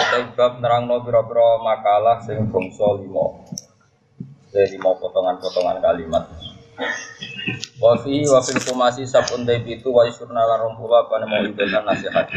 Kita 0.00 0.32
bab 0.32 0.64
nerangno 0.64 1.04
pira-pira 1.04 1.60
makalah 1.60 2.24
sing 2.24 2.48
bangsa 2.48 2.88
lima. 3.04 3.44
Dari 4.48 4.72
lima 4.72 4.96
potongan-potongan 4.96 5.76
kalimat. 5.84 6.24
Wa 7.76 8.00
fi 8.00 8.24
wa 8.24 8.40
fil 8.40 8.64
khumasi 8.64 9.04
sabun 9.04 9.44
itu 9.44 9.92
wa 9.92 10.08
isurna 10.08 10.40
lan 10.48 10.72
pula 10.80 11.04
apa 11.04 11.20
mau 11.28 11.44
ibatan 11.44 11.84
nasihat. 11.84 12.32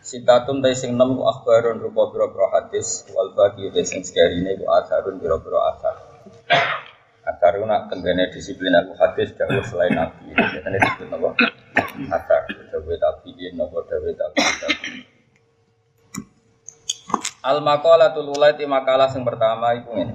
Sitatun 0.00 0.64
tay 0.64 0.72
sing 0.72 0.96
nem 0.96 1.12
akhbarun 1.20 1.76
rupa 1.84 2.08
pira-pira 2.08 2.48
hadis 2.56 3.04
wal 3.12 3.36
baqi 3.36 3.68
tay 3.68 3.84
sing 3.84 4.00
sekarine 4.00 4.56
ku 4.56 4.64
atharun 4.72 5.20
pira-pira 5.20 5.76
athar. 5.76 5.96
Athar 7.28 7.60
nak 7.68 7.92
tenggene 7.92 8.32
disiplin 8.32 8.72
aku 8.80 8.96
hadis 8.96 9.36
dawuh 9.36 9.60
selain 9.68 9.92
nabi. 9.92 10.32
Biasanya 10.32 10.78
disebut 10.80 11.08
apa? 11.20 11.30
Athar. 12.16 12.48
Dawuh 12.48 12.96
tabiin 12.96 13.60
apa 13.60 13.78
dawuh 13.84 14.12
tabiin. 14.16 15.11
Al 17.42 17.58
maqalatul 17.58 18.30
ulaiti 18.30 18.62
makalah 18.70 19.10
yang 19.10 19.26
pertama 19.26 19.74
itu 19.74 19.90
ini. 19.98 20.14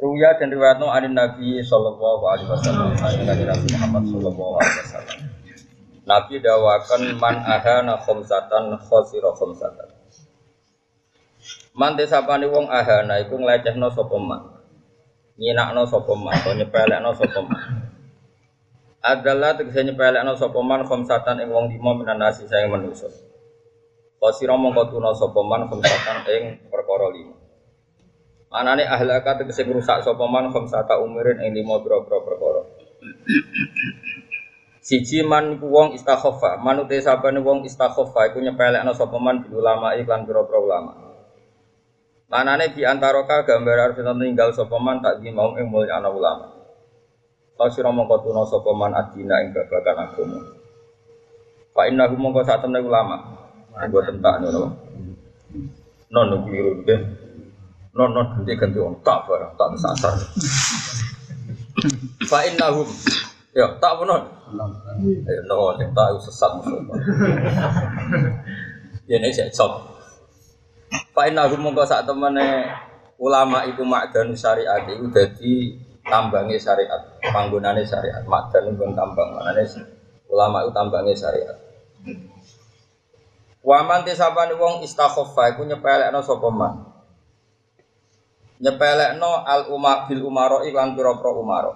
Ruya 0.00 0.38
dan 0.38 0.48
riwayatno 0.48 0.88
anin 0.88 1.12
Nabi 1.12 1.60
sallallahu 1.60 2.24
alaihi 2.24 2.48
wasallam, 2.48 2.96
Nabi 2.96 3.44
Muhammad 3.74 4.04
sallallahu 4.08 4.54
alaihi 4.56 4.78
wasallam. 4.86 5.18
Nabi 6.08 6.34
dawakan 6.40 7.02
man 7.20 7.36
ahana 7.44 8.00
khomsatan 8.00 8.78
khosiro 8.80 9.36
khomsatan. 9.36 9.90
Man 11.76 11.94
desapane 11.94 12.48
wong 12.48 12.66
ahana 12.70 13.20
iku 13.20 13.36
nglecehno 13.36 13.92
sapa 13.92 14.16
man. 14.16 14.58
Nyinakno 15.36 15.84
sapa 15.84 16.12
man, 16.16 16.34
utawa 16.34 16.54
nyepelekno 16.56 17.10
sapa 17.14 17.40
man. 17.44 17.60
Adalah 19.04 19.54
tegese 19.60 19.84
nyepelekno 19.84 20.32
sapa 20.34 20.58
man 20.64 20.88
khomsatan 20.88 21.44
ing 21.44 21.52
wong 21.52 21.70
lima 21.70 21.92
minan 21.92 22.18
nasi 22.18 22.48
sayang 22.48 22.72
manusa. 22.72 23.29
Wasira 24.20 24.52
mongko 24.52 24.92
tuna 24.92 25.16
sapa 25.16 25.40
man 25.40 25.64
khamsatan 25.64 26.28
ing 26.28 26.42
perkara 26.68 27.08
lima. 27.08 27.40
Anane 28.52 28.84
ahlaka 28.84 29.40
tegese 29.40 29.64
ngrusak 29.64 30.04
sapa 30.04 30.28
man 30.28 30.52
khamsata 30.52 31.00
umurin 31.00 31.40
ing 31.40 31.56
lima 31.56 31.80
pira-pira 31.80 32.20
perkara. 32.20 32.68
Siji 34.84 35.24
man 35.24 35.56
iku 35.56 35.72
wong 35.72 35.96
istakhofa, 35.96 36.60
manute 36.60 37.00
sabane 37.00 37.40
wong 37.40 37.64
istakhofa 37.64 38.28
iku 38.28 38.44
nyepelekno 38.44 38.92
sapa 38.92 39.16
man 39.16 39.40
ulama 39.56 39.96
iklan 39.96 40.28
pira-pira 40.28 40.60
ulama. 40.60 40.92
Manane 42.28 42.76
di 42.76 42.84
antara 42.84 43.24
ka 43.24 43.48
gambar 43.48 43.96
arep 43.96 44.04
tinggal 44.04 44.52
sapa 44.52 44.76
man 44.76 45.00
tak 45.00 45.24
di 45.24 45.32
mau 45.32 45.56
ing 45.56 45.64
mulya 45.64 45.96
ana 45.96 46.12
ulama. 46.12 46.60
Kasira 47.56 47.88
mongko 47.88 48.20
tuna 48.20 48.44
sapa 48.44 48.68
man 48.76 48.92
adina 48.92 49.40
ing 49.40 49.56
babagan 49.56 49.96
agama. 49.96 50.44
Fa 51.72 51.88
innahu 51.88 52.20
mongko 52.20 52.44
sak 52.44 52.60
temne 52.60 52.84
ulama. 52.84 53.39
Gue 53.70 54.02
tentak 54.04 54.34
nih 54.42 54.50
loh. 54.50 54.70
Non 56.10 56.26
non 56.26 56.42
biru 56.46 56.82
deh. 56.82 57.00
Non 57.94 58.10
non 58.10 58.26
ganti 58.34 58.52
ganti 58.58 58.78
on 58.82 58.98
tak 59.06 59.26
barang 59.26 59.54
tak 59.54 59.68
sasar. 59.78 60.14
Fa 62.30 62.38
innahum 62.46 62.86
ya 63.54 63.66
tak 63.78 64.02
non. 64.02 64.22
Ya 65.26 65.40
no 65.46 65.74
yang 65.78 65.94
tak 65.94 66.18
sesat 66.22 66.50
musuh. 66.58 66.80
Ya 69.10 69.18
ini 69.18 69.34
saya 69.34 69.50
cok. 69.50 69.72
Fa 71.10 71.26
innahum 71.26 71.58
mongko 71.58 71.82
sak 71.82 72.06
temene 72.06 72.70
ulama 73.18 73.66
iku 73.66 73.82
makdan 73.82 74.30
syariat 74.38 74.86
iku 74.86 75.10
dadi 75.10 75.74
tambange 76.06 76.56
syariat, 76.56 77.20
panggonane 77.20 77.84
syariat, 77.84 78.24
makdan 78.24 78.72
pun 78.74 78.96
tambang 78.96 79.36
manane 79.36 79.62
ulama 80.30 80.64
itu 80.64 80.72
tambange 80.72 81.14
syariat. 81.14 81.56
Waman 83.60 84.08
tisabane 84.08 84.56
wong 84.56 84.80
istakhoffa 84.80 85.52
iku 85.52 85.68
nyepelekno 85.68 86.24
sapa 86.24 86.48
man. 86.48 86.80
Nyepelekno 88.56 89.44
al 89.44 89.68
umma 89.68 90.08
bil 90.08 90.24
umaro 90.24 90.64
iklan 90.64 90.96
pira-pira 90.96 91.30
umaro. 91.36 91.72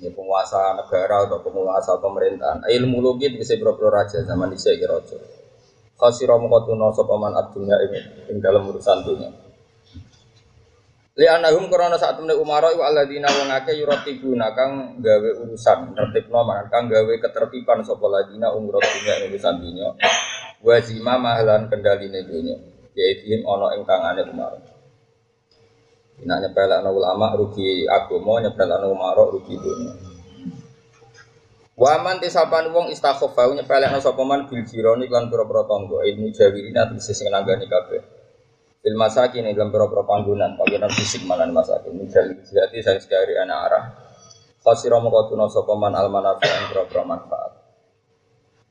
Ya 0.00 0.10
penguasa 0.10 0.74
negara 0.74 1.28
atau 1.28 1.44
penguasa 1.44 2.00
pemerintahan. 2.00 2.64
Ilmu 2.66 3.04
logi 3.04 3.28
bisa 3.36 3.52
pira-pira 3.60 4.00
raja 4.00 4.24
zaman 4.24 4.48
dhisik 4.48 4.80
iki 4.80 4.88
raja. 4.88 5.20
Khasira 6.00 6.40
mongko 6.40 6.72
tuna 6.72 6.88
sapa 6.90 7.14
man 7.20 7.36
adunya 7.36 7.76
ing 8.32 8.40
dalam 8.40 8.64
urusan 8.64 9.04
dunia. 9.04 9.30
Li 11.14 11.30
anahum 11.30 11.70
korona 11.70 11.94
saat 11.94 12.18
temne 12.18 12.34
umaro 12.34 12.74
iku 12.74 12.82
alladzina 12.82 13.30
wong 13.30 13.46
akeh 13.46 13.78
yuratibuna 13.78 14.50
kang 14.50 14.98
gawe 14.98 15.30
urusan 15.46 15.94
tertibno 15.94 16.42
man 16.42 16.66
kang 16.66 16.90
gawe 16.90 17.14
ketertiban 17.22 17.86
sapa 17.86 18.02
ladina 18.10 18.50
umur 18.50 18.82
dunia 18.82 19.22
urusan 19.30 19.62
dunia 19.62 19.94
wazima 20.64 21.20
mahlan 21.20 21.68
kendali 21.68 22.08
dunia 22.08 22.56
yaitu 22.96 23.44
ono 23.44 23.68
ing 23.76 23.84
kemarin 23.84 24.64
Nak 26.24 26.46
nyepelek 26.46 26.86
ulama 26.86 27.34
rugi 27.34 27.90
agama, 27.90 28.38
nyepelek 28.38 28.86
umaro 28.86 29.34
rugi 29.34 29.58
dunia. 29.58 29.92
Waman 31.74 32.22
tisapan 32.22 32.70
wong 32.70 32.94
istakhofa 32.94 33.50
nyepelek 33.50 33.90
sapa 33.98 34.22
man 34.22 34.46
bil 34.46 34.62
jironi 34.62 35.10
lan 35.10 35.26
pira-pira 35.26 35.66
tangga 35.66 36.06
ilmu 36.06 36.30
jawirina 36.30 36.86
tegese 36.86 37.18
sing 37.18 37.26
nanggani 37.34 37.66
kabeh. 37.66 37.98
Bil 38.78 38.94
masakin 38.94 39.50
dalam 39.50 39.74
pira-pira 39.74 40.06
panggonan, 40.06 40.54
panggonan 40.54 40.92
fisik 40.94 41.26
malan 41.26 41.50
masakin. 41.50 41.98
Misal 41.98 42.30
jadi 42.46 42.78
saya 42.78 43.02
sekali 43.02 43.34
anak 43.34 43.58
arah. 43.66 43.84
Khasira 44.62 45.02
mongko 45.02 45.34
tuna 45.34 45.50
sapa 45.50 45.74
man 45.74 45.98
almanafi 45.98 46.46
pira-pira 46.70 47.02
manfaat. 47.02 47.53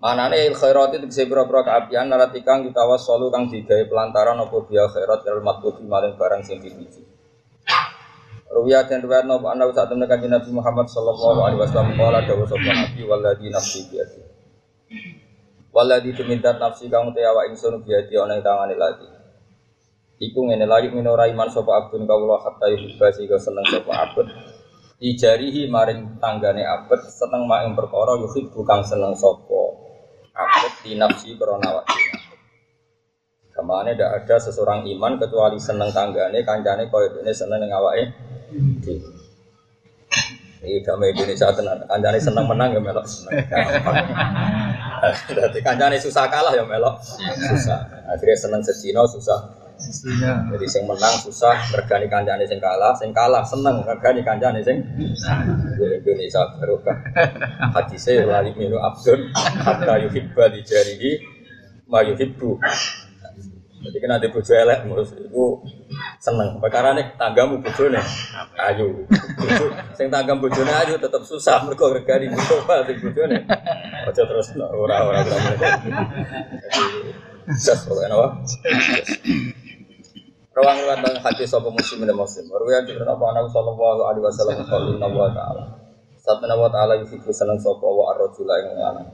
Manane 0.03 0.35
il 0.43 0.51
khairat 0.51 0.99
itu 0.99 1.07
bisa 1.07 1.23
pira-pira 1.23 1.63
kaapian 1.63 2.11
narati 2.11 2.43
kang 2.43 2.67
ditawassalu 2.67 3.31
kang 3.31 3.47
digawe 3.47 3.87
pelantaran 3.87 4.35
apa 4.35 4.51
dia 4.67 4.83
khairat 4.91 5.23
kal 5.23 5.39
matbubi 5.39 5.87
maling 5.87 6.19
barang 6.19 6.43
sing 6.43 6.59
dipuji. 6.59 7.07
Ruwiya 8.51 8.83
dan 8.83 8.99
riwayat 8.99 9.23
nopo 9.23 9.47
anda 9.47 9.63
saat 9.71 9.87
temen 9.87 10.03
kanjeng 10.03 10.35
Nabi 10.35 10.51
Muhammad 10.51 10.91
sallallahu 10.91 11.39
alaihi 11.47 11.59
wasallam 11.63 11.95
qala 11.95 12.19
dawu 12.27 12.43
sapa 12.43 12.67
nabi 12.67 12.99
walladzi 13.07 13.47
nafsi 13.47 13.79
biadi. 13.87 14.19
Walladzi 15.71 16.11
tumintat 16.19 16.59
nafsi 16.59 16.91
kang 16.91 17.15
te 17.15 17.23
awak 17.23 17.55
ingsun 17.55 17.79
biadi 17.87 18.19
ana 18.19 18.35
ing 18.35 18.43
tangane 18.43 18.75
lagi. 18.75 19.07
Iku 20.19 20.51
ngene 20.51 20.67
lagi 20.67 20.91
minora 20.91 21.31
iman 21.31 21.47
sapa 21.47 21.79
abdun 21.79 22.03
kawula 22.03 22.43
hatta 22.43 22.67
yuhibba 22.75 23.07
sehingga 23.07 23.39
seneng 23.39 23.63
sapa 23.71 23.91
abd. 24.03 24.27
Dijarihi 24.99 25.71
maring 25.71 26.19
tanggane 26.19 26.67
abd 26.67 27.07
seneng 27.07 27.47
mak 27.47 27.63
ing 27.63 27.71
perkara 27.71 28.19
yuhibbu 28.19 28.67
kang 28.67 28.83
seneng 28.83 29.15
sapa 29.15 29.82
akut 30.33 30.73
di 30.81 30.97
nafsi 30.97 31.37
korona 31.37 31.85
Ke 33.53 33.61
mana 33.61 33.93
tidak 33.93 34.25
ada 34.25 34.35
seseorang 34.41 34.81
iman 34.97 35.21
kecuali 35.21 35.61
seneng 35.61 35.93
tanggane, 35.93 36.41
kancane 36.41 36.89
kau 36.89 37.05
ini 37.05 37.29
seneng 37.29 37.61
yang 37.61 37.77
awake. 37.77 38.09
Ini 40.63 40.81
damai 40.81 41.13
Indonesia 41.13 41.53
tenan, 41.53 41.85
kancane 41.85 42.17
seneng 42.17 42.49
menang 42.49 42.73
ya 42.73 42.81
melok 42.81 43.05
seneng. 43.05 43.45
Kancane 45.61 46.01
susah 46.01 46.25
kalah 46.33 46.57
ya 46.57 46.65
melok 46.65 46.97
susah. 47.37 48.09
Akhirnya 48.09 48.33
seneng 48.33 48.61
sejino 48.65 49.05
susah. 49.05 49.62
Jadi 49.77 50.65
sing 50.69 50.83
menang 50.87 51.15
susah, 51.19 51.57
regani 51.75 52.07
kancane 52.07 52.47
sing 52.47 52.59
kalah, 52.61 52.95
sing 52.95 53.11
kalah 53.11 53.43
seneng 53.43 53.83
regani 53.83 54.21
kancane 54.23 54.63
sing 54.63 54.79
Indonesia 55.79 56.41
barokah. 56.55 56.97
Hadise 57.75 58.23
wali 58.23 58.55
minu 58.55 58.79
abdun 58.79 59.33
hatta 59.35 59.99
yuhibba 60.03 60.47
li 60.53 60.61
jarihi 60.63 61.11
ma 61.87 61.99
yuhibbu. 62.05 62.59
Jadi 63.83 63.97
kena 63.99 64.15
di 64.15 64.31
bojo 64.31 64.55
elek 64.55 64.87
mus 64.87 65.11
itu 65.11 65.59
seneng. 66.15 66.55
Perkara 66.63 66.95
nih 66.95 67.19
tanggamu 67.19 67.59
bojone 67.59 67.99
ayu. 68.55 69.03
Sing 69.99 70.07
tanggam 70.07 70.39
bojone 70.39 70.71
ayu 70.71 70.95
tetap 70.95 71.27
susah 71.27 71.67
mergo 71.67 71.91
regani 71.91 72.31
bojo 72.31 72.63
sing 72.63 72.97
bojone. 73.03 73.43
Aja 74.07 74.23
terus 74.23 74.55
ora 74.55 75.03
ora 75.03 75.19
ora. 75.19 75.35
Jadi 77.43 77.83
pokoknya 77.83 78.15
apa? 78.15 78.27
Rawang 80.53 80.77
riwayat 80.85 81.01
dan 81.01 81.17
hadis 81.17 81.49
sapa 81.49 81.65
muslim 81.73 82.05
dan 82.05 82.13
muslim. 82.13 82.45
Riwayat 82.45 82.85
dari 82.85 83.01
Nabi 83.01 83.17
Muhammad 83.17 83.49
sallallahu 83.49 84.01
alaihi 84.05 84.21
wasallam 84.21 84.61
inna 84.61 85.09
wa 85.09 85.29
ta'ala. 85.33 85.63
Sabda 86.21 86.53
wa 86.53 86.69
ta'ala 86.69 87.01
yuhibbu 87.01 87.33
seneng 87.33 87.57
sapa 87.57 87.81
wa 87.81 88.13
ar-rajula 88.13 88.53
ing 88.61 88.77
lanang. 88.77 89.09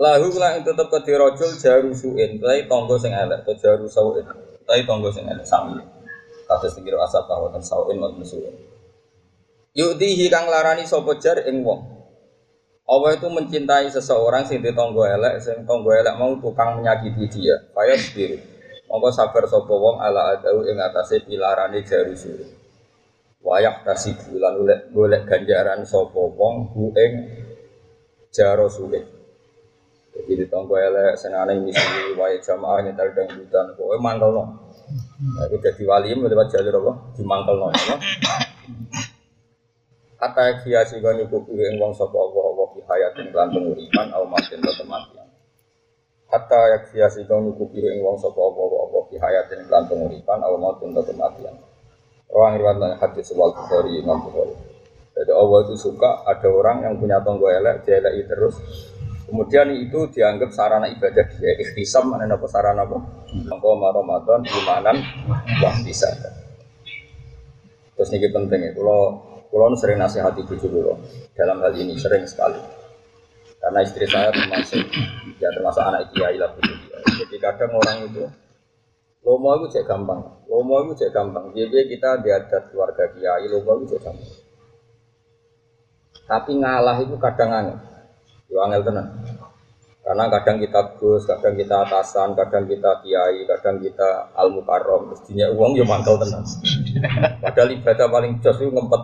Lahu 0.00 0.32
kula 0.32 0.56
ing 0.56 0.64
tetep 0.64 0.88
kedhe 0.88 1.12
rajul 1.20 1.50
jaru 1.60 1.92
suin, 1.92 2.40
tapi 2.40 2.64
tangga 2.64 2.96
sing 2.96 3.12
elek, 3.12 3.44
atau 3.44 3.54
jaru 3.54 3.86
sauin, 3.86 4.24
tapi 4.64 4.82
tangga 4.88 5.12
sing 5.12 5.28
elek 5.28 5.44
sami. 5.44 5.78
Kados 6.48 6.72
pikir 6.72 6.96
asap 6.96 7.28
wonten 7.28 7.60
sauin 7.60 8.00
wonten 8.00 8.24
suin. 8.24 8.54
Yuktihi 9.76 10.32
kang 10.32 10.48
larani 10.48 10.88
sapa 10.88 11.20
jar 11.20 11.44
ing 11.44 11.60
wong. 11.60 11.84
Allah 12.84 13.16
itu 13.16 13.28
mencintai 13.28 13.92
seseorang 13.92 14.48
sing 14.48 14.64
ditonggo 14.64 15.04
elek, 15.04 15.36
sing 15.44 15.68
tonggo 15.68 15.92
elek 15.92 16.16
mau 16.16 16.32
tukang 16.40 16.80
menyakiti 16.80 17.28
dia. 17.28 17.60
Kaya 17.76 17.96
spirit. 18.00 18.53
Monggo 18.94 19.10
sabar 19.10 19.42
sapa 19.50 19.74
wong 19.74 19.98
ala 19.98 20.38
adau 20.38 20.62
ing 20.62 20.78
atase 20.78 21.26
pilarane 21.26 21.82
jaru 21.82 22.14
suin. 22.14 22.46
Wayak 23.42 23.82
tasih 23.82 24.14
bulan 24.30 24.54
golek 24.94 25.26
ganjaran 25.26 25.82
sapa 25.82 26.14
wong 26.14 26.70
hu 26.70 26.94
ing 26.94 27.26
jaro 28.30 28.70
sulit. 28.70 29.02
Jadi 30.14 30.38
di 30.38 30.46
tonggo 30.46 30.78
elek 30.78 31.18
senane 31.18 31.58
misi 31.58 32.14
wae 32.14 32.38
jamaah 32.38 32.86
nyetel 32.86 33.10
dangdutan 33.18 33.74
kowe 33.74 33.98
itu 33.98 35.56
jadi 35.58 35.82
wali 35.90 36.14
lewat 36.14 36.54
jalur 36.54 36.78
apa? 36.86 37.18
Dimangkelno 37.18 37.74
ya. 37.74 37.98
Kata 40.22 40.62
kia 40.62 40.86
sing 40.86 41.02
nyukupi 41.02 41.58
ing 41.58 41.82
wong 41.82 41.90
sapa 41.98 42.14
apa 42.14 42.38
apa 42.46 42.62
fi 42.70 42.80
hayatin 42.86 43.26
lan 43.34 43.50
penguripan 43.50 44.14
au 44.14 44.22
matin 44.30 44.62
kematian. 44.62 45.23
Kata 46.34 46.60
ya 46.66 46.78
kia 46.90 47.06
sing 47.06 47.30
nyukupi 47.30 47.78
ing 47.78 48.02
wong 48.02 48.18
sapa 48.18 48.42
apa 48.42 48.58
apa 48.58 48.98
fi 49.06 49.14
hayatin 49.22 49.70
lan 49.70 49.86
penguripan 49.86 50.42
au 50.42 50.58
matin 50.58 50.90
kematian. 50.90 51.54
Orang 52.26 52.58
riwayat 52.58 52.98
hadis 52.98 53.30
wal 53.38 53.54
Bukhari 53.54 54.02
Imam 54.02 54.18
Bukhari. 54.18 54.50
Jadi 55.14 55.30
Allah 55.30 55.58
itu 55.62 55.78
suka 55.78 56.26
ada 56.26 56.50
orang 56.50 56.82
yang 56.82 56.98
punya 56.98 57.22
tonggo 57.22 57.46
elek, 57.46 57.86
dia 57.86 58.02
elek 58.02 58.26
terus 58.26 58.58
Kemudian 59.24 59.72
itu 59.72 60.10
dianggap 60.12 60.52
sarana 60.52 60.84
ibadah 60.90 61.24
dia. 61.38 61.56
Ikhtisam 61.56 62.12
mana 62.12 62.28
apa 62.28 62.44
sarana 62.44 62.84
apa? 62.84 62.98
Mengko 63.32 63.78
Ramadan 63.80 64.44
imanan 64.44 64.96
wah 65.64 65.74
bisa. 65.80 66.10
Terus 67.96 68.10
ini 68.12 68.28
penting 68.28 68.68
ya. 68.68 68.70
Kalau 68.76 69.00
kalau 69.48 69.72
sering 69.78 70.02
nasihati 70.02 70.44
bujuk 70.44 70.70
dalam 71.32 71.56
hal 71.62 71.72
ini 71.72 71.96
sering 71.96 72.28
sekali. 72.28 72.83
Karena 73.64 73.80
istri 73.80 74.04
saya 74.04 74.28
termasuk 74.28 74.84
ya 75.40 75.48
termasuk 75.48 75.80
anak 75.80 76.12
kiai 76.12 76.36
lah 76.36 76.52
bujuk 76.52 76.76
Jadi 77.16 77.36
kadang 77.40 77.72
orang 77.80 78.04
itu 78.04 78.28
Lomo 79.24 79.56
itu 79.56 79.80
cek 79.80 79.88
gampang, 79.88 80.20
lomo 80.52 80.84
itu 80.84 81.00
cek 81.00 81.16
gampang. 81.16 81.48
Jadi 81.56 81.96
kita 81.96 82.20
diadat 82.20 82.68
keluarga 82.68 83.08
kiai, 83.08 83.48
lomo 83.48 83.80
itu 83.80 83.96
cek 83.96 84.00
gampang. 84.04 84.32
Tapi 86.28 86.52
ngalah 86.60 86.96
itu 87.00 87.16
kadang 87.16 87.50
aneh. 87.56 87.78
Yo 88.52 88.60
angel 88.60 88.84
tenan. 88.84 89.06
Karena 90.04 90.28
kadang 90.28 90.60
kita 90.60 91.00
gus, 91.00 91.24
kadang 91.24 91.56
kita 91.56 91.88
atasan, 91.88 92.36
kadang 92.36 92.68
kita 92.68 93.00
kiai, 93.00 93.48
kadang 93.48 93.80
kita 93.80 94.28
al 94.36 94.52
mukarrom, 94.52 95.16
mestinya 95.16 95.48
uang 95.56 95.72
yo 95.72 95.88
mantel 95.88 96.20
tenan. 96.20 96.44
Padahal 97.40 97.72
ibadah 97.72 98.06
paling 98.12 98.44
jos 98.44 98.60
itu 98.60 98.68
ngempet, 98.68 99.02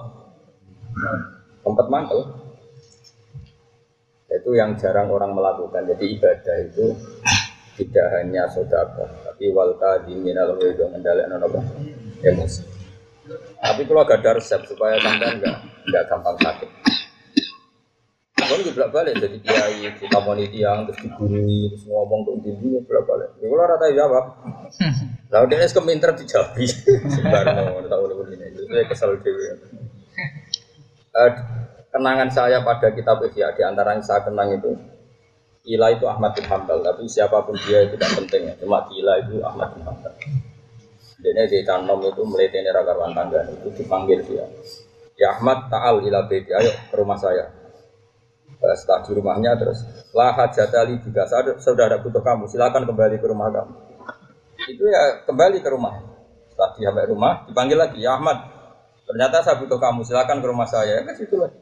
ngempet 1.64 1.86
mantel. 1.88 2.39
Itu 4.30 4.54
yang 4.54 4.78
jarang 4.78 5.10
orang 5.10 5.34
melakukan. 5.34 5.90
Jadi 5.90 6.04
ibadah 6.14 6.56
itu 6.62 6.94
tidak 7.80 8.06
hanya 8.20 8.44
sodako, 8.46 9.08
tapi 9.24 9.48
walta 9.50 10.04
dingin 10.04 10.36
al 10.36 10.52
itu 10.60 10.84
mendadak 10.92 11.26
nono 11.32 11.48
emosi. 12.20 12.62
Tapi 13.60 13.86
kalau 13.86 14.04
gak 14.04 14.20
ada 14.20 14.36
resep 14.36 14.60
supaya 14.66 14.98
sampai 15.00 15.38
enggak 15.38 15.56
enggak 15.86 16.04
gampang 16.10 16.36
sakit. 16.44 16.70
Kalau 18.40 18.66
juga 18.66 18.90
balik 18.90 19.14
jadi 19.20 19.38
kiai, 19.46 19.84
kita 20.00 20.18
tiang, 20.50 20.88
terus 20.88 20.98
digurui, 21.06 21.70
terus 21.70 21.84
ngomong 21.86 22.24
ke 22.26 22.50
diri, 22.50 22.82
bolak 22.82 23.04
balik. 23.06 23.30
Ya 23.38 23.46
kalau 23.46 23.66
rata 23.68 23.86
jawab, 23.94 24.24
lalu 25.30 25.44
dia 25.54 25.58
es 25.62 25.70
keminter 25.76 26.10
dijabi, 26.16 26.66
sebarno, 27.14 27.84
tahu 27.86 28.04
nih 28.32 28.50
ini, 28.50 28.60
saya 28.66 28.84
kesal 28.90 29.14
dewi. 29.22 29.54
Kenangan 31.90 32.30
saya 32.30 32.62
pada 32.62 32.94
kitab 32.94 33.18
Ihya 33.26 33.50
di 33.54 33.62
antara 33.66 33.98
yang 33.98 34.04
saya 34.06 34.22
kenang 34.22 34.54
itu 34.54 34.70
Ila 35.60 35.92
itu 35.92 36.08
Ahmad 36.08 36.32
bin 36.32 36.48
Hambal, 36.48 36.80
tapi 36.80 37.04
siapa 37.04 37.44
pun 37.44 37.52
dia 37.68 37.84
itu 37.84 37.92
tidak 37.98 38.16
penting 38.16 38.48
ya. 38.48 38.54
Cuma 38.56 38.88
Ila 38.88 39.20
itu 39.20 39.42
Ahmad 39.44 39.76
bin 39.76 39.84
Hambal. 39.84 40.14
Jadi 41.20 41.42
di 41.52 41.60
kanom 41.68 42.00
itu 42.00 42.22
meliti 42.24 42.64
raga 42.64 42.96
tangga 42.96 43.44
itu 43.44 43.68
dipanggil 43.76 44.24
dia. 44.24 44.48
Ya 45.20 45.36
Ahmad 45.36 45.68
Taal 45.68 46.00
ila 46.00 46.24
beti, 46.24 46.48
ayo 46.48 46.72
ke 46.72 46.96
rumah 46.96 47.20
saya 47.20 47.60
setelah 48.60 49.00
di 49.08 49.12
rumahnya 49.16 49.56
terus 49.56 49.80
lah 50.12 50.36
hajatali 50.36 51.00
juga 51.00 51.24
sudah 51.56 51.84
ada 51.88 51.96
butuh 51.96 52.20
kamu 52.20 52.44
silakan 52.44 52.84
kembali 52.84 53.16
ke 53.16 53.26
rumah 53.26 53.48
kamu 53.48 53.72
itu 54.68 54.84
ya 54.84 55.24
kembali 55.24 55.64
ke 55.64 55.68
rumah 55.72 55.96
setelah 56.52 56.76
sampai 56.76 57.08
rumah 57.08 57.32
dipanggil 57.48 57.80
lagi 57.80 58.04
ya 58.04 58.20
Ahmad 58.20 58.36
ternyata 59.08 59.40
saya 59.40 59.56
butuh 59.56 59.80
kamu 59.80 60.04
silakan 60.04 60.44
ke 60.44 60.46
rumah 60.46 60.68
saya 60.68 61.00
ya 61.00 61.02
kan 61.08 61.16
situ 61.16 61.40
lagi 61.40 61.56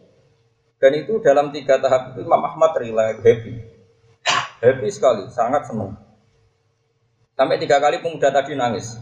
dan 0.78 0.92
itu 0.94 1.18
dalam 1.22 1.50
tiga 1.50 1.78
tahap 1.82 2.14
itu 2.14 2.22
Imam 2.26 2.42
Ahmad 2.42 2.72
relax 2.78 3.22
happy 3.22 3.54
happy 4.62 4.88
sekali 4.90 5.26
sangat 5.30 5.66
senang 5.66 5.98
sampai 7.34 7.58
tiga 7.58 7.78
kali 7.78 8.02
pemuda 8.02 8.30
tadi 8.30 8.54
nangis 8.54 8.98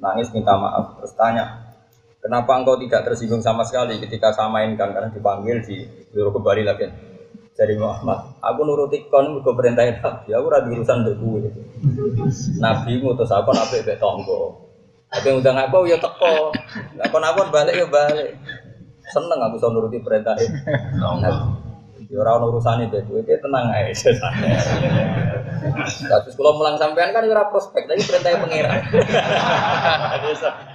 nangis 0.00 0.32
minta 0.32 0.56
maaf 0.56 1.00
terus 1.00 1.12
tanya 1.16 1.76
kenapa 2.20 2.56
engkau 2.56 2.76
tidak 2.80 3.04
tersinggung 3.04 3.44
sama 3.44 3.64
sekali 3.64 4.00
ketika 4.00 4.32
saya 4.32 4.48
mainkan 4.48 4.92
karena 4.92 5.12
dipanggil 5.12 5.60
di 5.64 5.84
suruh 6.12 6.32
kembali 6.32 6.64
lagi 6.64 7.10
dari 7.60 7.76
Muhammad. 7.76 8.40
Aku 8.40 8.64
nuruti 8.64 9.04
kon 9.12 9.36
mergo 9.36 9.52
perintah 9.52 9.84
Nabi. 9.84 10.32
Aku 10.32 10.48
ora 10.48 10.64
urusan 10.64 11.04
mbek 11.04 11.14
kowe. 11.20 11.40
Nabi 12.56 12.90
ngutus 13.04 13.28
aku 13.28 13.52
nabi 13.52 13.84
mbek 13.84 14.00
tonggo. 14.00 14.56
Tapi 15.12 15.28
undang 15.36 15.60
aku 15.60 15.84
ya 15.84 16.00
teko. 16.00 16.56
Lah 16.96 17.06
kon 17.12 17.20
aku 17.20 17.52
balik 17.52 17.76
ya 17.76 17.84
balik. 17.84 18.32
Seneng 19.10 19.38
aku 19.42 19.58
iso 19.58 19.68
nuruti 19.74 19.98
perintah 20.00 20.38
Nabi. 20.38 20.46
Ya 22.10 22.18
ora 22.22 22.38
ono 22.38 22.50
urusane 22.50 22.90
mbek 22.90 23.06
kowe, 23.06 23.22
tenang 23.22 23.66
ae. 23.70 23.94
Terus 26.24 26.34
kalau 26.34 26.56
mulang 26.56 26.74
sampean 26.80 27.14
kan 27.14 27.22
ora 27.22 27.46
prospek, 27.52 27.86
tapi 27.86 28.02
perintah 28.02 28.40
pangeran. 28.40 28.80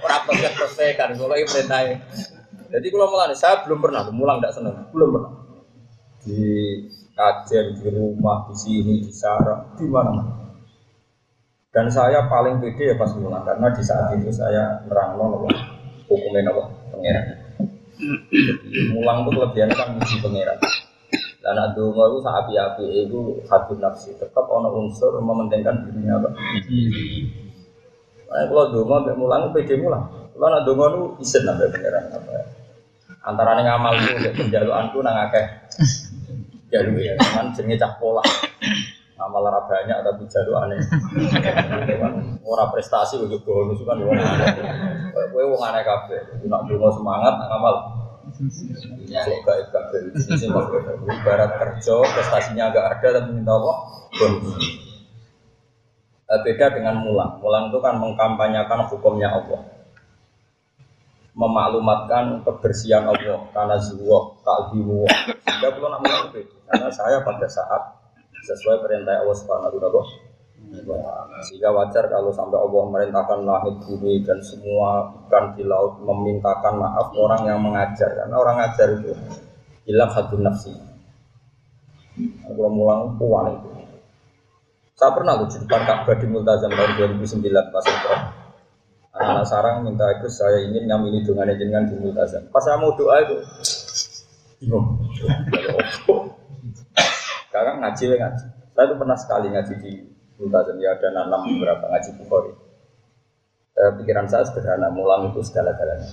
Ora 0.00 0.16
prospek 0.24 0.52
prospek 0.56 0.96
kan, 0.96 1.12
kalau 1.12 1.36
perintah. 1.36 1.80
Jadi 2.72 2.86
kalau 2.88 3.08
mulang 3.12 3.36
saya 3.36 3.60
belum 3.64 3.84
pernah, 3.84 4.08
mulang 4.08 4.40
tidak 4.40 4.54
seneng, 4.56 4.74
belum 4.92 5.08
pernah 5.12 5.46
di 6.26 6.42
kajian, 7.14 7.78
di 7.78 7.86
rumah, 7.94 8.50
di 8.50 8.54
sini, 8.58 8.94
di 8.98 9.12
sarang, 9.14 9.78
di 9.78 9.86
mana-mana. 9.86 10.34
Dan 11.70 11.86
saya 11.92 12.26
paling 12.26 12.58
pede 12.58 12.92
ya 12.92 12.94
pas 12.98 13.12
mulang 13.14 13.44
karena 13.44 13.68
di 13.70 13.82
saat 13.84 14.16
itu 14.16 14.32
saya 14.32 14.80
nerang 14.88 15.20
nopo 15.20 15.44
hukumnya 16.08 16.48
nopo 16.48 16.72
pangeran. 16.90 17.35
Mulang 18.92 19.24
itu 19.24 19.30
kelebihannya 19.32 19.74
kan 19.76 19.88
muji 19.96 20.16
pangeran. 20.20 20.58
Dan 21.40 21.54
ada 21.62 21.78
itu 21.78 22.18
saat 22.26 22.42
api-api 22.42 23.06
itu 23.06 23.38
satu 23.46 23.78
nafsi 23.78 24.10
tetap 24.18 24.50
ono 24.50 24.74
unsur 24.82 25.14
mementingkan 25.22 25.86
dirinya 25.86 26.18
apa. 26.18 26.28
Nah, 28.26 28.42
kalau 28.50 28.74
dongo 28.74 28.98
sampai 28.98 29.14
mulang 29.14 29.54
pede 29.54 29.78
mulang. 29.78 30.04
Kalau 30.34 30.50
nak 30.50 30.66
dongo 30.66 30.84
itu 30.90 31.02
isen 31.22 31.46
sampai 31.46 31.70
pangeran 31.70 32.10
apa. 32.10 32.30
Antara 33.22 33.58
ngamal 33.62 33.94
itu 34.02 34.30
penjaluanku 34.34 34.98
nang 35.02 35.30
akeh 35.30 35.46
jalur 36.66 36.98
ya, 36.98 37.14
cuman 37.18 37.54
jenenge 37.54 37.78
cah 37.78 37.94
pola. 37.98 38.22
Amal 39.16 39.48
ora 39.48 39.62
banyak 39.64 39.96
tapi 40.02 40.26
jalur 40.28 40.60
aneh. 40.66 40.78
Ora 42.42 42.68
prestasi 42.74 43.22
ujuk 43.22 43.46
bonus 43.46 43.80
kan. 43.86 44.02
Kowe 45.36 45.52
wong 45.52 45.60
aneh 45.68 45.84
kabeh. 45.84 46.48
Nak 46.48 46.64
donga 46.64 46.88
semangat 46.96 47.36
nak 47.36 47.52
amal. 47.52 47.76
Sok 48.32 49.40
gaib 49.44 49.68
kabeh. 49.68 50.00
Ibarat 51.12 51.60
kerja 51.60 51.94
prestasinya 52.08 52.72
agak 52.72 52.96
ada 52.96 53.20
tapi 53.20 53.36
minta 53.36 53.52
apa? 53.52 53.72
Bonus. 54.16 54.64
Beda 56.40 56.72
dengan 56.72 57.04
mulang. 57.04 57.36
Mulang 57.44 57.68
itu 57.68 57.84
kan 57.84 58.00
mengkampanyakan 58.00 58.88
hukumnya 58.88 59.28
Allah 59.28 59.76
memaklumatkan 61.36 62.40
kebersihan 62.48 63.04
Allah 63.04 63.44
karena 63.52 63.76
zuwa 63.76 64.32
ta'zimu 64.40 65.04
sehingga 65.04 65.68
kalau 65.68 65.92
nak 65.92 66.00
mulai 66.00 66.32
itu 66.32 66.56
karena 66.64 66.88
saya 66.88 67.20
pada 67.20 67.44
saat 67.44 67.92
sesuai 68.40 68.80
perintah 68.80 69.20
Allah 69.20 69.36
Subhanahu 69.36 69.76
wa 69.76 70.00
sehingga 71.46 71.70
wajar 71.70 72.10
kalau 72.10 72.30
sampai 72.34 72.58
Allah 72.58 72.82
merintahkan 72.90 73.38
langit 73.46 73.74
bumi 73.86 74.24
dan 74.26 74.38
semua 74.42 75.14
ikan 75.26 75.54
di 75.54 75.62
laut 75.62 76.02
memintakan 76.02 76.80
maaf 76.80 77.14
orang 77.14 77.42
yang 77.46 77.60
mengajar 77.62 78.10
karena 78.12 78.34
orang 78.34 78.56
ngajar 78.60 78.88
itu 78.98 79.12
hilang 79.86 80.10
satu 80.10 80.36
nafsi 80.42 80.74
kalau 82.44 82.70
mulang 82.72 83.14
puan 83.20 83.54
itu 83.54 83.68
saya 84.96 85.12
pernah 85.12 85.36
loh 85.36 85.46
di 85.46 85.60
depan 85.60 85.82
Ka'bah 85.84 86.16
di 86.16 86.26
Multazam 86.26 86.72
tahun 86.72 86.92
2009 87.20 87.72
pas 87.72 87.84
itu 87.84 88.10
Anak-anak 89.16 89.46
sarang 89.48 89.76
minta 89.80 90.04
itu 90.12 90.28
saya 90.28 90.60
ingin 90.60 90.84
nyamini 90.92 91.24
dengan 91.24 91.48
jenengan 91.56 91.88
di 91.88 91.96
multazam. 91.96 92.44
Pas 92.52 92.60
saya 92.60 92.76
mau 92.76 92.92
doa 92.92 93.16
itu 93.24 93.40
bingung. 94.60 95.00
Sekarang 97.48 97.80
ngaji 97.80 98.12
ngaji. 98.12 98.44
Saya 98.76 98.84
itu 98.84 98.94
pernah 99.00 99.16
sekali 99.16 99.48
ngaji 99.56 99.74
di 99.80 99.92
Multazam 100.36 100.76
ya 100.76 100.92
ada 100.92 101.08
enam 101.12 101.48
beberapa 101.48 101.84
ngaji 101.88 102.10
Bukhari. 102.20 102.52
Eh, 103.76 103.92
pikiran 104.00 104.24
saya 104.24 104.40
sederhana, 104.48 104.88
mulang 104.88 105.28
itu 105.28 105.44
segala-galanya. 105.44 106.08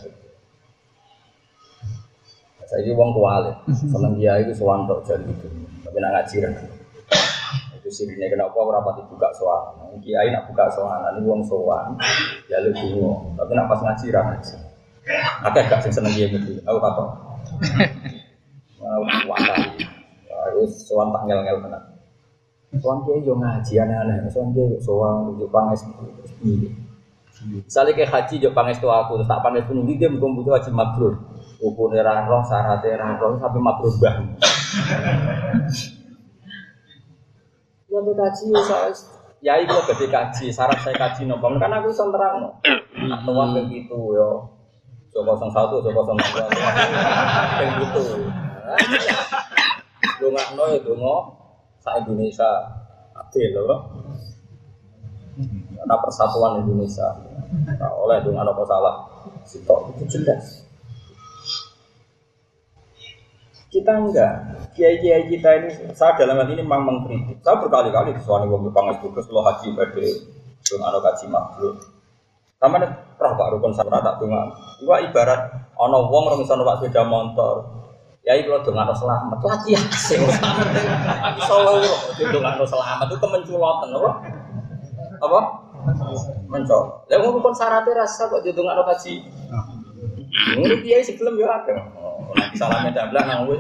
Saya 2.68 2.80
ini 2.84 2.92
uang 2.92 3.16
kuali, 3.16 3.52
seneng 3.88 4.20
dia 4.20 4.40
itu 4.44 4.52
sewantok 4.56 5.04
jadi 5.08 5.24
itu, 5.24 5.48
tapi 5.84 5.98
nak 6.04 6.12
ngaji 6.16 6.36
kan. 6.44 6.52
Itu 7.80 7.88
sirine 7.92 8.28
kenapa 8.28 8.56
orang 8.56 8.84
pati 8.84 9.04
buka 9.08 9.32
soal. 9.36 9.80
Kiai 10.04 10.32
nak 10.34 10.52
buka 10.52 10.68
soal, 10.76 11.08
ini 11.16 11.24
uang 11.24 11.44
soal, 11.48 11.96
ya 12.52 12.60
lu 12.64 12.76
bingung. 12.76 13.32
Tapi 13.40 13.52
nak 13.56 13.72
pas 13.72 13.80
ngaji 13.80 14.12
ngaji. 14.12 14.56
Akeh 15.48 15.64
gak 15.68 15.84
sing 15.84 15.94
seneng 15.96 16.16
dia 16.16 16.32
gitu, 16.32 16.60
aku 16.68 16.80
takut. 16.80 17.08
Mau 18.80 19.04
wantah, 19.28 19.60
soal 20.68 21.16
tak 21.16 21.24
ngel-ngel 21.28 21.64
tenan. 21.64 21.93
Soal 22.82 23.06
dia 23.06 23.22
yo 23.22 23.38
ngaji 23.38 23.74
aneh-aneh, 23.86 24.26
soal 24.34 24.50
dia 24.50 24.66
yo 24.66 24.78
soal 24.82 25.38
yo 25.38 25.46
panges 25.54 25.86
terus 25.86 26.34
piye. 26.42 26.70
Misalnya 27.44 27.92
kayak 27.94 28.10
haji 28.10 28.36
jo 28.42 28.50
panges 28.56 28.82
tuh 28.82 28.90
aku, 28.90 29.22
terus 29.22 29.30
tak 29.30 29.44
panges 29.46 29.68
pun 29.70 29.86
dia 29.86 30.10
bukan 30.10 30.42
butuh 30.42 30.58
haji 30.58 30.72
mabrur. 30.74 31.14
Hukumnya 31.62 32.26
roh, 32.26 32.42
syaratnya 32.44 33.20
roh, 33.22 33.38
sampai 33.38 33.62
mabrur 33.62 33.94
bah. 34.02 34.16
Ya 37.94 37.98
aku 38.02 38.12
kaji 38.18 38.44
saya 38.66 38.90
ya 39.44 39.54
itu 39.60 39.76
gede 39.94 40.08
kaji, 40.10 40.46
syarat 40.50 40.80
saya 40.82 40.98
kaji 40.98 41.30
nopo. 41.30 41.46
Kan 41.62 41.70
aku 41.78 41.94
bisa 41.94 42.10
terang 42.10 42.42
no. 42.42 42.50
Tua 43.22 43.44
kayak 43.54 43.70
gitu 43.70 44.18
yo. 44.18 44.50
Coba 45.14 45.38
kosong 45.38 45.54
satu, 45.54 45.78
coba 45.78 46.02
kosong 46.02 46.18
dua, 46.18 46.50
kayak 47.54 47.70
gitu. 47.86 48.02
Lu 50.26 50.28
nggak 50.34 50.48
no 50.58 50.64
ya 50.74 50.80
dungo, 50.82 51.43
sa 51.84 52.00
Indonesia 52.00 52.48
adil 53.12 53.52
loh. 53.60 53.92
Ada 55.84 55.96
persatuan 56.00 56.64
Indonesia. 56.64 57.12
Nah, 57.54 57.92
oleh 58.00 58.24
dengan 58.24 58.48
apa 58.48 58.64
salah? 58.64 58.96
Sitok 59.44 59.92
itu 59.94 60.04
jelas. 60.16 60.64
Kita 63.68 64.00
enggak. 64.00 64.34
Kiai-kiai 64.78 65.28
kita 65.28 65.50
ini, 65.60 65.70
saya 65.98 66.14
dalam 66.16 66.40
hal 66.40 66.50
ini 66.54 66.62
memang 66.62 66.86
mengkritik. 66.86 67.42
Saya 67.42 67.58
berkali-kali 67.60 68.16
disuani 68.16 68.46
wong 68.48 68.70
pangas 68.70 69.02
tugas 69.02 69.26
lo 69.34 69.42
haji 69.44 69.74
pada 69.74 70.02
dengan 70.64 70.88
ada 70.88 71.00
kaji 71.02 71.26
makhluk. 71.28 71.76
Sama 72.62 72.80
nih, 72.80 72.90
roh 73.20 73.34
pak 73.36 73.50
rukun 73.58 73.74
sama 73.76 74.00
tak 74.00 74.24
tungan. 74.24 74.54
Iwa 74.80 74.96
ibarat 75.04 75.42
ono 75.76 76.08
wong 76.08 76.40
misalnya 76.40 76.64
pak 76.64 76.78
sepeda 76.80 77.04
motor. 77.04 77.83
Ya 78.24 78.40
itu 78.40 78.48
lo 78.48 78.64
dengan 78.64 78.88
selamat. 78.96 79.36
Lagi 79.44 79.76
sih 80.00 80.16
selamat. 80.16 81.44
Solo 81.44 81.84
itu 82.16 82.24
dengan 82.32 82.56
selamat 82.56 83.08
itu 83.12 83.20
kemenculotan, 83.20 83.92
apa? 83.92 84.12
Apa? 85.20 85.40
Mencol. 86.48 87.04
Lah 87.12 87.18
wong 87.20 87.32
rukun 87.36 87.52
syaratnya 87.52 88.00
rasa 88.00 88.32
kok 88.32 88.40
jadi 88.40 88.56
dengan 88.56 88.80
kaji. 88.88 89.28
Ini 90.56 90.76
dia 90.80 91.04
sih 91.04 91.20
belum 91.20 91.36
ya 91.36 91.52
ada. 91.52 91.76
Nanti 92.32 92.56
salamnya 92.56 92.96
dablah 92.96 93.24
nang 93.28 93.52
wes 93.52 93.60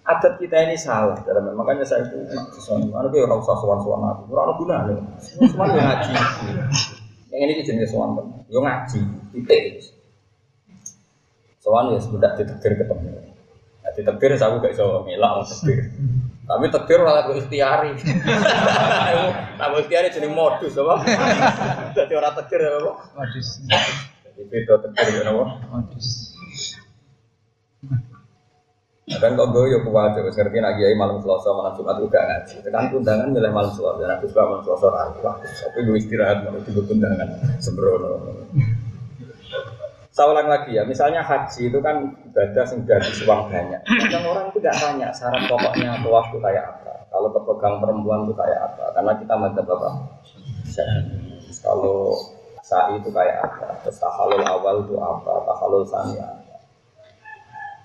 Adat 0.00 0.42
kita 0.42 0.56
ini 0.66 0.74
salah 0.74 1.14
dalam 1.22 1.54
makanya 1.54 1.86
saya 1.86 2.02
itu 2.02 2.18
mana 2.90 3.06
dia 3.14 3.22
orang 3.22 3.38
usah 3.38 3.54
suan 3.62 3.78
suan 3.78 4.02
aku, 4.02 4.32
orang 4.34 4.58
guna 4.58 4.76
nih. 4.90 4.98
Semua 5.22 5.70
yang 5.70 5.86
ngaji. 5.86 6.12
Yang 7.30 7.40
ini 7.46 7.62
jenis 7.62 7.90
suan 7.94 8.18
yang 8.50 8.64
ngaji, 8.64 9.00
titik. 9.30 9.99
Suan 11.70 11.94
ya 11.94 12.02
sudah 12.02 12.34
ditegur 12.34 12.82
ketemu. 12.82 13.30
Nah, 13.86 13.90
ditegur 13.94 14.34
saya 14.34 14.58
gak 14.58 14.74
bisa 14.74 14.82
ngelak 14.82 15.30
mau 15.38 15.46
tegur. 15.46 15.78
Tapi 16.50 16.66
tegur 16.66 17.00
malah 17.06 17.22
gue 17.30 17.38
ikhtiari. 17.38 17.94
Nah, 19.54 19.66
gue 19.70 19.80
ikhtiari 19.86 20.10
jadi 20.10 20.26
modus 20.26 20.74
apa? 20.74 20.98
Jadi 21.94 22.12
orang 22.18 22.34
tegur 22.42 22.58
apa? 22.58 22.92
Modus. 23.14 23.62
Jadi 24.26 24.42
beda 24.50 24.82
tegur 24.82 25.06
ya 25.14 25.30
apa? 25.30 25.44
Modus. 25.70 26.06
Kan 29.22 29.38
kok 29.38 29.48
gue 29.54 29.64
yuk 29.70 29.86
kuat, 29.86 30.18
terus 30.18 30.34
ngerti 30.34 30.58
nak 30.58 30.74
kiai 30.74 30.98
malam 30.98 31.22
selasa 31.22 31.54
malam 31.54 31.78
jumat 31.78 32.02
juga 32.02 32.18
ngaji. 32.18 32.66
Tekan 32.66 32.98
undangan 32.98 33.30
milih 33.30 33.52
malam 33.54 33.70
selasa, 33.70 34.02
dan 34.02 34.18
aku 34.18 34.26
suka 34.26 34.42
malam 34.42 34.62
selasa 34.66 34.86
ragu. 34.90 35.18
Tapi 35.22 35.78
gue 35.86 35.96
istirahat 36.02 36.42
malam 36.42 36.66
itu 36.66 36.82
undangan 36.82 37.30
sembrono. 37.62 38.42
Saya 40.10 40.26
ulang 40.34 40.50
lagi 40.50 40.74
ya, 40.74 40.82
misalnya 40.82 41.22
haji 41.22 41.70
itu 41.70 41.78
kan 41.78 42.02
ibadah 42.26 42.66
yang 42.66 42.82
dari 42.82 43.10
uang 43.22 43.42
banyak. 43.46 43.80
Kadang 43.86 44.24
orang 44.26 44.44
itu 44.50 44.58
tidak 44.58 44.76
tanya 44.82 45.08
syarat 45.14 45.46
pokoknya 45.46 46.02
tawaf 46.02 46.26
itu 46.34 46.38
kayak 46.42 46.64
apa. 46.66 46.92
Kalau 47.14 47.28
kepegang 47.30 47.78
perempuan 47.78 48.26
itu 48.26 48.34
kayak 48.34 48.58
apa? 48.58 48.84
Karena 48.90 49.12
kita 49.22 49.34
madzhab 49.38 49.70
apa? 49.70 49.90
Kalau 51.62 52.18
sa'i 52.66 52.98
itu 52.98 53.10
kayak 53.14 53.38
apa? 53.38 53.78
Terus 53.86 54.02
tahalul 54.02 54.42
awal 54.42 54.82
itu 54.82 54.98
apa? 54.98 55.32
Tahalul 55.46 55.86
sani 55.86 56.18
apa? 56.18 56.54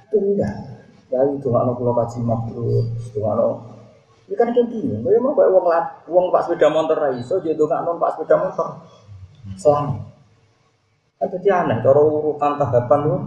Itu 0.10 0.18
enggak. 0.18 0.56
Ya 1.14 1.22
itu 1.30 1.46
nggak 1.46 1.78
pulau 1.78 1.94
kaji 1.94 2.18
mabrur, 2.26 2.90
itu 2.98 3.22
nggak 3.22 3.38
ini 4.26 4.34
kan 4.34 4.50
kayak 4.50 4.74
gini, 4.74 4.98
mau 5.22 5.38
kayak 5.38 5.54
uang 5.54 5.66
uang 6.10 6.26
pak 6.34 6.50
sepeda 6.50 6.74
motor 6.74 6.98
raiso, 6.98 7.38
jadi 7.46 7.62
nggak 7.62 7.86
non 7.86 8.02
pak 8.02 8.18
sepeda 8.18 8.42
motor, 8.42 8.82
selang. 9.54 10.02
Kan 11.16 11.28
jadi 11.32 11.48
aneh, 11.64 11.78
cara 11.80 12.02
urutan 12.04 12.60
tahapan 12.60 13.00
lu. 13.08 13.18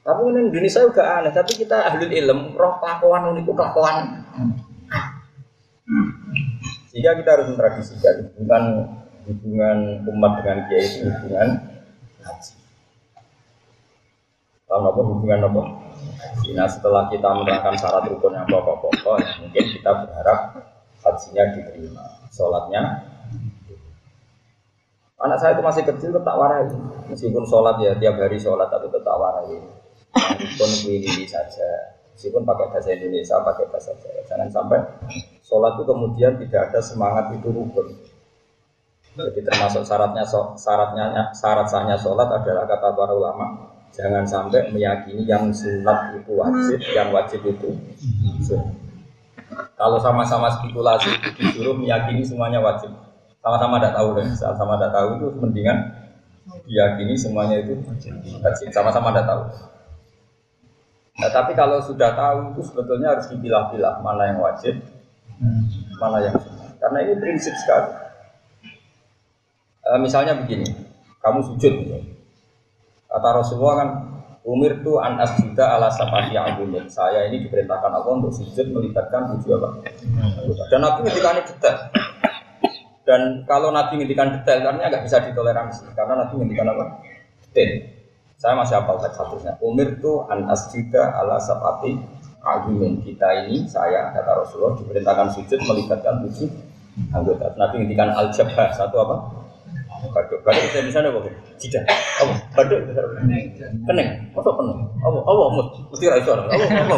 Tapi 0.00 0.20
ini 0.32 0.38
Indonesia 0.50 0.80
juga 0.82 1.04
aneh, 1.20 1.30
tapi 1.30 1.52
kita 1.54 1.76
ahli 1.86 2.10
ilm, 2.18 2.56
roh 2.58 2.82
kelakuan 2.82 3.30
ini 3.36 3.46
kelakuan. 3.46 4.26
Sehingga 6.90 7.14
kita 7.14 7.30
harus 7.38 7.46
mentradisikan 7.54 8.34
hubungan 8.34 8.64
hubungan 9.30 9.78
umat 10.10 10.42
dengan 10.42 10.58
kiai 10.66 10.82
itu 10.82 11.06
hubungan 11.06 11.48
haji. 12.24 12.52
Paham 14.66 14.86
apa 14.90 15.00
hubungan 15.02 15.40
apa? 15.46 15.62
Nah 16.50 16.66
setelah 16.66 17.06
kita 17.10 17.26
menerangkan 17.30 17.74
syarat 17.78 18.10
rukun 18.10 18.34
yang 18.34 18.46
pokok-pokok, 18.50 19.18
mungkin 19.42 19.64
kita 19.66 19.90
berharap 20.02 20.38
hajinya 21.02 21.44
diterima, 21.54 22.04
sholatnya. 22.34 23.09
Anak 25.20 25.36
saya 25.36 25.52
itu 25.52 25.60
masih 25.60 25.84
kecil 25.84 26.10
tetap 26.16 26.32
warai, 26.32 26.64
meskipun 27.12 27.44
sholat 27.44 27.76
ya 27.84 27.92
tiap 28.00 28.16
hari 28.16 28.40
sholat 28.40 28.72
tapi 28.72 28.88
tetap 28.88 29.20
warai. 29.20 29.60
Rukun 30.10 30.70
ini 30.96 31.28
saja, 31.28 32.00
meskipun 32.16 32.42
pakai 32.48 32.72
bahasa 32.72 32.88
Indonesia, 32.96 33.36
pakai 33.44 33.68
bahasa 33.68 33.92
Jawa. 34.00 34.22
Jangan 34.24 34.48
sampai 34.48 34.78
sholat 35.44 35.76
itu 35.76 35.84
kemudian 35.84 36.32
tidak 36.40 36.72
ada 36.72 36.80
semangat 36.80 37.36
itu 37.36 37.52
rukun. 37.52 37.92
Jadi 39.10 39.40
termasuk 39.44 39.84
syaratnya 39.84 40.24
syaratnya 40.56 41.34
syarat 41.36 41.68
sahnya 41.68 42.00
sholat 42.00 42.30
adalah 42.30 42.64
kata 42.64 42.94
para 42.96 43.12
ulama 43.12 43.70
Jangan 43.90 44.22
sampai 44.22 44.70
meyakini 44.70 45.26
yang 45.26 45.50
sunat 45.50 46.14
itu 46.14 46.38
wajib, 46.38 46.78
yang 46.94 47.10
wajib 47.10 47.42
itu 47.42 47.74
sunat. 48.38 48.70
Kalau 49.74 49.98
sama-sama 49.98 50.46
spekulasi 50.46 51.10
disuruh 51.34 51.74
meyakini 51.74 52.22
semuanya 52.22 52.62
wajib, 52.62 52.94
sama-sama 53.40 53.80
tidak 53.80 53.94
tahu 53.96 54.08
deh, 54.20 54.26
sama-sama 54.36 54.72
tidak 54.76 54.92
tahu 54.92 55.08
itu 55.16 55.26
mendingan 55.40 55.78
diyakini 56.66 57.14
semuanya 57.16 57.62
itu 57.62 57.78
sama-sama 58.72 59.12
tidak 59.12 59.26
tahu. 59.28 59.42
Nah, 61.20 61.28
tapi 61.28 61.52
kalau 61.52 61.80
sudah 61.84 62.16
tahu 62.16 62.56
itu 62.56 62.60
sebetulnya 62.64 63.12
harus 63.12 63.28
dipilah-pilah 63.28 64.00
mana 64.00 64.32
yang 64.32 64.40
wajib, 64.40 64.80
mana 66.00 66.24
yang. 66.24 66.36
Karena 66.80 66.98
ini 67.04 67.14
prinsip 67.20 67.52
sekali. 67.60 67.92
E, 69.84 69.90
misalnya 70.00 70.32
begini, 70.32 70.64
kamu 71.20 71.44
sujud, 71.44 71.74
Kata 73.10 73.28
Rasulullah 73.36 73.76
kan, 73.84 73.90
Umir 74.40 74.80
tu 74.80 74.96
an 74.96 75.20
asjuda 75.20 75.76
ala 75.76 75.92
sapati 75.92 76.32
abumin. 76.32 76.88
Saya 76.88 77.28
ini 77.28 77.44
diperintahkan 77.44 77.92
Allah 77.92 78.08
untuk 78.08 78.32
sujud 78.32 78.72
melibatkan 78.72 79.36
tujuh 79.36 79.60
apa? 79.60 79.84
Dan 80.72 80.80
Nabi 80.80 81.04
ngendikan 81.04 81.36
detail. 81.44 81.76
Dan 83.10 83.42
kalau 83.42 83.74
Nabi 83.74 83.98
ngendikan 83.98 84.30
detail, 84.38 84.62
karena 84.62 84.86
nggak 84.86 85.02
bisa 85.02 85.18
ditoleransi. 85.26 85.90
Karena 85.98 86.14
Nabi 86.22 86.38
ngendikan 86.38 86.70
apa? 86.70 87.02
Detail. 87.50 87.98
Saya 88.38 88.54
masih 88.54 88.78
hafal 88.78 89.02
teks 89.02 89.18
satunya. 89.18 89.58
Umir 89.58 89.98
tu 89.98 90.22
an 90.30 90.46
asjuda 90.46 91.18
ala 91.18 91.42
sapati 91.42 91.98
abumin. 92.38 93.02
Kita 93.02 93.42
ini, 93.42 93.66
saya 93.66 94.14
kata 94.14 94.46
Rasulullah 94.46 94.78
diperintahkan 94.78 95.26
sujud 95.34 95.58
melibatkan 95.58 96.22
tujuh 96.22 96.46
anggota. 97.10 97.50
Nabi 97.58 97.82
ngendikan 97.82 98.14
al 98.14 98.30
satu 98.30 98.96
apa? 99.02 99.16
Baduk, 100.00 100.40
baduk 100.40 100.64
bisa 100.72 100.80
di 100.80 100.92
sana 100.92 101.12
apa? 101.12 101.28
Tidak. 101.60 101.84
Apa? 102.24 102.32
Baduk 102.56 102.80
Keneng. 103.84 104.08
Apa 104.32 104.50
keneng? 104.56 104.80
Apa? 105.04 105.18
Apa? 105.28 105.42
Mesti 105.92 106.08
ra 106.08 106.16
iso. 106.16 106.32
Apa? 106.32 106.48
Apa? 106.48 106.96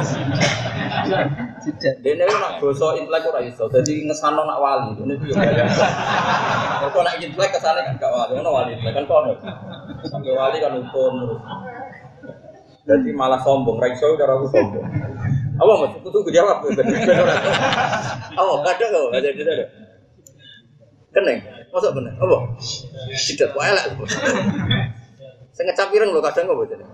Tidak. 1.66 1.94
Dene 2.06 2.24
nak 2.30 2.62
basa 2.62 2.94
intelek 2.94 3.26
ora 3.26 3.42
iso. 3.42 3.66
Dadi 3.66 4.06
ngesano 4.06 4.46
nak 4.46 4.58
wali. 4.62 4.90
Dene 5.02 5.18
yo 5.18 5.34
gaya. 5.34 5.66
Kok 6.86 7.02
nak 7.02 7.18
intelek 7.18 7.50
kesane 7.50 7.82
kan 7.82 7.98
gak 7.98 8.12
wali. 8.14 8.38
Ono 8.38 8.50
wali 8.54 8.70
intelek 8.78 8.94
kan 9.02 9.04
kono. 9.10 9.34
Sampai 10.06 10.30
wali 10.38 10.62
kan 10.62 10.78
umpun. 10.78 11.14
Jadi 12.82 13.14
malah 13.14 13.38
sombong, 13.46 13.78
raiso 13.78 14.18
cara 14.18 14.34
aku 14.34 14.46
sombong. 14.50 14.82
Apa 15.58 15.72
mas? 15.86 15.94
Tunggu 16.02 16.30
jawab. 16.34 16.62
Apa? 18.38 18.52
Kok? 18.74 19.10
Ada 19.14 19.28
ada 19.30 19.42
ada. 19.42 19.66
Keneng, 21.12 21.38
masa 21.72 21.88
bener? 21.96 22.12
Apa? 22.20 22.36
Tidak 23.16 23.48
kok 23.56 23.64
elek. 23.64 23.84
Saya 25.56 25.64
ngecap 25.68 25.88
ireng 25.96 26.12
loh 26.12 26.20
kadang 26.20 26.44
kok 26.52 26.58
betul. 26.60 26.84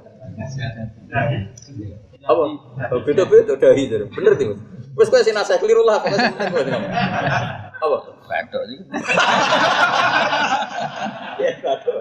Apa? 2.22 2.42
Beda-beda 3.02 3.58
dahi 3.58 3.90
itu. 3.90 4.06
Bener 4.14 4.32
tuh. 4.38 4.54
Terus 4.98 5.08
kau 5.10 5.22
sih 5.22 5.34
nasihat 5.34 5.58
keliru 5.58 5.82
lah. 5.82 5.98
Apa? 7.78 7.96
Badok 8.28 8.62
iki. 8.68 8.84
Ya, 11.38 11.50
badok. 11.62 11.96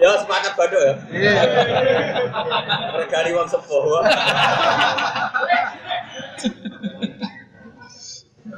Ya 0.00 0.08
sepakat 0.18 0.52
badok 0.56 0.82
ya. 0.82 0.94
Regani 3.00 3.30
wong 3.36 3.48
sepuh. 3.48 4.04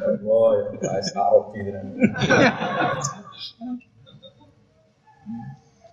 Ya, 0.00 1.20
Arab 1.20 1.44
gitu. 1.52 1.70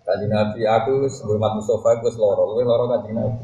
Kaji 0.08 0.24
Nabi 0.32 0.64
aku 0.64 1.12
sebelum 1.12 1.36
umat 1.44 1.60
Mustafa 1.60 2.00
aku 2.00 2.08
seloro, 2.08 2.56
gue 2.56 2.64
loro 2.64 2.88
kaji 2.88 3.12
Nabi. 3.12 3.44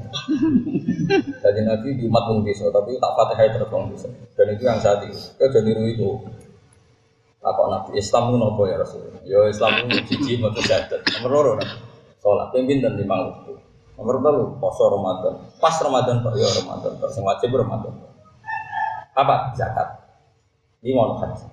Kaji 1.43 1.61
Nabi 1.67 1.87
di 1.99 2.07
pun 2.07 2.39
bisa, 2.39 2.71
tapi 2.71 2.95
tak 3.03 3.11
fatihah 3.19 3.51
terus 3.51 3.67
wong 3.67 3.91
bisa. 3.91 4.07
Dan 4.31 4.55
itu 4.55 4.63
yang 4.63 4.79
saat 4.79 5.03
itu, 5.03 5.19
jadi 5.35 5.59
niru 5.59 5.83
itu. 5.91 6.09
Apa 7.43 7.67
Nabi 7.67 7.99
Islam 7.99 8.31
itu 8.31 8.37
nopo 8.39 8.63
ya 8.63 8.79
Rasul? 8.79 9.11
Ya 9.27 9.43
Islam 9.51 9.91
itu 9.91 10.15
cici 10.15 10.39
mau 10.39 10.55
jadat. 10.55 11.03
Nomor 11.19 11.31
loro 11.35 11.51
Nabi. 11.59 11.75
Sholat 12.23 12.55
pimpin 12.55 12.79
dan 12.79 12.95
lima 12.95 13.19
waktu. 13.19 13.59
Nomor 13.99 14.23
telu 14.23 14.45
poso 14.63 14.87
Ramadan. 14.87 15.43
Pas 15.59 15.75
Ramadan 15.83 16.23
pak 16.23 16.33
ya 16.39 16.47
Ramadan. 16.63 16.95
Yang 17.03 17.25
wajib 17.27 17.49
Ramadan. 17.51 17.93
Apa 19.19 19.51
zakat? 19.59 20.02
Ini 20.83 20.91
mau 20.91 21.15
haji 21.15 21.47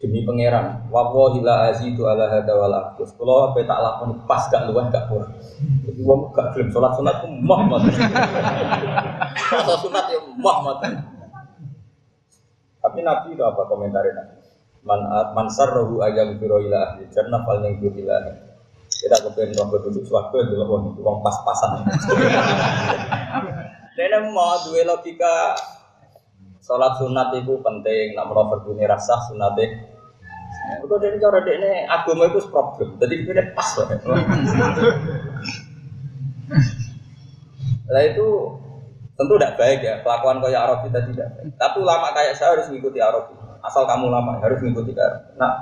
demi 0.00 0.24
pangeran. 0.28 0.92
Wallahi 0.92 1.40
la 1.40 1.72
azidu 1.72 2.04
ala 2.04 2.28
hada 2.28 2.52
wala 2.52 2.92
aqus 2.92 3.16
kula 3.16 3.52
ape 3.52 3.64
tak 3.64 3.80
lakoni 3.80 4.20
pas 4.28 4.44
gak 4.52 4.68
luwih 4.68 4.84
gak 4.92 5.08
kurang. 5.08 5.32
Jadi 5.88 6.00
wong 6.04 6.28
gak 6.36 6.52
gelem 6.52 6.68
salat 6.68 6.92
sunat 6.92 7.24
ku 7.24 7.26
mah 7.40 7.60
Masa 7.64 7.88
sunat 9.80 10.04
ya 10.12 10.20
mah 10.36 10.76
tapi 12.80 13.04
nabi 13.04 13.36
itu 13.36 13.44
apa 13.44 13.68
komentarnya 13.68 14.12
nabi? 14.16 14.36
Man 14.80 15.04
man 15.36 15.52
sarrahu 15.52 16.00
ayam 16.00 16.40
biro 16.40 16.56
ila 16.64 16.96
ahli 16.96 17.04
jannah 17.12 17.44
fal 17.44 17.60
yang 17.60 17.76
biro 17.76 17.92
ila 18.00 18.24
ahli. 18.24 18.32
Kita 18.88 19.20
kepengen 19.20 19.56
roh 19.56 19.80
duduk 19.80 20.04
suatu 20.08 20.40
dulu 20.40 20.96
wong 21.00 21.18
pas-pasan. 21.20 21.84
Dene 23.96 24.32
mau 24.32 24.56
duwe 24.64 24.88
logika 24.88 25.52
Sholat 26.60 27.00
sunat 27.00 27.34
itu 27.40 27.56
penting, 27.64 28.12
nak 28.14 28.30
mau 28.30 28.46
berbunyi 28.46 28.84
rasa 28.84 29.16
sunat 29.28 29.56
itu 30.78 30.94
dari 31.02 31.16
cara 31.18 31.38
dia 31.42 31.54
ini 31.58 31.70
agama 31.86 32.30
itu 32.30 32.38
problem, 32.46 32.94
jadi 33.02 33.14
ini 33.26 33.42
pas 33.54 33.68
lah. 33.74 33.88
Lah 37.90 38.02
itu 38.06 38.26
tentu 39.18 39.34
tidak 39.34 39.58
baik 39.58 39.80
ya, 39.82 39.94
kelakuan 40.06 40.38
kayak 40.38 40.60
Arab 40.62 40.78
kita 40.86 41.00
tidak. 41.10 41.26
Tapi 41.58 41.76
ulama 41.82 42.14
kayak 42.14 42.38
saya 42.38 42.54
harus 42.54 42.70
mengikuti 42.70 43.02
Arab. 43.02 43.34
Asal 43.60 43.84
kamu 43.84 44.08
lama 44.08 44.38
harus 44.38 44.62
mengikuti 44.62 44.94
Arab. 44.94 45.34
Nah, 45.34 45.52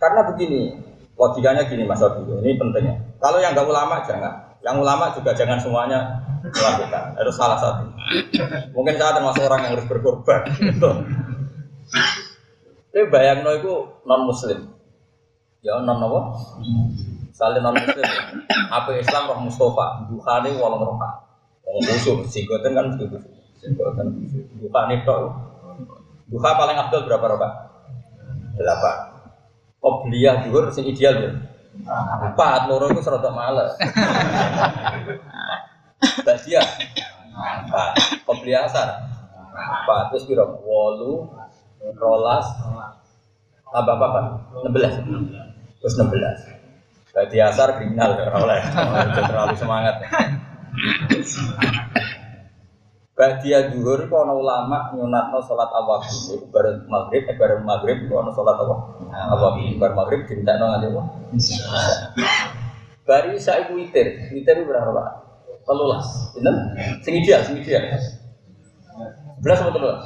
karena 0.00 0.20
begini, 0.32 0.72
logikanya 1.14 1.68
gini 1.68 1.84
Mas 1.84 2.00
Abi, 2.00 2.24
ini 2.24 2.56
pentingnya. 2.56 3.20
Kalau 3.20 3.38
yang 3.42 3.52
nggak 3.52 3.68
ulama 3.68 4.00
jangan, 4.08 4.56
yang 4.64 4.80
ulama 4.80 5.12
juga 5.12 5.36
jangan 5.36 5.60
semuanya 5.60 6.24
melakukan. 6.40 7.20
Harus 7.20 7.34
salah 7.36 7.58
satu. 7.60 7.84
Mungkin 8.72 8.94
saya 8.96 9.12
termasuk 9.16 9.42
orang 9.44 9.60
yang 9.68 9.72
harus 9.76 9.86
berkorban. 9.88 10.40
Gitu. 10.56 10.90
Tapi 12.88 13.04
bayang 13.12 13.44
no 13.44 13.52
itu 13.52 13.72
non 14.08 14.24
muslim. 14.24 14.72
Ya 15.60 15.76
non 15.82 16.00
apa? 16.00 16.20
Saling 17.36 17.62
non 17.62 17.76
muslim. 17.76 18.06
Apa 18.72 18.90
Islam 18.96 19.32
roh 19.32 19.40
Mustafa? 19.44 20.08
Bukhari 20.08 20.56
walang 20.56 20.84
roha. 20.84 21.10
Wong 21.68 21.84
musuh, 21.84 22.24
singgoten 22.24 22.72
kan 22.72 22.96
begitu. 22.96 23.20
Singgoten. 23.60 24.06
Bukhari 24.60 25.04
tok. 25.04 25.36
Duha 26.28 26.50
paling 26.56 26.76
abdul 26.76 27.08
berapa 27.08 27.24
roba? 27.24 27.48
Delapan. 28.56 28.96
Obliyah 29.78 30.44
juga 30.44 30.68
sing 30.74 30.88
ideal 30.88 31.14
ya. 31.16 31.30
Empat, 32.28 32.66
loro 32.66 32.90
itu 32.90 33.00
serata 33.00 33.30
males. 33.30 33.78
Badia. 36.26 36.62
Empat. 37.38 37.90
Obliyah 38.26 38.66
asar. 38.66 39.06
Empat. 39.54 40.10
Terus 40.10 40.26
kira 40.26 40.42
wolu, 40.42 41.30
rolas, 41.94 42.46
apa 43.68 43.90
apa 43.94 44.04
apa, 44.08 44.20
enam 44.64 44.72
belas, 44.72 44.92
terus 45.78 45.94
enam 46.00 46.08
belas. 46.10 46.38
Berarti 47.12 47.36
asar 47.42 47.78
kriminal 47.78 48.14
ya, 48.16 48.30
oleh 48.34 48.60
terlalu 49.26 49.54
semangat. 49.54 50.02
Badia 53.18 53.66
duhur 53.74 54.06
itu 54.06 54.14
ada 54.14 54.30
ulama 54.30 54.94
nyunatno 54.94 55.42
sholat 55.42 55.66
awal 55.74 55.98
itu 56.06 56.38
bareng 56.54 56.86
maghrib, 56.86 57.26
eh 57.26 57.34
bareng 57.34 57.66
maghrib 57.66 58.06
itu 58.06 58.14
ada 58.14 58.30
sholat 58.30 58.54
awal 58.62 58.94
awal 59.10 59.58
bareng 59.58 59.96
maghrib 59.98 60.22
dintekno 60.30 60.70
nganti 60.70 60.86
apa? 60.86 61.02
Bari 63.02 63.34
saya 63.42 63.74
witir, 63.74 64.30
witir 64.30 64.62
itu 64.62 64.70
berapa 64.70 64.94
pak? 64.94 65.27
Telulas, 65.68 66.32
bener? 66.32 66.54
Sing 67.04 67.12
ideal, 67.12 67.44
sing 67.44 67.60
ideal. 67.60 67.84
Sebelas 69.36 69.58
atau 69.60 69.72
telulas? 69.76 70.02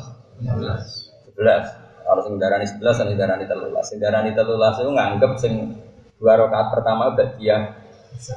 Sebelas. 1.31 1.65
Kalau 2.03 2.21
sing 2.27 2.35
darani 2.43 2.67
sebelas, 2.67 2.99
sing 2.99 3.15
darani 3.15 3.47
telulas. 3.47 3.85
Sing 3.87 3.99
darani 4.03 4.35
telulas 4.35 4.75
itu 4.83 4.91
nganggep 4.91 5.33
sing 5.39 5.79
dua 6.19 6.35
rakaat 6.35 6.75
pertama 6.75 7.15
badia 7.15 7.79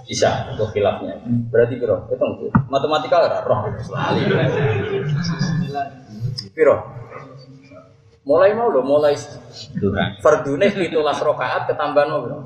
bisa 0.06 0.54
untuk 0.54 0.70
khilafnya. 0.70 1.18
Berarti 1.50 1.82
piro? 1.82 2.06
Hitung 2.14 2.38
tuh. 2.40 2.54
Matematika 2.70 3.26
ora 3.26 3.42
roh 3.42 3.74
selalu. 3.82 4.22
Piro? 6.54 6.78
Mulai 8.26 8.58
mau 8.58 8.70
lo, 8.74 8.82
mulai 8.82 9.18
fardune 10.22 10.70
pitulas 10.74 11.18
rakaat 11.18 11.74
ketambahan 11.74 12.08
mau 12.10 12.22
piro? 12.22 12.40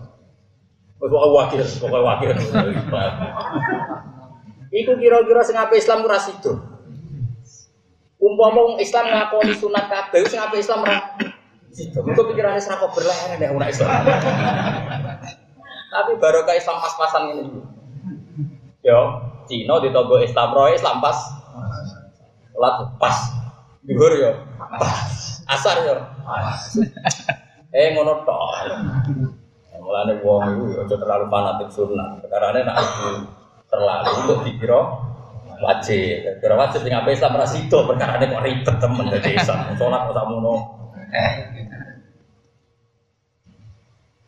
Pokoke 1.00 1.30
wakil, 1.36 1.64
pokoke 1.80 2.00
wakil. 2.04 2.32
Iku 4.70 4.92
kira-kira 5.02 5.42
sing 5.42 5.58
ape 5.58 5.82
Islam 5.82 6.06
ora 6.06 6.22
sido. 6.22 6.62
Umpama 8.20 8.78
Islam 8.78 9.10
ngakoni 9.10 9.54
sunat 9.58 9.90
kabeh 9.90 10.30
sing 10.30 10.38
ape 10.38 10.62
Islam 10.62 10.86
ora 10.86 11.18
sido. 11.74 12.06
Iku 12.06 12.22
pikirane 12.30 12.62
ora 12.62 12.76
kok 12.78 12.92
berlehar 12.94 13.34
nek 13.42 13.50
ora 13.50 13.68
Islam. 13.70 14.02
Tapi 15.90 16.12
baru 16.22 16.46
ke 16.46 16.54
Islam 16.54 16.78
pas-pasan 16.78 17.24
ini. 17.34 17.44
Yo, 18.86 19.00
Cina 19.50 19.82
di 19.82 19.90
togo 19.90 20.22
Islam 20.22 20.54
roy 20.54 20.78
Islam 20.78 21.02
pas. 21.02 21.18
Lat 22.54 22.78
pas. 23.02 23.18
Dhuwur 23.82 24.14
yo. 24.22 24.32
Asar 25.50 25.82
yo. 25.82 25.98
Eh 27.74 27.98
ngono 27.98 28.22
tok. 28.22 28.70
Mulane 29.82 30.22
wong 30.22 30.44
iku 30.54 30.86
aja 30.86 30.94
terlalu 30.94 31.26
fanatik 31.34 31.74
sunat. 31.74 32.22
Karena 32.30 32.62
nek 32.62 32.78
terlalu 33.70 34.12
untuk 34.26 34.40
dikira 34.50 34.82
wajib. 35.62 36.42
Kira 36.42 36.56
wajib 36.58 36.80
sing 36.82 36.94
ape 36.96 37.14
Islam 37.14 37.38
ra 37.38 37.48
sida 37.48 37.80
perkara 37.86 38.18
kok 38.18 38.44
ribet 38.44 38.76
temen 38.82 39.06
dadi 39.08 39.30
Islam. 39.38 39.58
Salat 39.78 40.02
kok 40.10 40.16
sakmono. 40.18 40.54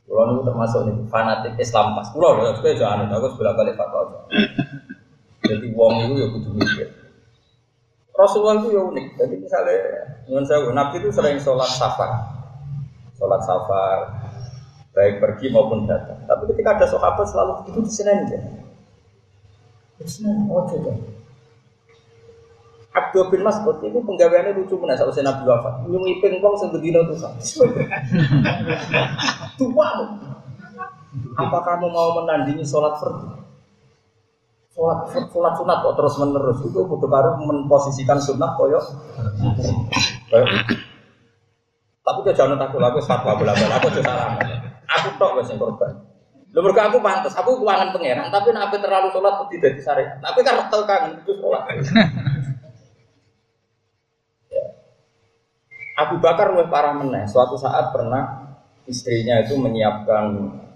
Kulo 0.06 0.22
niku 0.28 0.42
termasuk 0.44 0.80
nih 0.86 0.96
fanatik 1.08 1.54
Islam 1.56 1.96
pas. 1.96 2.08
Kulo 2.12 2.36
lho, 2.36 2.52
kowe 2.60 2.68
aja 2.68 2.86
anut 3.00 3.16
aku 3.16 3.28
sebelah 3.36 3.54
balik 3.56 3.80
fatwa. 3.80 4.28
Jadi 5.42 5.68
wong 5.72 5.94
itu 6.06 6.14
ya 6.20 6.28
kudu 6.30 6.50
mikir. 6.54 6.88
Rasulullah 8.12 8.62
itu 8.62 8.76
ya 8.76 8.82
unik. 8.86 9.08
Jadi 9.18 9.36
misalnya, 9.40 9.78
dengan 10.28 10.44
saya 10.46 10.70
Nabi 10.70 11.02
itu 11.02 11.10
sering 11.10 11.42
sholat 11.42 11.66
safar, 11.74 12.12
sholat 13.18 13.42
safar, 13.42 13.98
baik 14.94 15.18
pergi 15.24 15.50
maupun 15.50 15.90
datang. 15.90 16.22
Tapi 16.30 16.44
ketika 16.54 16.78
ada 16.78 16.86
sahabat 16.86 17.26
selalu 17.26 17.52
begitu 17.64 17.80
di 17.82 17.92
sini 17.92 18.12
aja. 18.12 18.40
Sini, 20.06 20.50
oh 20.50 20.66
coba. 20.66 20.92
Abdul 22.92 23.32
bin 23.32 23.42
Mas'ud 23.48 23.80
itu 23.88 24.00
penggaweannya 24.04 24.52
lucu 24.52 24.76
mana 24.76 25.00
saat 25.00 25.16
saya 25.16 25.32
Nabi 25.32 25.48
wafat. 25.48 25.88
Nyungi 25.88 26.20
pingpong 26.20 26.60
sebedino 26.60 27.08
tuh 27.08 27.16
Tua. 29.60 29.90
Apa 31.40 31.58
kamu 31.64 31.88
mau 31.88 32.20
menandingi 32.20 32.68
sholat 32.68 33.00
fardu? 33.00 33.32
Sholat 34.76 35.08
sholat 35.08 35.54
sunat 35.56 35.78
kok 35.84 35.96
terus 35.96 36.16
menerus 36.20 36.60
itu 36.68 36.80
butuh 36.84 37.08
baru 37.08 37.40
memposisikan 37.40 38.20
sunat 38.20 38.60
koyo. 38.60 38.80
Tapi 42.02 42.20
takut 42.36 42.82
aku 42.84 43.00
fatwa 43.08 43.40
bola 43.40 43.56
bola 43.56 43.76
aku 43.80 43.88
juga 43.96 44.04
salah. 44.12 44.36
Aku 45.00 45.08
tok 45.16 45.40
wes 45.40 45.48
yang 45.48 45.64
korban. 45.64 46.11
Lho 46.52 46.60
mergo 46.60 46.84
aku 46.84 47.00
pantes, 47.00 47.32
aku 47.32 47.64
kuangan 47.64 47.96
pangeran, 47.96 48.28
tapi 48.28 48.52
nek 48.52 48.68
ape 48.68 48.84
terlalu 48.84 49.08
sholat 49.16 49.40
tidak 49.48 49.72
dadi 49.72 49.82
syariat. 49.82 50.20
Tapi 50.20 50.40
kan 50.44 50.54
retel 50.60 50.82
kan 50.84 51.02
itu 51.16 51.34
sholat. 51.40 51.64
Ya. 54.52 54.68
Abu 55.96 56.20
Bakar 56.20 56.52
lebih 56.52 56.68
parah 56.68 56.92
meneh. 56.92 57.24
Suatu 57.24 57.56
saat 57.56 57.96
pernah 57.96 58.52
istrinya 58.84 59.40
itu 59.40 59.56
menyiapkan 59.56 60.28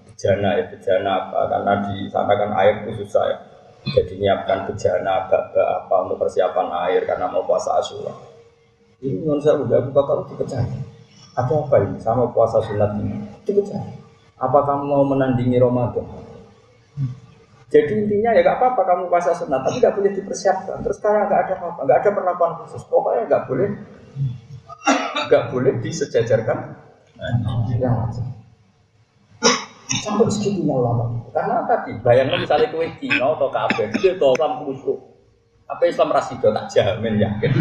bejana 0.07 0.55
ya 0.55 0.63
bejana 0.71 1.11
apa 1.27 1.39
karena 1.51 1.73
di 1.83 2.07
sana 2.07 2.33
kan 2.39 2.55
air 2.55 2.87
khusus 2.87 3.11
saya 3.11 3.35
jadi 3.83 4.15
menyiapkan 4.15 4.63
bejana 4.63 5.27
bak 5.27 5.51
apa 5.51 5.95
untuk 6.07 6.23
persiapan 6.23 6.71
air 6.87 7.03
karena 7.03 7.27
mau 7.27 7.43
puasa 7.43 7.75
Asyura 7.83 8.15
ini 9.03 9.19
menurut 9.19 9.43
saya 9.43 9.59
udah 9.59 9.75
Abu 9.75 9.91
Bakar 9.91 10.23
dipecah 10.31 10.63
ada 11.35 11.51
apa 11.51 11.75
ini 11.83 11.99
sama 11.99 12.31
puasa 12.31 12.63
sunat 12.63 12.95
ini 12.95 13.27
dipecah 13.43 14.04
apa 14.35 14.59
kamu 14.67 14.83
mau 14.83 15.03
menandingi 15.07 15.57
Ramadan? 15.59 16.05
Jadi 17.65 17.91
intinya 17.97 18.31
ya 18.31 18.45
gak 18.45 18.61
apa-apa 18.61 18.81
kamu 18.87 19.03
puasa 19.09 19.33
sunat, 19.33 19.65
tapi 19.65 19.81
gak 19.81 19.97
boleh 19.97 20.11
dipersiapkan. 20.13 20.79
Terus 20.85 21.01
sekarang 21.01 21.27
gak 21.27 21.41
ada 21.49 21.53
apa-apa, 21.59 21.81
gak 21.83 21.99
ada 22.03 22.09
perlakuan 22.13 22.53
khusus. 22.63 22.83
Pokoknya 22.87 23.25
gak 23.27 23.43
boleh, 23.49 23.69
gak 25.27 25.43
boleh 25.49 25.73
disejajarkan 25.81 26.57
yang 27.81 27.95
wajib. 28.05 28.25
Sampai 30.05 30.29
segitunya 30.29 30.75
ulama. 30.77 31.09
Karena 31.33 31.65
tadi 31.65 31.97
bayangkan 32.05 32.45
misalnya 32.45 32.69
kue 32.69 32.87
Cina 33.01 33.33
atau 33.33 33.49
Kabe, 33.49 33.89
itu 33.91 34.13
itu 34.13 34.21
Islam 34.21 34.53
khusus. 34.61 34.99
Apa 35.65 35.83
Islam 35.89 36.13
rasido 36.13 36.53
tak 36.53 36.69
jamin 36.69 37.17
yakin. 37.17 37.51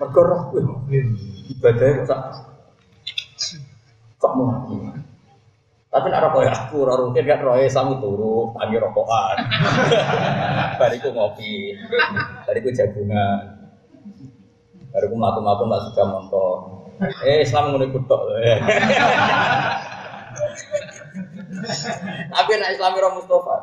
Mergorok 0.00 0.56
ibadahnya 1.52 2.08
kok 2.08 2.20
kok 4.16 4.32
mau 4.32 4.64
tapi 5.90 6.06
nak 6.06 6.22
rokok 6.22 6.46
ya 6.46 6.54
aku, 6.54 6.86
orang 6.86 7.10
mungkin 7.10 7.26
kan 7.26 7.42
roy 7.42 7.66
samu 7.66 7.98
turu, 7.98 8.54
tangi 8.54 8.78
rokokan. 8.78 9.42
Bariku 10.78 11.10
ngopi, 11.10 11.74
bariku 12.46 12.70
jagungan. 12.70 13.58
Bariku 14.94 15.14
melaku-melaku 15.18 15.62
mbak 15.66 15.82
suka 15.90 16.02
nonton. 16.06 16.58
Eh 17.26 17.42
Islam 17.42 17.74
ngono 17.74 17.90
tok. 18.06 18.22
Tapi 22.30 22.50
nak 22.54 22.70
Islam 22.70 22.94
ora 22.94 23.10
Mustafa. 23.10 23.56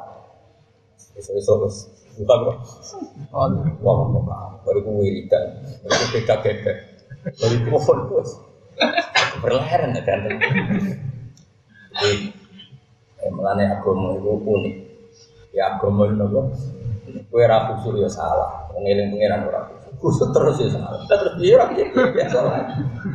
Iso-iso 1.15 1.63
wis 1.63 1.87
buka 2.19 2.35
bro. 2.43 2.53
Wah, 3.31 4.59
bariku 4.67 4.99
wiridan. 4.99 5.63
Bariku 5.79 6.05
beda-beda. 6.11 6.73
Bariku 7.39 7.67
mohon 7.71 7.99
bos. 8.11 8.35
Berleheran 9.39 9.95
kan. 10.03 10.19
Melane 13.27 13.63
agama 13.67 14.17
itu 14.17 14.31
unik. 14.39 14.75
Ya 15.51 15.75
agama 15.75 16.07
itu 16.07 16.21
apa? 16.21 16.41
Kue 17.27 17.43
rapi 17.43 17.73
suri 17.81 18.05
ya 18.05 18.09
salah. 18.11 18.69
Mengiling 18.75 19.09
pengiran 19.13 19.47
ora 19.49 19.61
kusut 19.97 20.29
terus 20.29 20.61
ya 20.61 20.69
salah. 20.77 21.01
Terus 21.09 21.33
dia 21.41 21.57
orang 21.57 21.73
biasa 22.13 22.37
lah. 22.45 22.61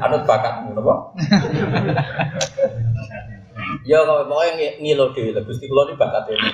Anut 0.03 0.23
bakatmu, 0.27 0.75
apa? 0.75 0.95
Ya 3.83 3.99
kalau 4.07 4.27
pokoknya 4.31 4.79
ngilo 4.79 5.11
Gusti 5.43 5.67
Kulo 5.67 5.91
ini 5.91 5.99
bakat 5.99 6.31
ini. 6.31 6.51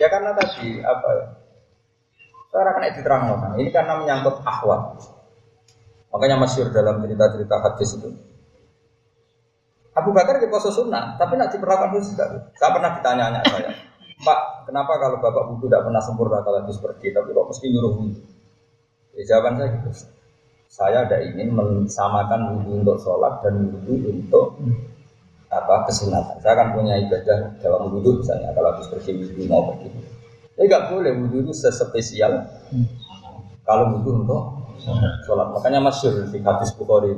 Ya 0.00 0.08
karena 0.08 0.32
tadi 0.36 0.80
apa 0.80 1.08
ya? 1.14 1.26
Saya 2.54 2.70
kena 2.70 2.86
diterang 2.94 3.22
Ini 3.58 3.70
karena 3.74 3.98
menyangkut 3.98 4.40
akhwat. 4.46 5.02
Makanya 6.14 6.38
masyur 6.38 6.70
dalam 6.70 7.02
cerita-cerita 7.02 7.56
hadis 7.58 7.98
itu. 7.98 8.14
Abu 9.94 10.10
Bakar 10.10 10.42
di 10.42 10.50
poso 10.50 10.74
sunnah, 10.74 11.14
tapi 11.14 11.38
nanti 11.38 11.54
diperlakukan 11.54 11.94
khusus 11.94 12.18
tidak. 12.18 12.50
Saya 12.58 12.70
pernah 12.74 12.90
ditanya 12.98 13.38
saya, 13.46 13.70
Pak, 14.24 14.66
kenapa 14.66 14.98
kalau 14.98 15.22
bapak 15.22 15.54
wudhu 15.54 15.70
tidak 15.70 15.86
pernah 15.86 16.02
sempurna 16.02 16.38
kalau 16.42 16.62
habis 16.62 16.82
pergi, 16.82 17.14
tapi 17.14 17.30
kok 17.30 17.46
mesti 17.46 17.66
nyuruh 17.70 17.92
wudhu? 17.98 18.22
Ya, 19.14 19.22
jawaban 19.30 19.54
saya 19.60 19.68
gitu. 19.78 19.90
Saya 20.66 20.98
tidak 21.06 21.22
ingin 21.30 21.54
mensamakan 21.54 22.40
wudhu 22.58 22.82
untuk 22.82 22.98
sholat 22.98 23.38
dan 23.46 23.70
wudhu 23.70 23.94
untuk 24.10 24.58
apa 25.46 25.86
kesunatan. 25.86 26.42
Saya 26.42 26.52
akan 26.58 26.68
punya 26.74 26.98
ibadah 26.98 27.54
dalam 27.62 27.94
wudhu 27.94 28.18
misalnya 28.18 28.50
kalau 28.50 28.74
habis 28.74 28.90
pergi 28.90 29.14
wudhu 29.14 29.46
mau 29.46 29.70
pergi. 29.70 29.94
Ini 30.58 30.62
nggak 30.66 30.84
boleh 30.90 31.12
wudhu 31.22 31.36
itu 31.46 31.52
sespesial 31.54 32.42
kalau 33.62 33.94
wudhu 33.94 34.26
untuk 34.26 34.42
sholat. 35.22 35.54
Makanya 35.54 35.78
masyur 35.78 36.26
di 36.26 36.42
hadis 36.42 36.74
Bukhari 36.74 37.14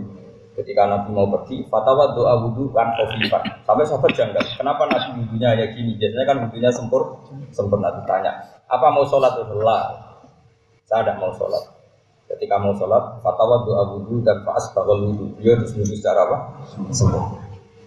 Ketika 0.57 0.88
Nabi 0.88 1.12
mau 1.12 1.29
pergi, 1.29 1.69
fatwa 1.69 2.16
doa 2.16 2.40
wudhu 2.40 2.73
kan 2.73 2.97
kofifan. 2.97 3.45
Sampai 3.69 3.85
sahabat 3.85 4.09
janggal, 4.16 4.40
kenapa 4.57 4.88
Nabi 4.88 5.21
wudhunya 5.21 5.53
ya 5.53 5.66
gini? 5.77 6.01
Biasanya 6.01 6.25
kan 6.25 6.37
wudhunya 6.49 6.71
sempur, 6.73 7.29
sempurna 7.53 7.92
ditanya. 8.01 8.33
Apa 8.64 8.88
mau 8.88 9.05
sholat? 9.05 9.37
Allah. 9.37 10.01
Saya 10.88 11.05
tidak 11.05 11.21
mau 11.21 11.29
sholat. 11.37 11.61
Ketika 12.33 12.57
mau 12.57 12.73
sholat, 12.73 13.21
fatwa 13.21 13.69
doa 13.69 13.83
wudhu 14.01 14.25
dan 14.25 14.40
faas 14.49 14.73
bahwa 14.73 14.97
wudhu. 14.97 15.37
Dia 15.37 15.61
harus 15.61 15.77
wudhu 15.77 15.92
secara 15.92 16.25
apa? 16.25 16.37
Sempurna. 16.88 17.37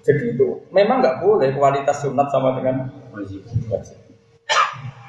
Jadi 0.06 0.38
itu 0.38 0.70
memang 0.70 1.02
nggak 1.02 1.26
boleh 1.26 1.50
kualitas 1.58 2.06
sunat 2.06 2.30
sama 2.30 2.54
dengan 2.54 2.86
wajib. 3.10 3.50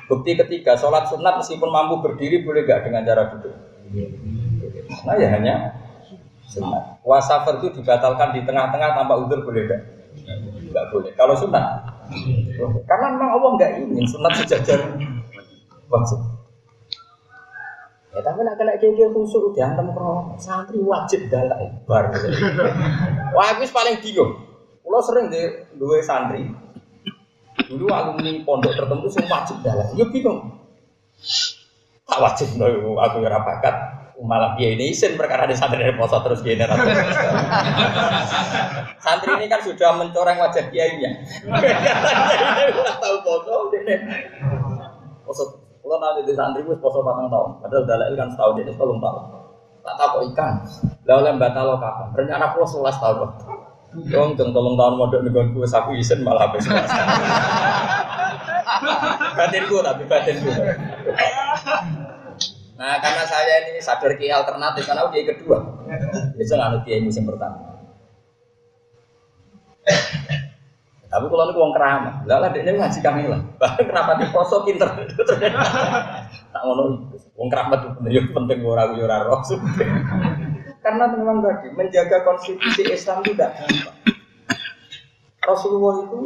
Bukti 0.09 0.33
ketiga, 0.35 0.81
sholat 0.81 1.13
sunat 1.13 1.39
meskipun 1.45 1.69
mampu 1.69 2.01
berdiri 2.01 2.41
boleh 2.41 2.65
nggak 2.65 2.89
dengan 2.89 3.05
cara 3.05 3.23
duduk? 3.37 3.55
Nah 5.05 5.15
ya 5.21 5.29
hanya 5.31 5.55
Sunnah. 6.51 6.99
Wasafar 7.07 7.63
itu 7.63 7.71
dibatalkan 7.79 8.35
di 8.35 8.43
tengah-tengah 8.43 8.91
tanpa 8.99 9.15
udur 9.23 9.47
boleh 9.47 9.71
enggak? 9.71 9.81
Enggak 10.67 10.85
boleh. 10.91 11.15
Kalau 11.15 11.35
sunnah, 11.39 11.79
karena 12.91 13.07
memang 13.15 13.31
Allah 13.39 13.51
enggak 13.55 13.71
ingin 13.79 14.05
sunat 14.11 14.33
sejajar 14.43 14.83
wajib. 15.87 16.19
Ya 18.11 18.19
tapi 18.27 18.43
nak 18.43 18.59
kena 18.59 18.75
kayak 18.75 19.15
khusus 19.15 19.55
diantem 19.55 19.95
krono 19.95 20.35
santri 20.35 20.83
wajib 20.83 21.31
dalai 21.31 21.71
bar. 21.87 22.11
Wah 23.31 23.55
aku 23.55 23.71
paling 23.71 24.03
bingung. 24.03 24.35
Pulau 24.83 24.99
sering 24.99 25.31
deh 25.31 25.71
dua 25.79 26.03
santri. 26.03 26.51
Dulu 27.71 27.87
alumni 27.95 28.43
pondok 28.43 28.75
tertentu 28.75 29.07
semua 29.07 29.39
wajib 29.39 29.63
dalai. 29.63 29.87
Yo 29.95 30.11
bingung. 30.11 30.59
Tak 32.11 32.19
wajib 32.19 32.59
aku 32.59 33.23
bakat 33.23 33.75
malah 34.21 34.53
dia 34.57 34.77
ini 34.77 34.93
isin 34.93 35.17
perkara 35.17 35.49
di 35.49 35.57
santri 35.57 35.81
dari 35.81 35.97
poso 35.97 36.21
terus 36.21 36.45
dia 36.45 36.57
santri 39.05 39.31
ini 39.41 39.47
kan 39.49 39.61
sudah 39.65 39.97
mencoreng 39.97 40.39
wajah 40.39 40.69
kiainya 40.69 41.25
tahu 43.01 43.17
poso 43.25 43.73
ini 43.81 43.97
poso 45.25 45.43
kalau 45.81 45.97
nanti 45.99 46.29
di 46.29 46.35
santri 46.37 46.61
gue 46.63 46.77
poso 46.79 47.01
patang 47.01 47.33
tahun 47.33 47.51
padahal 47.65 47.85
dalil 47.89 48.15
kan 48.15 48.29
setahun 48.29 48.61
ini 48.61 48.71
sebelum 48.77 49.01
tahun 49.01 49.41
tak 49.81 49.97
tahu 49.97 50.29
ikan. 50.33 50.55
Lalu 51.09 51.41
batal 51.41 51.81
kapan? 51.81 52.07
Rencana 52.15 52.53
pulau 52.53 52.69
sebelas 52.69 53.01
tahun 53.01 53.33
Dong, 54.07 54.39
jeng 54.39 54.55
tolong 54.55 54.79
tahun 54.79 54.95
modal 54.95 55.27
nih 55.27 55.35
gue 55.35 55.67
saku 55.67 55.99
isin 55.99 56.23
malah 56.23 56.47
habis. 56.47 56.63
Batin 59.35 59.67
gue 59.67 59.83
tapi 59.83 60.07
batin 60.07 60.39
gue 60.47 60.55
Nah 62.81 62.97
karena 62.97 63.29
saya 63.29 63.69
ini 63.69 63.77
sadar 63.77 64.17
ki 64.17 64.33
alternatif 64.33 64.89
karena 64.89 65.05
udah 65.05 65.21
kedua. 65.37 65.59
Bisa 66.33 66.57
nggak 66.57 66.89
kiai 66.89 67.05
musim 67.05 67.29
pertama. 67.29 67.77
Tapi 71.11 71.27
kalau 71.27 71.43
ini 71.51 71.59
uang 71.59 71.75
keramat, 71.75 72.15
lah 72.25 72.39
lah 72.39 72.49
dia 72.55 72.71
ngaji 72.71 72.99
kami 73.03 73.27
lah. 73.27 73.43
Bahkan 73.59 73.85
kenapa 73.85 74.17
di 74.17 74.31
poso 74.33 74.65
pinter? 74.65 74.87
Tak 76.55 76.63
ngono 76.65 77.13
uang 77.37 77.49
keramat 77.51 77.79
itu 77.85 77.91
penting, 78.01 78.25
penting 78.33 78.59
orang 78.65 78.97
orang 78.97 79.23
roh. 79.29 79.43
Karena 80.81 81.05
memang 81.13 81.45
tadi 81.45 81.69
menjaga 81.77 82.25
konstitusi 82.25 82.89
Islam 82.89 83.21
itu 83.21 83.37
tidak 83.37 83.61
gampang. 83.61 83.97
Rasulullah 85.45 85.95
itu 86.09 86.19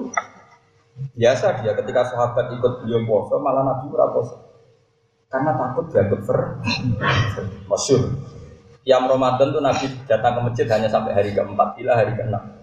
biasa 1.19 1.65
dia 1.67 1.75
ketika 1.75 2.15
sahabat 2.15 2.55
ikut 2.55 2.87
beliau 2.87 3.03
poso 3.09 3.43
malah 3.43 3.67
Nabi 3.67 3.91
berapa 3.91 4.21
karena 5.35 5.51
takut 5.59 5.91
dianggap 5.91 6.21
ver 6.31 6.39
masyur. 7.67 8.03
Yang 8.87 9.03
Ramadan 9.11 9.51
tuh 9.51 9.63
Nabi 9.65 9.87
datang 10.07 10.39
ke 10.39 10.41
masjid 10.47 10.67
hanya 10.71 10.87
sampai 10.87 11.11
hari 11.11 11.35
keempat 11.35 11.75
bila 11.75 11.99
hari 11.99 12.15
keenam. 12.15 12.55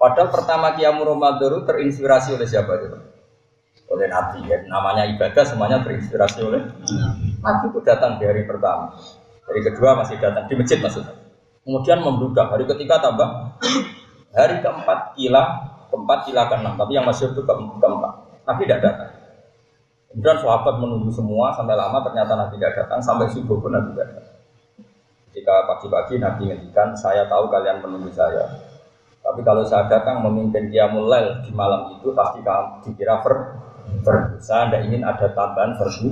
Padahal 0.00 0.32
pertama 0.32 0.72
Qiyam 0.72 1.04
Ramadan 1.04 1.60
itu 1.60 1.60
terinspirasi 1.68 2.40
oleh 2.40 2.48
siapa 2.48 2.72
itu? 2.80 2.96
Oleh 3.92 4.08
Nabi 4.08 4.48
ya. 4.48 4.64
Namanya 4.64 5.04
ibadah 5.12 5.44
semuanya 5.44 5.84
terinspirasi 5.84 6.40
oleh 6.40 6.64
Nabi 7.44 7.64
itu 7.68 7.78
datang 7.84 8.16
di 8.16 8.24
hari 8.24 8.48
pertama. 8.48 8.96
Hari 9.44 9.60
kedua 9.60 10.00
masih 10.00 10.16
datang 10.16 10.48
di 10.48 10.54
masjid 10.56 10.80
maksudnya. 10.80 11.12
Kemudian 11.66 12.00
membuka 12.00 12.48
hari 12.48 12.64
ketiga 12.64 12.96
tambah. 13.02 13.60
Hari 14.32 14.64
keempat 14.64 15.20
kila 15.20 15.42
keempat 15.92 16.18
kila 16.30 16.42
keenam. 16.48 16.80
Tapi 16.80 16.96
yang 16.96 17.04
masih 17.04 17.34
itu 17.34 17.44
keempat. 17.44 18.12
Nabi 18.48 18.62
tidak 18.64 18.80
datang 18.80 19.13
Kemudian 20.14 20.38
sahabat 20.38 20.78
menunggu 20.78 21.10
semua 21.10 21.50
sampai 21.58 21.74
lama 21.74 21.98
ternyata 22.06 22.38
Nabi 22.38 22.54
tidak 22.62 22.86
datang 22.86 23.02
sampai 23.02 23.26
subuh 23.34 23.58
pun 23.58 23.74
Nabi 23.74 23.98
tidak 23.98 24.14
datang. 24.14 24.38
Ketika 25.26 25.54
pagi-pagi 25.66 26.22
Nabi 26.22 26.54
ngendikan, 26.54 26.94
saya 26.94 27.26
tahu 27.26 27.50
kalian 27.50 27.82
menunggu 27.82 28.14
saya. 28.14 28.46
Tapi 29.18 29.42
kalau 29.42 29.66
saya 29.66 29.90
datang 29.90 30.22
memimpin 30.22 30.70
Qiyamul 30.70 31.10
Lail 31.10 31.42
di 31.42 31.50
malam 31.50 31.98
itu 31.98 32.14
pasti 32.14 32.38
kamu 32.46 32.86
dikira 32.86 33.26
ver, 33.26 33.58
ver. 34.06 34.38
Saya 34.38 34.70
tidak 34.70 34.86
ingin 34.86 35.02
ada 35.02 35.26
tambahan 35.34 35.74
versi 35.82 36.06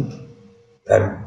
baru. 0.82 1.22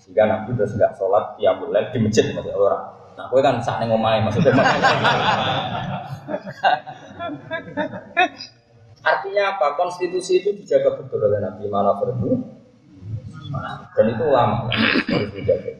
Sehingga 0.00 0.24
Nabi 0.24 0.56
terus 0.56 0.72
nggak 0.80 0.96
sholat 0.96 1.36
Qiyamul 1.36 1.76
Lail 1.76 1.92
di 1.92 2.08
masjid 2.08 2.24
maksudnya 2.32 2.56
orang. 2.56 2.88
Nah, 3.20 3.28
gue 3.28 3.40
kan 3.44 3.60
saat 3.60 3.84
ngomai 3.84 4.24
maksudnya. 4.24 4.56
Artinya 9.04 9.42
apa? 9.54 9.76
Konstitusi 9.76 10.40
itu 10.40 10.56
dijaga 10.56 10.96
betul 10.96 11.20
oleh 11.20 11.44
Nabi 11.44 11.68
mana 11.68 11.92
fardu 12.00 12.64
dan 13.94 14.04
itu 14.10 14.24
lama 14.26 14.66
harus 14.72 15.30
dijaga. 15.36 15.72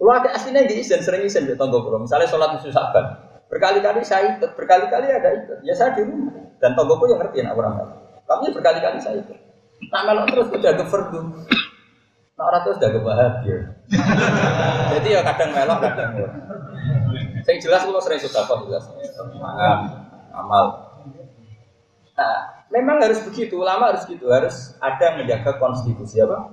Kalau 0.00 0.12
ada 0.16 0.28
aslinya 0.32 0.64
di 0.64 0.80
izin 0.80 1.00
sering 1.04 1.24
izin 1.24 1.44
di 1.44 1.56
tonggo 1.56 1.84
kalau 1.84 2.04
misalnya 2.04 2.28
sholat 2.28 2.56
musuh 2.56 2.72
saban 2.72 3.20
berkali-kali 3.50 4.00
saya 4.06 4.38
ikut 4.38 4.54
berkali-kali 4.54 5.10
ada 5.10 5.28
ikut. 5.34 5.58
Ya 5.66 5.74
saya 5.74 5.96
di 5.98 6.06
rumah. 6.06 6.32
Dan 6.60 6.76
tonggoku 6.76 7.08
yang 7.08 7.18
ngerti 7.24 7.40
nak 7.40 7.56
orang. 7.56 7.74
Tapi 8.28 8.52
berkali-kali 8.52 9.00
saya 9.00 9.20
ikut. 9.20 9.38
Nah 9.90 10.02
kalau 10.04 10.22
terus 10.28 10.48
udah 10.52 10.72
ke 10.76 10.84
fardu. 10.88 11.20
Nah 12.36 12.44
orang 12.46 12.60
terus 12.64 12.76
udah 12.78 12.90
bahagia. 13.00 13.58
Jadi 14.96 15.08
ya 15.08 15.20
kadang 15.24 15.50
melok 15.56 15.78
kadang 15.84 16.08
melok. 16.16 16.32
Saya 17.44 17.56
jelas 17.58 17.82
kalau 17.84 18.00
sering 18.00 18.20
sudah 18.20 18.44
jelas. 18.68 18.84
Amal 20.30 20.89
nah 22.20 22.36
memang 22.68 23.00
harus 23.00 23.24
begitu 23.24 23.56
ulama 23.56 23.96
harus 23.96 24.04
gitu 24.04 24.28
harus 24.28 24.76
ada 24.76 25.16
menjaga 25.16 25.56
konstitusi 25.56 26.20
apa? 26.20 26.52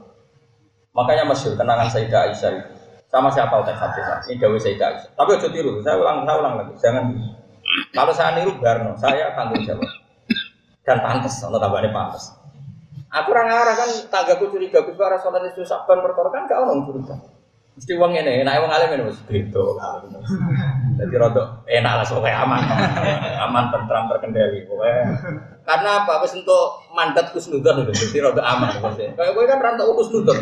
Makanya 0.96 1.28
masyur 1.28 1.60
kenangan 1.60 1.92
Sayyidah 1.92 2.32
Aisyah 2.32 2.52
itu. 2.56 2.72
Sama 3.12 3.30
siapa 3.30 3.54
udah 3.60 3.76
hadis 3.76 4.32
ini 4.32 4.40
Dawi 4.40 4.58
Sayyidah 4.64 4.88
Aisyah. 4.96 5.12
Tapi 5.12 5.30
ojo 5.36 5.48
tiru 5.52 5.72
saya 5.84 6.00
ulang 6.00 6.24
saya 6.24 6.36
ulang 6.40 6.54
lagi 6.64 6.74
jangan 6.80 7.04
kalau 7.92 8.16
saya 8.16 8.40
niru 8.40 8.56
Barno 8.64 8.96
saya 8.96 9.36
tanggung 9.36 9.62
jawab. 9.68 9.92
Dan 10.88 11.04
pantas 11.04 11.44
atau 11.44 11.60
tambahnya 11.60 11.92
pantas 11.92 12.32
aku 13.12 13.30
orang 13.32 13.50
arah 13.52 13.76
kan 13.76 13.90
tanggaku 14.12 14.52
curiga 14.52 14.84
gue 14.84 14.96
suara 14.96 15.18
sholat 15.20 15.48
itu 15.52 15.64
saban 15.64 16.04
perkara 16.04 16.30
kan 16.32 16.44
gak 16.50 16.60
orang 16.60 16.84
curiga 16.84 17.16
mesti 17.78 17.94
uang 17.94 18.10
ini 18.10 18.42
enak 18.42 18.58
uang 18.58 18.74
alim 18.74 18.90
ini 18.98 19.04
mas 19.06 19.22
gitu 19.30 19.78
jadi 20.98 21.16
rodo 21.22 21.62
enak 21.70 21.94
lah 22.02 22.06
soalnya 22.10 22.42
aman. 22.42 22.58
Aman 23.38 23.70
tentram 23.70 24.10
terkendali 24.10 24.66
pokoknya 24.66 25.14
karena 25.62 25.90
apa? 26.02 26.26
Wis 26.26 26.34
untuk 26.34 26.90
mandat 26.98 27.30
kusnudon 27.38 27.86
udah 27.86 27.94
jadi 27.94 28.18
rodo 28.26 28.42
aman 28.42 28.82
maksudnya 28.82 29.14
kayak 29.14 29.32
gue 29.38 29.44
kan 29.46 29.62
rantau 29.62 29.94
kusnudon 29.94 30.42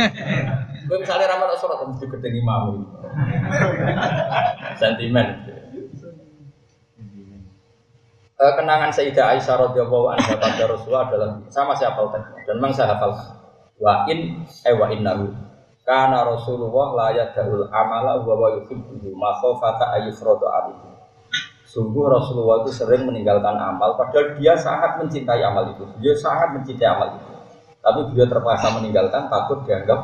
gue 0.87 0.97
misalnya 1.01 1.27
ramal 1.27 1.51
sholat 1.59 1.83
mesti 1.83 2.05
gede 2.07 2.29
imam. 2.39 2.87
Sentimen. 4.79 5.27
Uh, 8.35 8.51
kenangan 8.59 8.91
Sayyidah 8.91 9.31
Aisyah 9.31 9.55
radhiyallahu 9.55 10.11
anha 10.11 10.35
pada 10.35 10.67
Rasulullah 10.67 11.07
adalah 11.07 11.39
sama 11.47 11.71
siapa 11.71 12.03
dan 12.15 12.55
memang 12.59 12.75
saya 12.75 12.91
hafal. 12.95 13.15
Wa 13.79 14.07
in 14.11 14.43
eh 14.67 14.75
wa 14.75 14.91
innahu 14.91 15.44
karena 15.85 16.25
Rasulullah 16.25 16.87
la 16.97 17.07
yadul 17.13 17.69
amala 17.69 18.17
wa 18.25 18.33
wa 18.33 18.49
yuhibbu 18.57 19.13
ma 19.13 19.37
khafata 19.37 19.93
ayyufradu 20.01 20.49
Sungguh 21.65 22.07
Rasulullah 22.07 22.63
itu 22.65 22.71
sering 22.73 23.05
meninggalkan 23.05 23.53
amal 23.59 23.99
padahal 23.99 24.39
dia 24.39 24.55
sangat 24.55 24.97
mencintai 24.97 25.43
amal 25.43 25.69
itu. 25.75 25.83
Dia 25.99 26.15
sangat 26.15 26.55
mencintai 26.57 26.87
amal 26.87 27.19
itu. 27.19 27.35
Tapi 27.83 27.99
dia 28.15 28.25
terpaksa 28.25 28.73
meninggalkan 28.79 29.27
takut 29.29 29.61
dianggap 29.67 29.99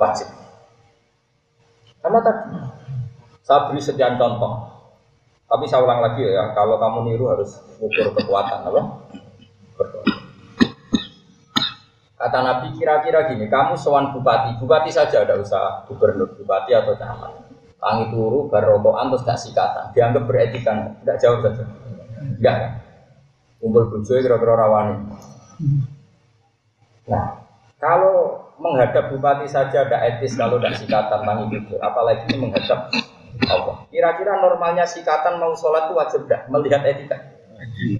wajib. 0.00 0.28
Karena 2.00 2.18
tadi 2.24 2.42
saya 3.44 3.68
beri 3.68 3.80
sekian 3.84 4.16
contoh 4.16 4.74
tapi 5.44 5.70
saya 5.70 5.84
ulang 5.86 6.00
lagi 6.02 6.24
ya, 6.24 6.50
kalau 6.56 6.80
kamu 6.80 7.14
niru 7.14 7.30
harus 7.30 7.60
ukur 7.78 8.10
kekuatan 8.16 8.64
apa? 8.64 8.82
Kata 12.24 12.40
Nabi 12.40 12.72
kira-kira 12.80 13.28
gini, 13.28 13.52
kamu 13.52 13.76
sewan 13.76 14.16
bupati, 14.16 14.56
bupati 14.56 14.88
saja 14.88 15.28
ada 15.28 15.36
usah 15.36 15.84
gubernur, 15.84 16.32
bupati 16.32 16.72
atau 16.72 16.96
camat. 16.96 17.36
Tangi 17.76 18.08
turu, 18.08 18.48
barokokan, 18.48 19.12
terus 19.12 19.28
gak 19.28 19.40
sikatan. 19.44 19.84
Dianggap 19.92 20.24
beretika, 20.24 20.72
tidak 21.04 21.20
jauh 21.20 21.44
saja. 21.44 21.68
Enggak 22.40 22.54
kan? 22.56 22.72
Kumpul 23.60 23.92
bujoy 23.92 24.24
kira-kira 24.24 24.56
rawani. 24.56 25.04
Nah, 27.12 27.44
kalau 27.76 28.40
menghadap 28.56 29.12
bupati 29.12 29.44
saja 29.44 29.84
ada 29.84 30.00
etis 30.08 30.32
kalau 30.32 30.56
tidak 30.56 30.80
sikatan 30.80 31.28
tangi 31.28 31.44
turu, 31.60 31.76
apalagi 31.84 32.40
menghadap 32.40 32.88
Allah. 33.52 33.84
Kira-kira 33.92 34.40
normalnya 34.40 34.88
sikatan 34.88 35.36
mau 35.36 35.52
sholat 35.52 35.92
itu 35.92 35.94
wajib 36.00 36.20
dah 36.24 36.48
melihat 36.48 36.80
etika? 36.88 37.20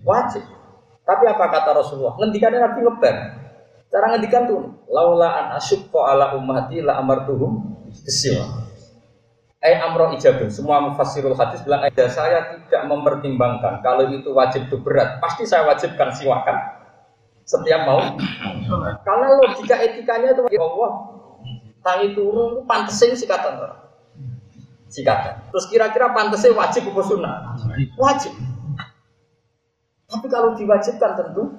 Wajib. 0.01 0.49
Tapi 1.05 1.29
apa 1.29 1.45
kata 1.53 1.77
Rasulullah? 1.77 2.17
Ngendikannya 2.17 2.65
Nabi 2.65 2.81
ngeber. 2.89 3.44
Cara 3.95 4.11
ngendikan 4.11 4.51
tuh, 4.51 4.75
laula 4.91 5.31
an 5.39 5.47
asyukko 5.55 6.03
ala 6.03 6.35
ummati 6.35 6.83
la 6.83 6.99
amartuhum 6.99 7.79
kesil. 8.03 8.43
Eh 9.63 9.79
amroh 9.79 10.11
ijabun. 10.19 10.51
Semua 10.51 10.83
mufassirul 10.83 11.39
hadis 11.39 11.63
bilang, 11.63 11.87
ada 11.87 12.05
saya 12.11 12.59
tidak 12.59 12.91
mempertimbangkan 12.91 13.87
kalau 13.87 14.11
itu 14.11 14.35
wajib 14.35 14.67
itu 14.67 14.83
berat. 14.83 15.23
Pasti 15.23 15.47
saya 15.47 15.63
wajibkan 15.71 16.11
siwakan 16.11 16.59
setiap 17.47 17.87
mau. 17.87 18.03
Karena 19.07 19.27
logika 19.39 19.79
etikanya 19.79 20.35
itu 20.35 20.43
Allah 20.59 20.91
tangi 21.87 22.19
turun 22.19 22.67
pantesin 22.67 23.15
sikatan 23.15 23.63
orang 23.63 23.85
sikatan. 24.95 25.35
Terus 25.51 25.67
kira-kira 25.71 26.15
pantasnya 26.15 26.55
wajib 26.55 26.91
apa 26.91 27.03
sunnah? 27.03 27.37
Wajib. 27.99 28.33
Tapi 30.07 30.27
kalau 30.31 30.55
diwajibkan 30.55 31.11
tentu 31.19 31.59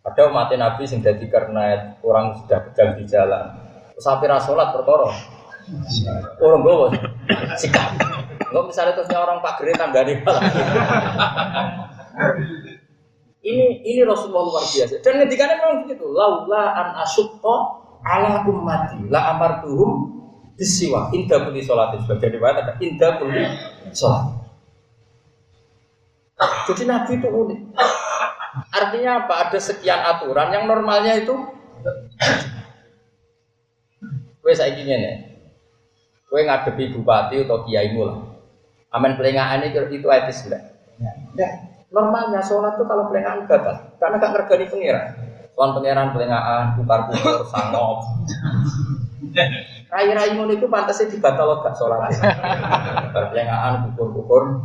ada 0.00 0.20
umat 0.32 0.48
Nabi 0.52 0.88
yang 0.88 1.00
jadi 1.04 1.24
karena 1.28 1.96
orang 2.00 2.40
sudah 2.40 2.58
pegang 2.70 2.96
di 2.96 3.04
jalan. 3.04 3.52
Api 4.00 4.26
sholat 4.40 4.72
perkara. 4.72 5.12
Orang 6.40 6.64
gue 6.64 6.88
sikap. 7.60 8.00
Enggak 8.50 8.64
misalnya 8.66 8.92
terusnya 8.96 9.20
orang 9.20 9.44
pak 9.44 9.60
gere 9.60 9.76
tanggane 9.76 10.24
malah. 10.24 10.42
ini 13.44 13.84
ini 13.84 14.00
Rasulullah 14.02 14.44
luar 14.50 14.64
biasa. 14.64 15.04
Dan 15.04 15.20
ngedikannya 15.20 15.56
memang 15.60 15.78
begitu. 15.84 16.08
Laula 16.08 16.64
an 16.74 16.88
asyukto 17.04 17.54
ala 18.04 18.44
ummati 18.48 19.04
la 19.12 19.36
amartuhum 19.36 20.20
bisiwa 20.56 21.12
indah 21.12 21.48
putih 21.48 21.64
sholat 21.64 21.96
sebagai 22.04 22.36
riwayat 22.36 22.56
ada 22.64 22.72
indah 22.80 23.20
putih 23.20 23.44
sholat 23.92 24.24
jadi 26.68 26.82
nabi 26.88 27.20
itu 27.20 27.28
unik 27.28 27.60
artinya 28.70 29.26
apa 29.26 29.34
ada 29.48 29.58
sekian 29.58 30.00
aturan 30.02 30.50
yang 30.50 30.64
normalnya 30.66 31.22
itu 31.22 31.34
gue 34.40 34.52
saya 34.56 34.74
ingin 34.74 35.00
ya 35.00 35.14
gue 36.30 36.40
ngadepi 36.46 36.94
bupati 36.98 37.46
atau 37.46 37.62
kiai 37.66 37.94
mula 37.94 38.40
aman 38.90 39.14
pelengahan 39.14 39.62
itu 39.66 39.78
itu 39.90 40.06
etis 40.10 40.46
enggak 40.46 40.62
ya. 41.38 41.48
normalnya 41.90 42.42
sholat 42.42 42.74
itu 42.78 42.84
kalau 42.86 43.06
pelengahan 43.10 43.46
gagal 43.46 43.76
karena 43.98 44.16
gak 44.18 44.32
ngergani 44.34 44.66
pengiran 44.70 45.06
Tuan 45.50 45.76
pangeran 45.76 46.14
pelengahan, 46.16 46.72
bukar-bukar, 46.78 47.44
sangop 47.52 48.00
Rai-rai 49.90 50.38
ngono 50.38 50.54
itu 50.54 50.70
pantasnya 50.70 51.10
dibatal 51.10 51.60
gak 51.66 51.74
sholat. 51.74 52.14
Perlengahan 53.10 53.90
kukur-kukur. 53.90 54.62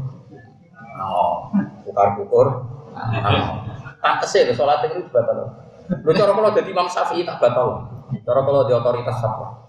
Oh, 1.02 1.50
kukur-kukur. 1.84 2.48
Pantasnya 4.06 4.46
itu 4.46 4.54
sholat 4.62 4.86
itu 4.86 5.02
dibatal. 5.02 5.66
Lu 6.06 6.14
cara 6.14 6.30
kalau 6.30 6.54
jadi 6.54 6.70
Imam 6.70 6.86
Syafi'i 6.86 7.26
tak 7.26 7.42
batal. 7.42 7.90
Cara 8.22 8.40
kalau 8.46 8.70
di 8.70 8.74
otoritas 8.78 9.18
apa? 9.26 9.66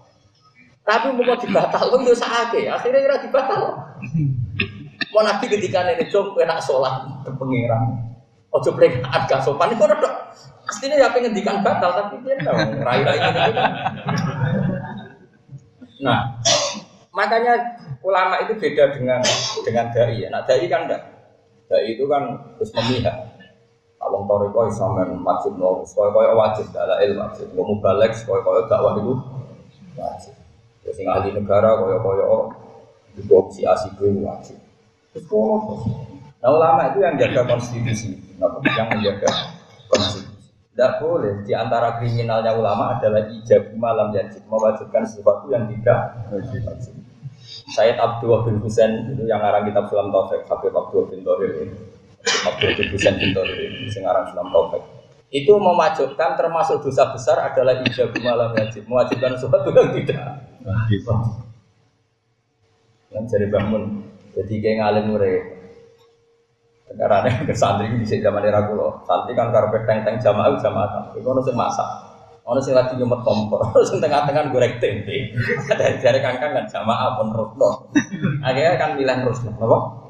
Tapi 0.85 1.09
mau 1.17 1.33
dibatal, 1.33 1.89
lu 1.89 2.05
yo 2.05 2.13
sakit. 2.13 2.69
Akhirnya 2.69 3.01
kira 3.01 3.17
dibatal. 3.17 3.81
Mau 5.09 5.25
nabi 5.25 5.45
ketika 5.49 5.89
ini 5.89 6.05
jom 6.13 6.37
enak 6.37 6.61
sholat 6.61 7.01
ke 7.25 7.33
pangeran. 7.33 8.13
Ojo 8.53 8.69
peringatan 8.77 9.25
gak 9.25 9.41
sopan 9.41 9.73
itu 9.73 9.81
udah. 9.81 9.97
Pastinya 10.69 11.01
ya 11.01 11.09
pengen 11.09 11.33
dikan 11.33 11.65
batal 11.65 11.97
tapi 11.97 12.21
dia 12.21 12.37
tahu 12.45 12.59
rai-rai 12.85 13.17
ini. 13.17 13.41
Nah, 16.05 16.37
makanya 17.09 17.57
ulama 18.05 18.45
itu 18.45 18.53
beda 18.53 18.93
dengan 18.93 19.19
dengan 19.65 19.85
dai 19.89 20.21
ya. 20.21 20.29
Nah, 20.29 20.45
dai 20.45 20.67
kan 20.69 20.85
enggak. 20.85 21.01
Dai 21.67 21.97
itu 21.97 22.05
kan 22.05 22.53
terus 22.61 22.71
memihak. 22.77 23.26
Kalau 24.07 24.23
toriko 24.23 24.71
isamen 24.71 25.19
wajib 25.19 25.59
no, 25.59 25.83
kaya 25.83 26.15
kaya 26.15 26.31
wajib 26.31 26.71
dalam 26.71 26.95
ilmu 26.95 27.27
wajib. 27.27 27.47
Mau 27.59 27.75
balik 27.83 28.15
kaya 28.23 28.39
kaya 28.39 28.61
dakwah 28.71 28.95
itu 29.03 29.13
wajib. 29.99 30.33
Terus 30.79 30.97
yang 31.03 31.11
ahli 31.11 31.35
negara 31.35 31.75
kaya 31.75 31.99
kaya 31.99 32.25
itu 33.19 33.31
opsi 33.35 33.67
asik 33.67 33.99
itu 33.99 34.23
wajib. 34.23 34.55
Nah 36.39 36.49
ulama 36.55 36.87
itu 36.87 37.03
yang 37.03 37.19
jaga 37.19 37.43
konstitusi, 37.51 38.15
yang 38.39 38.87
menjaga 38.87 39.27
konstitusi. 39.91 40.39
Tidak 40.71 41.03
boleh. 41.03 41.43
Di 41.43 41.51
antara 41.51 41.99
kriminalnya 41.99 42.55
ulama 42.55 42.95
adalah 42.95 43.27
ijab 43.27 43.75
malam 43.75 44.15
yajib 44.15 44.39
mewajibkan 44.47 45.03
sesuatu 45.03 45.51
yang 45.51 45.67
tidak 45.67 46.15
wajib. 46.31 46.95
Sayyid 47.75 47.99
Abdul 47.99 48.47
bin 48.47 48.63
Husain 48.63 49.11
itu 49.11 49.27
yang 49.27 49.43
ngarang 49.43 49.67
kitab 49.67 49.91
Sulam 49.91 50.15
Taufik, 50.15 50.47
Habib 50.47 50.71
Abdul 50.71 51.11
bin 51.11 51.27
Tohir. 51.27 51.51
Abdul 52.27 52.71
bin 52.75 52.87
Husain 52.93 53.15
bin 53.15 53.31
Tohir 53.31 53.57
ini, 53.57 53.87
yang 53.87 54.03
ngarang 54.07 54.25
Sulam 54.31 54.47
Taufik. 54.51 54.83
Itu 55.27 55.59
mewajibkan 55.59 56.39
termasuk 56.39 56.87
dosa 56.87 57.11
besar 57.11 57.43
adalah 57.43 57.83
ijab 57.83 58.15
malam 58.23 58.55
wajib, 58.55 58.87
mewajibkan 58.87 59.35
sesuatu 59.35 59.75
yang 59.75 59.91
tidak. 59.91 60.23
Yang 63.11 63.23
jadi 63.27 63.45
bangun, 63.51 63.83
jadi 64.31 64.53
kayak 64.63 64.75
ngalim 64.79 65.05
murid. 65.11 65.43
Karena 66.87 67.43
ke 67.43 67.51
santri 67.51 67.91
di 67.91 68.07
zaman 68.07 68.47
era 68.47 68.63
kulo, 68.63 69.03
santri 69.03 69.35
kan 69.35 69.51
karpet 69.51 69.83
teng 69.83 70.07
teng 70.07 70.15
jamaah 70.23 70.55
jamaah, 70.55 71.11
itu 71.19 71.27
harus 71.27 71.51
masak. 71.51 71.89
Ono 72.47 72.63
sing 72.63 72.71
lagi 72.71 72.95
nyumet 72.95 73.27
kompor, 73.27 73.59
sing 73.91 73.99
tengah-tengah 73.99 74.55
goreng 74.55 74.79
tempe. 74.79 75.35
Dari 75.67 75.99
jari 75.99 76.23
kangkang 76.23 76.55
kan 76.55 76.65
jamaah 76.71 77.19
pun 77.19 77.35
rusno. 77.35 77.91
Akhirnya 78.39 78.79
kan 78.79 78.95
milih 78.95 79.27
rusno, 79.27 79.51
apa? 79.59 80.06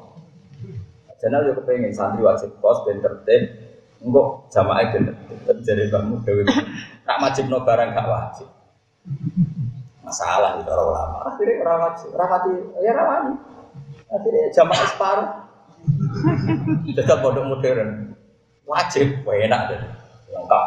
Jangan 1.18 1.50
yo 1.50 1.52
kepengen 1.58 1.90
santri 1.90 2.22
wajib 2.22 2.54
kos 2.62 2.86
dan 2.86 3.02
tertib. 3.02 3.42
Enggak 3.98 4.26
jamaah 4.54 4.82
itu 4.86 4.98
terjadi 5.42 5.90
kamu 5.90 6.22
dewi. 6.22 6.46
Tak 7.02 7.18
wajib 7.18 7.50
no 7.50 7.66
barang 7.66 7.90
gak 7.90 8.06
wajib. 8.06 8.48
Masalah 10.06 10.62
itu 10.62 10.70
orang 10.70 10.88
ulama. 10.88 11.18
Akhirnya 11.28 11.54
orang 11.66 11.80
wajib, 11.90 12.08
rawati, 12.14 12.52
ya 12.80 12.92
rawani. 12.94 13.34
Akhirnya 14.08 14.44
jamaah 14.54 14.86
separuh. 14.88 15.28
Tetap 16.96 17.18
bodoh 17.20 17.44
modern. 17.44 18.14
Wajib, 18.64 19.26
enak 19.26 19.60
deh. 19.68 19.80
Lengkap. 20.32 20.66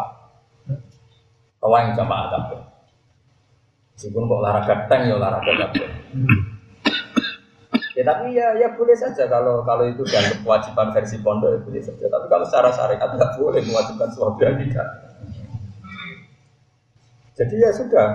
Kawan 1.62 1.94
jamaah 1.94 2.26
kabeh. 2.30 2.62
Meskipun 3.98 4.26
kok 4.26 4.40
olahraga 4.42 4.76
tank 4.90 5.02
ya 5.10 5.14
olahraga 5.18 5.52
kabeh. 5.70 5.88
Ya 8.02 8.04
tapi 8.10 8.34
ya 8.34 8.58
ya 8.58 8.74
boleh 8.74 8.98
saja 8.98 9.30
kalau 9.30 9.62
kalau 9.62 9.86
itu 9.86 10.02
dianggap 10.02 10.42
kewajiban 10.42 10.90
versi 10.90 11.22
pondok 11.22 11.54
ya 11.54 11.60
boleh 11.62 11.82
saja. 11.86 12.10
Tapi 12.10 12.26
kalau 12.34 12.46
secara 12.50 12.74
syariat 12.74 13.10
nggak 13.14 13.38
boleh 13.38 13.62
mewajibkan 13.62 14.10
suatu 14.10 14.42
yang 14.42 14.58
tidak. 14.58 14.88
Jadi 17.38 17.56
ya 17.62 17.70
sudah. 17.70 18.08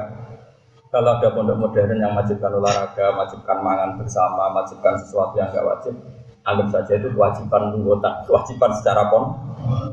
Kalau 0.90 1.22
ada 1.22 1.30
pondok 1.30 1.54
modern 1.54 2.02
yang 2.02 2.18
wajibkan 2.18 2.50
olahraga, 2.50 3.14
wajibkan 3.14 3.62
mangan 3.62 3.94
bersama, 3.94 4.50
wajibkan 4.58 4.98
sesuatu 4.98 5.38
yang 5.38 5.54
nggak 5.54 5.66
wajib, 5.66 5.94
anggap 6.42 6.68
saja 6.74 6.92
itu 6.98 7.08
kewajiban 7.14 7.62
anggota, 7.70 8.10
kewajiban 8.26 8.70
secara 8.82 9.06
pon. 9.06 9.38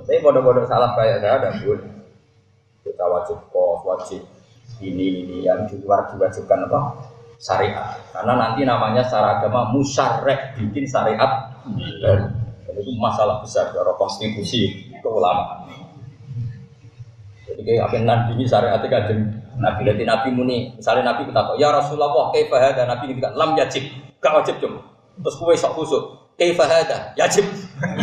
Tapi 0.10 0.26
pondok-pondok 0.26 0.66
salah 0.66 0.98
kayak 0.98 1.22
saya 1.22 1.38
ada 1.38 1.50
boleh 1.62 1.86
kita 2.82 3.06
wajib 3.06 3.38
kos, 3.54 3.86
wajib 3.86 4.22
ini 4.82 5.22
ini 5.22 5.38
yang 5.46 5.70
di 5.70 5.78
luar 5.86 6.10
diwajibkan 6.10 6.66
apa 6.66 6.80
syariat. 7.44 8.00
Karena 8.16 8.34
nanti 8.40 8.64
namanya 8.64 9.04
secara 9.04 9.44
agama 9.44 9.76
musyarek 9.76 10.56
bikin 10.56 10.88
syariat. 10.88 11.52
Dan, 12.00 12.32
itu 12.80 12.92
masalah 12.96 13.44
besar 13.44 13.70
dari 13.76 13.94
konstitusi 14.00 14.92
keulamaan 15.04 15.64
jadi 17.44 17.62
kayak 17.70 17.82
apa 17.86 17.96
nanti 18.02 18.44
syariat 18.50 18.82
itu 18.82 19.14
Nabi 19.60 19.82
nanti 19.86 20.04
Nabi 20.08 20.30
muni. 20.34 20.58
Misalnya 20.74 21.14
Nabi 21.14 21.30
kita 21.30 21.42
tahu 21.46 21.56
ya 21.62 21.70
Rasulullah 21.70 22.34
kaifa 22.34 22.58
hada? 22.58 22.90
Nabi 22.90 23.14
kita 23.14 23.30
lam 23.38 23.54
yajib. 23.54 23.84
Gak 24.18 24.34
wajib 24.34 24.56
cuma. 24.64 24.82
Terus 25.22 25.36
kue 25.38 25.54
sok 25.54 25.78
kusut 25.78 26.04
kaifa 26.40 26.66
hada? 26.66 27.14
Yajib. 27.14 27.46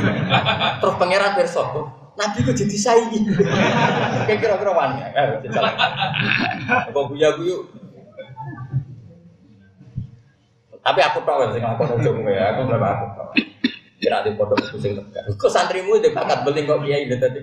Terus 0.81 0.95
pangeran 1.01 1.35
besok 1.35 1.67
Nabi 2.15 2.39
kok 2.47 2.55
jadi 2.55 2.77
saingi. 2.79 3.19
Kayak 4.31 4.39
kira-kira 4.39 4.71
wani. 4.77 5.03
Kok 6.95 7.05
guya 7.11 7.35
guyu. 7.35 7.67
Tapi 10.81 11.01
aku 11.05 11.19
tahu 11.29 11.53
sing 11.53 11.65
aku 11.65 11.83
ujung 12.01 12.25
ya, 12.25 12.57
aku 12.57 12.61
berapa 12.65 12.89
aku 12.97 13.05
tahu. 13.17 13.31
Kira 14.01 14.25
di 14.25 14.33
pondok 14.33 14.65
itu 14.65 14.77
sing 14.81 14.93
tegak. 14.97 15.29
Kok 15.37 15.53
santrimu 15.53 16.01
itu 16.01 16.09
bakat 16.17 16.41
beli 16.41 16.65
kok 16.65 16.81
kiai 16.81 17.05
itu 17.05 17.21
tadi 17.21 17.39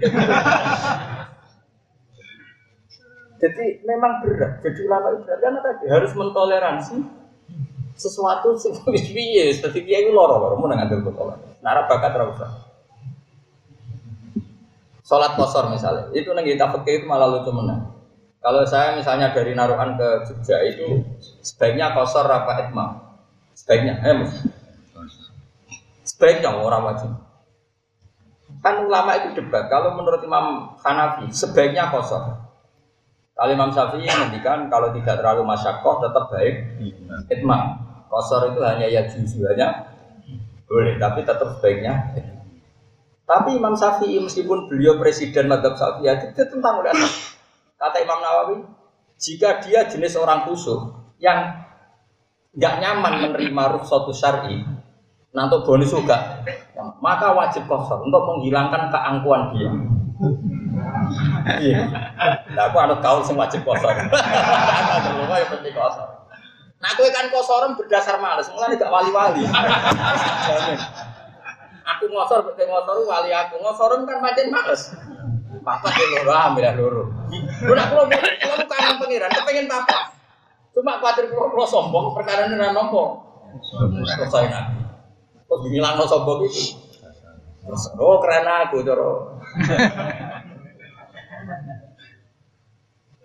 Jadi 3.37 3.65
memang 3.85 4.25
berat. 4.25 4.65
Jadi 4.65 4.79
ulama 4.89 5.13
itu 5.13 5.21
berat 5.29 5.39
karena 5.45 5.59
tadi 5.61 5.85
harus 5.85 6.11
mentoleransi 6.17 6.97
sesuatu 7.93 8.57
sing 8.57 8.73
wis 8.93 9.05
piye, 9.13 9.53
dadi 9.53 9.79
kiai 9.85 10.09
loro-loro 10.09 10.57
mun 10.57 10.73
ngambil 10.73 11.05
botol. 11.05 11.37
Nara 11.61 11.85
bakat 11.85 12.17
ora 12.17 12.25
usah. 12.33 12.51
Sholat 15.07 15.39
kosor 15.39 15.71
misalnya, 15.71 16.11
itu 16.11 16.27
nanti 16.35 16.51
kita 16.51 16.67
pakai 16.67 16.99
itu 16.99 17.05
malah 17.07 17.31
lucu 17.31 17.47
menang. 17.55 17.95
Kalau 18.43 18.67
saya 18.67 18.91
misalnya 18.99 19.31
dari 19.31 19.55
Naruhan 19.55 19.95
ke 19.95 20.27
Jogja 20.27 20.59
itu 20.67 20.99
sebaiknya 21.39 21.95
kosor 21.95 22.27
apa 22.27 22.67
itmam? 22.67 23.06
Sebaiknya, 23.57 23.97
eh. 24.05 24.29
Sebaiknya 26.05 26.53
orang 26.53 26.93
wajib. 26.93 27.11
Kan 28.61 28.85
ulama 28.85 29.17
itu 29.17 29.33
debat. 29.41 29.65
Kalau 29.67 29.97
menurut 29.97 30.21
Imam 30.21 30.77
Hanafi 30.81 31.33
sebaiknya 31.33 31.89
kosor. 31.89 32.37
Kalau 33.37 33.51
Imam 33.53 33.69
Syafi'i 33.69 34.09
menghentikan 34.09 34.65
kalau 34.69 34.89
tidak 34.97 35.21
terlalu 35.21 35.45
masyakoh 35.45 36.01
tetap 36.01 36.29
baik 36.29 36.79
itmam. 37.29 37.85
Kosor 38.09 38.49
itu 38.49 38.61
hanya 38.65 38.87
ya 38.89 39.05
juzu 39.05 39.45
hanya 39.45 39.93
boleh, 40.67 40.97
tapi 40.97 41.21
tetap 41.21 41.59
sebaiknya 41.59 42.11
tapi 43.27 43.59
Imam 43.59 43.75
Syafi'i 43.75 44.23
meskipun 44.23 44.71
beliau 44.71 44.95
presiden 44.95 45.51
madhab 45.51 45.75
Syafi'i 45.75 46.31
itu 46.31 46.43
tentang 46.47 46.79
udah 46.79 46.95
kata 47.75 47.97
Imam 47.99 48.23
Nawawi 48.23 48.63
jika 49.19 49.59
dia 49.59 49.83
jenis 49.83 50.15
orang 50.15 50.47
khusyuk 50.47 50.95
yang 51.19 51.66
nggak 52.57 52.73
nyaman 52.81 53.13
menerima 53.21 53.63
suatu 53.85 54.09
syari 54.09 54.65
nanti 55.31 55.55
bonus 55.61 55.93
juga 55.93 56.41
maka 56.97 57.37
wajib 57.37 57.69
kosong 57.69 58.09
untuk 58.09 58.25
menghilangkan 58.25 58.89
keangkuhan 58.89 59.53
dia 59.53 59.69
iya 61.61 61.81
nah 62.57 62.73
aku 62.73 62.77
ada 62.81 62.97
kau 62.97 63.21
sing 63.21 63.37
wajib 63.37 63.61
kosong 63.61 63.93
aku 64.97 65.33
yang 65.37 65.49
penting 65.53 65.73
kosong 65.77 66.09
nah 66.81 66.89
aku 66.93 67.05
kan 67.13 67.29
kosoran 67.29 67.77
berdasar 67.77 68.17
males 68.17 68.49
mulai 68.49 68.73
gak 68.73 68.89
wali-wali 68.89 69.45
Aku 71.87 72.11
ngosor, 72.11 72.43
betul 72.43 72.67
ngosor 72.67 72.99
wali 73.07 73.31
aku. 73.31 73.63
Ngosor 73.63 74.03
kan 74.03 74.19
macam 74.19 74.45
males. 74.51 74.91
Papa 75.63 75.87
ke 75.87 76.03
loro, 76.11 76.31
ambil 76.35 76.67
loro. 76.75 77.03
Udah 77.63 77.85
kalau 77.87 78.07
mau 78.07 78.19
kalau 78.19 78.67
kangen 78.67 78.95
pengiran, 78.99 79.31
kepengen 79.31 79.67
papa. 79.71 80.16
Cuma 80.77 81.01
khawatir 81.01 81.33
kalau 81.33 81.65
sombong, 81.65 82.13
perkara 82.13 82.45
ini 82.45 82.61
nompo. 82.69 83.17
Selesai 84.05 84.45
nabi. 84.45 84.85
Terus 85.49 85.73
bilang 85.73 85.97
no 85.97 86.05
sombong 86.05 86.45
itu. 86.45 86.77
Oh 87.97 88.21
keren 88.21 88.45
aku 88.45 88.85
coro. 88.85 89.41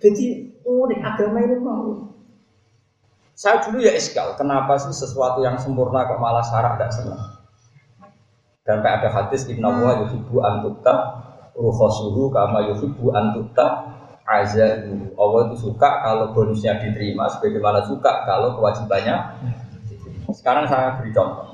Jadi 0.01 0.49
unik 0.65 1.01
agama 1.05 1.39
ini 1.45 1.57
mau. 1.61 2.09
Saya 3.37 3.61
dulu 3.69 3.85
ya 3.85 3.93
eskal, 3.93 4.33
kenapa 4.41 4.81
sih 4.81 4.97
sesuatu 4.97 5.45
yang 5.45 5.61
sempurna 5.61 6.09
kok 6.09 6.23
malah 6.23 6.41
syarat 6.41 6.81
tidak 6.81 6.91
senang? 6.95 7.23
Dan 8.65 8.81
ada 8.81 9.13
hadis 9.13 9.45
Inna 9.51 9.69
wa 9.69 9.93
yuhibbu 10.07 10.41
antukta 10.41 10.95
ruhosuhu 11.53 12.31
kama 12.31 12.71
yuhibbu 12.71 13.11
antukta 13.13 13.67
azalu. 14.27 15.11
Allah 15.19 15.41
itu 15.51 15.57
suka 15.71 15.91
kalau 16.03 16.31
bonusnya 16.31 16.79
diterima 16.79 17.27
sebagaimana 17.27 17.83
suka 17.87 18.27
kalau 18.27 18.55
kewajibannya 18.59 19.17
Sekarang 20.33 20.65
saya 20.65 20.97
beri 20.97 21.13
contoh. 21.13 21.53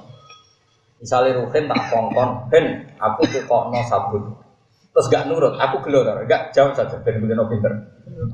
Misalnya 0.99 1.39
Ruhin 1.43 1.71
tak 1.71 1.83
kongkon, 1.91 2.51
Ben, 2.51 2.91
aku 2.99 3.23
tuh 3.31 3.43
kok 3.47 3.63
no 3.71 3.81
sabun. 3.87 4.35
Terus 4.91 5.07
gak 5.15 5.31
nurut, 5.31 5.55
aku 5.55 5.83
gelo 5.87 6.03
gak 6.03 6.51
jauh 6.51 6.75
saja, 6.75 6.99
Ben 7.03 7.23
begini 7.23 7.43
pinter. 7.47 7.71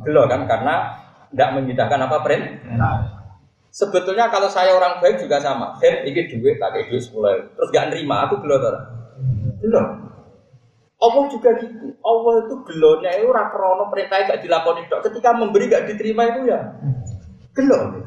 Gelo 0.04 0.24
kan, 0.24 0.48
karena 0.48 0.96
tidak 1.32 1.48
menyidahkan 1.60 2.00
apa. 2.08 2.16
Nah. 2.76 2.96
Sebetulnya 3.74 4.30
kalau 4.30 4.46
saya 4.48 4.72
orang 4.72 5.02
baik 5.02 5.20
juga 5.20 5.42
sama. 5.42 5.76
Hen, 5.82 6.08
ini 6.08 6.30
duit, 6.30 6.62
tak 6.62 6.72
kayak 6.72 6.94
duit 6.94 7.02
sepuluh 7.02 7.36
Terus 7.56 7.68
gak 7.72 7.92
nerima, 7.92 8.28
aku 8.28 8.40
gelo? 8.40 8.56
Gelo. 9.60 9.82
Allah 11.04 11.24
juga 11.28 11.50
gitu. 11.60 11.92
Allah 12.00 12.34
itu 12.48 12.54
gelonya 12.64 13.10
itu 13.20 13.28
rakrono 13.28 13.92
perintah 13.92 14.24
gak 14.24 14.40
dilakoni 14.40 14.88
dok. 14.88 15.04
Ketika 15.04 15.36
memberi 15.36 15.68
gak 15.68 15.84
diterima 15.84 16.32
itu 16.32 16.48
ya 16.48 16.60
gelo. 17.52 18.00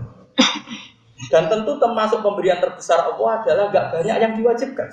Dan 1.29 1.49
tentu 1.49 1.77
termasuk 1.81 2.21
pemberian 2.21 2.61
terbesar 2.61 3.05
Allah 3.05 3.41
adalah 3.41 3.65
gak 3.69 3.85
banyak 3.93 4.17
yang 4.17 4.33
diwajibkan. 4.37 4.87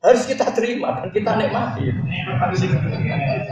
Harus 0.00 0.24
kita 0.24 0.48
terima 0.56 1.04
dan 1.04 1.12
kita 1.12 1.30
nikmati. 1.36 1.92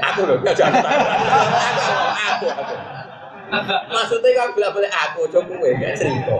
Aku 0.01 0.20
loh, 0.24 0.41
jangan. 0.57 0.81
Aku, 0.81 2.47
aku, 2.47 2.47
aku. 2.49 2.74
Maksudnya 3.89 4.31
kan 4.37 4.49
bila 4.57 4.68
boleh 4.72 4.91
aku 4.93 5.20
coba 5.29 5.53
gue 5.57 5.70
gak 5.76 5.95
cerita. 5.97 6.37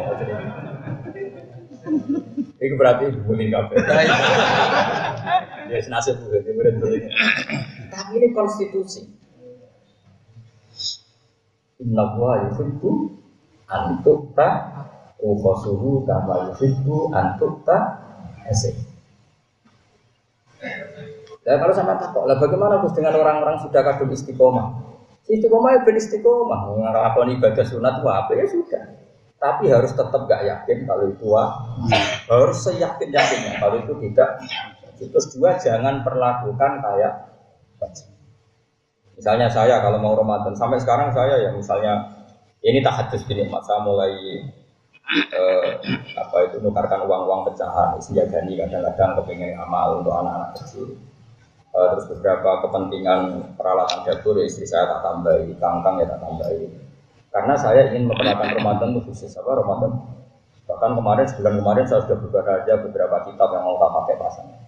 Itu 2.69 2.77
berarti 2.77 3.09
bullying 3.25 3.51
kafe. 3.57 3.81
Ya 5.69 5.85
senasib 5.85 6.16
berarti 6.25 6.49
murid 6.57 6.75
bullying. 6.81 7.12
Tapi 7.93 8.12
ini 8.16 8.29
konstitusi. 8.33 9.05
Inna 11.85 12.16
wa 12.16 12.41
yuhibbu 12.49 13.21
antuk 13.69 14.33
ta 14.33 14.64
Ukhasuhu 15.21 16.09
kama 16.09 16.53
yuhibbu 16.53 17.12
antuk 17.12 17.69
ta 17.69 18.01
esek. 18.49 18.77
Ya 21.45 21.61
kalau 21.61 21.73
sama 21.77 21.97
takut, 22.01 22.25
lah 22.29 22.37
bagaimana 22.37 22.81
Gus 22.85 22.93
dengan 22.97 23.16
orang-orang 23.16 23.61
sudah 23.61 23.81
kadung 23.81 24.12
istiqomah? 24.12 24.69
Istiqomah 25.29 25.71
ya 25.77 25.81
ben 25.85 25.97
istiqomah, 25.97 26.61
ngelakoni 26.77 27.41
ibadah 27.41 27.64
sunat 27.64 28.05
apa 28.05 28.33
ya 28.37 28.45
sudah. 28.49 28.85
Tapi 29.39 29.70
harus 29.70 29.95
tetap 29.95 30.26
gak 30.26 30.43
yakin 30.43 30.78
kalau 30.82 31.05
itu 31.14 31.26
harus 32.26 32.59
seyakin 32.59 33.11
yakinnya 33.14 33.62
kalau 33.62 33.76
itu 33.78 33.95
tidak. 34.03 34.43
Terus 34.99 35.26
dua 35.30 35.55
jangan 35.62 36.03
perlakukan 36.03 36.82
kayak 36.82 37.14
Misalnya 39.18 39.51
saya 39.51 39.82
kalau 39.82 39.99
mau 39.99 40.14
Ramadan 40.14 40.55
sampai 40.55 40.78
sekarang 40.78 41.11
saya 41.11 41.43
ya 41.43 41.51
misalnya 41.51 42.22
ini 42.62 42.82
tak 42.82 42.95
hadis 43.03 43.26
gini, 43.26 43.51
masa 43.51 43.82
mulai 43.82 44.14
eh, 45.11 45.70
apa 46.14 46.36
itu 46.47 46.62
nukarkan 46.62 47.07
uang-uang 47.07 47.51
pecahan, 47.51 47.99
gani 47.99 48.53
kadang-kadang 48.59 49.11
kepengen 49.22 49.59
amal 49.59 50.03
untuk 50.03 50.14
anak-anak 50.14 50.55
kecil. 50.59 50.95
Eh, 51.74 51.86
terus 51.95 52.07
beberapa 52.14 52.62
kepentingan 52.66 53.55
peralatan 53.59 54.07
dapur 54.07 54.39
ya 54.39 54.47
istri 54.47 54.66
saya 54.66 54.86
tak 54.86 55.03
tambahi, 55.03 55.51
kangkang 55.59 55.99
ya 55.99 56.07
tak 56.07 56.22
tambahi. 56.22 56.66
Karena 57.29 57.55
saya 57.55 57.93
ingin 57.93 58.09
memperlakukan 58.09 58.57
Ramadan 58.57 58.97
itu 58.97 59.12
khusus 59.12 59.33
apa 59.37 59.61
Ramadan. 59.61 59.93
Bahkan 60.68 60.91
kemarin 61.01 61.24
sebulan 61.29 61.55
kemarin 61.61 61.85
saya 61.89 62.01
sudah 62.05 62.18
buka 62.20 62.41
aja 62.45 62.74
beberapa 62.81 63.16
kitab 63.24 63.49
yang 63.57 63.64
mau 63.64 63.81
tak 63.81 63.91
pakai 64.05 64.16
pasangan. 64.20 64.61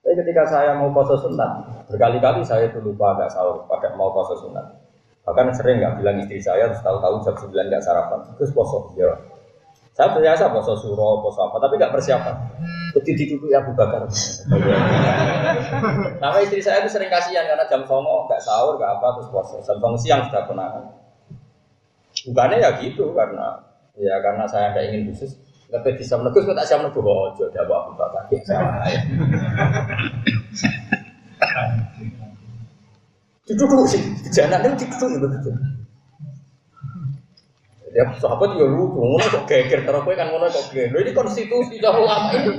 Tapi 0.00 0.14
ketika 0.16 0.42
saya 0.48 0.72
mau 0.80 0.88
puasa 0.96 1.12
sunat, 1.20 1.84
berkali-kali 1.92 2.40
saya 2.40 2.72
itu 2.72 2.80
lupa 2.80 3.12
agak 3.12 3.36
sahur 3.36 3.68
pada 3.68 3.92
mau 4.00 4.08
puasa 4.16 4.32
sunat. 4.40 4.64
Bahkan 5.28 5.52
sering 5.52 5.84
nggak 5.84 6.00
bilang 6.00 6.16
istri 6.24 6.40
saya, 6.40 6.72
terus 6.72 6.80
tahu-tahu 6.80 7.20
jam 7.20 7.36
9 7.36 7.52
nggak 7.52 7.84
sarapan, 7.84 8.24
terus 8.40 8.50
puasa. 8.56 8.80
Ya. 8.96 9.12
Saya 9.92 10.16
biasa 10.16 10.48
puasa 10.48 10.72
suro, 10.80 11.20
puasa 11.20 11.44
apa, 11.44 11.60
tapi 11.60 11.76
nggak 11.76 11.92
persiapan. 11.92 12.34
Jadi 12.96 13.12
duduk 13.36 13.52
ya 13.52 13.60
Abu 13.60 13.76
Bakar. 13.76 14.08
Nama 16.16 16.36
istri 16.40 16.64
saya 16.64 16.80
itu 16.80 16.90
sering 16.96 17.12
kasihan 17.12 17.44
karena 17.44 17.68
jam 17.68 17.84
songo 17.84 18.24
nggak 18.24 18.40
sahur, 18.40 18.80
nggak 18.80 18.90
apa, 18.96 19.06
terus 19.20 19.28
puasa. 19.28 19.60
Jam 19.60 19.78
siang 20.00 20.24
sudah 20.32 20.48
konangan. 20.48 20.99
Bukannya 22.28 22.60
ya 22.60 22.70
gitu 22.82 23.16
karena 23.16 23.56
ya 23.96 24.20
karena 24.20 24.44
saya 24.44 24.74
tidak 24.74 24.84
ingin 24.92 25.12
khusus. 25.12 25.32
Lebih 25.70 26.02
bisa 26.02 26.18
menegus, 26.18 26.42
kok 26.42 26.58
tak 26.58 26.66
siap 26.66 26.82
menegus, 26.82 27.06
oh 27.06 27.30
jodoh 27.38 27.62
Abu 27.62 27.94
Bakar. 27.94 28.26
Ya, 28.26 28.58
Duduk 33.46 33.86
sih, 33.86 34.02
jangan 34.34 34.66
itu 34.66 34.86
duduk 34.98 35.30
gitu. 35.30 35.50
Ya 37.90 38.06
sahabat 38.22 38.54
ya 38.54 38.66
lucu, 38.70 39.02
ngono 39.02 39.26
kok 39.26 39.50
geger 39.50 39.82
kowe 39.82 40.14
kan 40.14 40.30
ngono 40.30 40.46
kok 40.46 40.70
geger. 40.70 40.94
Ini 40.94 41.10
konstitusi 41.10 41.82
dah 41.82 41.90
ulama 41.90 42.30
ini. 42.38 42.54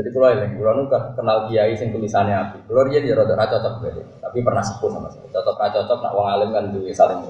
Jadi 0.00 0.16
kalau 0.16 0.32
ini, 0.32 0.56
kalau 0.56 0.72
nu 0.80 0.84
kenal 0.88 1.38
kiai 1.52 1.76
sing 1.76 1.92
tulisannya 1.92 2.32
api. 2.32 2.64
Kalau 2.64 2.88
dia 2.88 3.04
dia 3.04 3.12
rada 3.12 3.36
cocok 3.36 3.84
berarti, 3.84 4.00
tapi 4.24 4.40
pernah 4.40 4.64
sepuh 4.64 4.88
sama 4.88 5.12
saya. 5.12 5.28
Cocok 5.28 5.60
cocok 5.60 5.98
nak 6.00 6.12
wong 6.16 6.26
alim 6.32 6.48
kan 6.56 6.64
duwe 6.72 6.88
saling. 6.88 7.20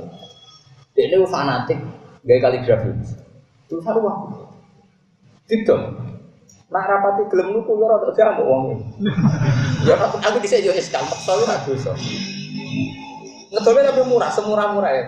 Dia 0.95 1.11
ini 1.11 1.27
fanatik 1.27 1.83
gaya 2.23 2.39
kaligrafi. 2.39 2.95
Tulisan 3.67 3.99
uang. 3.99 4.19
Tidak. 5.51 5.81
Nak 6.71 6.85
rapati 6.87 7.27
gelem 7.27 7.59
nuku 7.59 7.75
ya 7.83 7.87
rada 7.91 8.09
jamu 8.15 8.43
wong. 8.47 8.63
Ya 9.83 9.99
aku 9.99 10.39
dhisik 10.39 10.63
yo 10.63 10.71
wis 10.71 10.95
gampang, 10.95 11.19
soalnya 11.27 11.51
ra 11.51 11.67
dosa. 11.67 11.91
Ngedolnya 13.51 13.91
tapi 13.91 14.03
murah, 14.07 14.31
semurah-murah 14.31 14.93
ya. 14.95 15.05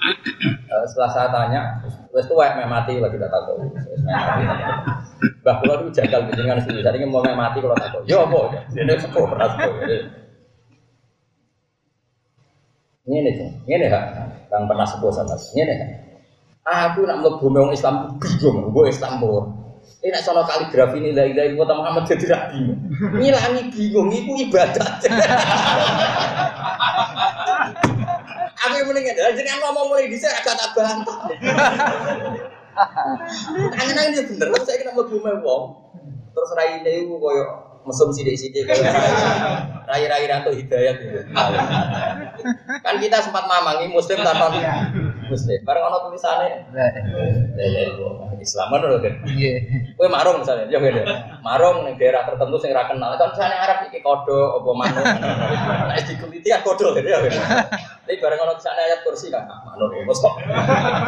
Uh, 0.00 0.84
setelah 0.88 1.10
saya 1.12 1.28
tanya, 1.28 1.60
wes 2.10 2.26
tua 2.26 2.50
yang 2.50 2.70
mati 2.70 2.98
lagi 2.98 3.16
tidak 3.16 3.30
tahu. 3.30 3.54
Bah 5.46 5.54
kula 5.62 5.84
itu 5.84 6.02
jagal 6.02 6.26
dengan 6.30 6.58
sendiri. 6.58 6.82
Jadi 6.82 7.06
mau 7.06 7.22
mati 7.22 7.58
kalau 7.62 7.76
tahu. 7.78 8.02
Yo 8.06 8.26
apa? 8.26 8.66
Ini 8.74 8.92
sepuh 8.98 9.24
pernah 9.30 9.48
sepuh. 9.54 9.72
Ini 13.10 13.18
nih, 13.26 13.34
ini 13.66 13.74
nih 13.74 13.90
Yang 14.50 14.62
pernah 14.70 14.86
sepuh 14.86 15.10
sama 15.10 15.34
Ini 15.34 15.62
nih. 15.66 15.78
Aku 16.60 17.08
nak 17.08 17.24
mlebu 17.24 17.46
wong 17.50 17.72
Islam 17.72 18.20
bingung, 18.20 18.70
gue 18.70 18.84
Islam 18.92 19.16
bor. 19.18 19.48
Ini 20.04 20.12
nak 20.12 20.22
soal 20.22 20.44
kaligrafi 20.44 21.00
ini 21.00 21.16
la 21.16 21.24
ilaha 21.24 21.46
illallah 21.48 21.76
Muhammad 21.76 22.04
jadi 22.04 22.36
rabi. 22.36 22.62
Ngilangi 23.16 23.62
bingung 23.72 24.12
iku 24.12 24.32
ibadat. 24.44 25.00
Aku 28.70 28.78
yang 28.78 28.86
mendingan, 28.86 29.34
jadi 29.34 29.50
ngomong 29.58 29.90
mulai 29.90 30.06
di 30.06 30.14
sini 30.14 30.30
agak 30.30 30.54
tak 30.54 30.70
bantah. 30.78 31.18
Tangan 33.74 34.14
ini 34.14 34.22
bener, 34.30 34.48
saya 34.62 34.78
kena 34.78 34.94
mau 34.94 35.10
wong. 35.42 35.62
Terus 36.30 36.50
rai 36.54 36.78
ini 36.78 37.02
aku 37.02 37.18
koyo 37.18 37.44
mesum 37.82 38.12
sidik-sidik 38.14 38.68
kayak 38.68 38.92
rai-rai 39.88 40.28
atau 40.30 40.52
hidayat 40.54 41.00
gitu. 41.00 41.18
kan 42.84 42.94
kita 43.00 43.18
sempat 43.24 43.48
mamangi 43.50 43.90
muslim 43.90 44.22
tanpa 44.22 44.52
muslim. 45.26 45.58
Bareng 45.66 45.88
ono 45.90 45.98
tulisannya. 46.06 46.70
Islaman 48.40 48.80
loh 48.82 48.98
kan. 48.98 49.14
Iya. 49.28 49.60
Kowe 49.94 50.08
marung 50.08 50.40
misalnya, 50.40 50.66
ya 50.72 50.80
ngene. 50.80 51.04
Marung 51.44 51.84
ning 51.84 51.94
daerah 52.00 52.24
tertentu 52.24 52.56
sing 52.58 52.72
ora 52.72 52.88
kenal. 52.88 53.14
Kan 53.20 53.36
misalnya 53.36 53.56
Arab 53.60 53.78
iki 53.92 54.00
kodo 54.00 54.60
apa 54.60 54.70
manuk. 54.74 55.04
Nek 55.92 56.00
dikuliti 56.08 56.48
ya 56.48 56.64
kodo 56.64 56.96
gitu 56.96 57.08
ya. 57.08 57.20
Tapi 57.20 58.18
bareng 58.18 58.40
ono 58.42 58.52
tulisannya 58.58 58.82
ayat 58.82 59.00
kursi 59.06 59.26
kan 59.30 59.44
manuk 59.46 59.92
ya 59.94 60.02
kok. 60.08 60.34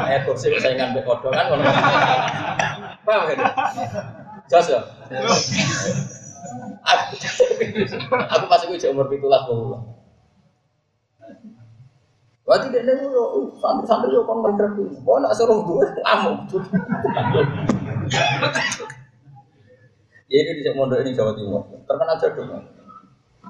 Ayat 0.06 0.22
kursi 0.28 0.46
saingan 0.60 0.92
mbek 0.94 1.08
kodo 1.08 1.28
kan 1.32 1.48
ngono. 1.50 1.64
Paham 3.02 3.22
kan? 3.28 3.38
Jelas 4.46 4.66
ya? 4.68 4.80
Aku 8.32 8.44
masih 8.50 8.66
gue 8.68 8.88
umur 8.90 9.06
pitulas 9.08 9.44
puluh. 9.48 9.91
Berarti 12.52 12.68
dia 12.68 12.84
dia 12.84 13.00
dulu 13.00 13.48
santri-santri 13.56 14.12
yo 14.12 14.28
kon 14.28 14.44
mereka 14.44 14.68
tuh. 14.76 14.84
Kok 14.92 15.18
nak 15.24 15.32
suruh 15.32 15.64
gue 15.64 15.88
amuk 16.04 16.36
tuh. 16.52 16.60
Ya 20.28 20.36
ini 20.44 20.60
di 20.60 20.68
Mondok 20.76 21.00
ini 21.00 21.16
Jawa 21.16 21.32
Timur. 21.32 21.64
Terkenal 21.88 22.20
dong. 22.20 22.60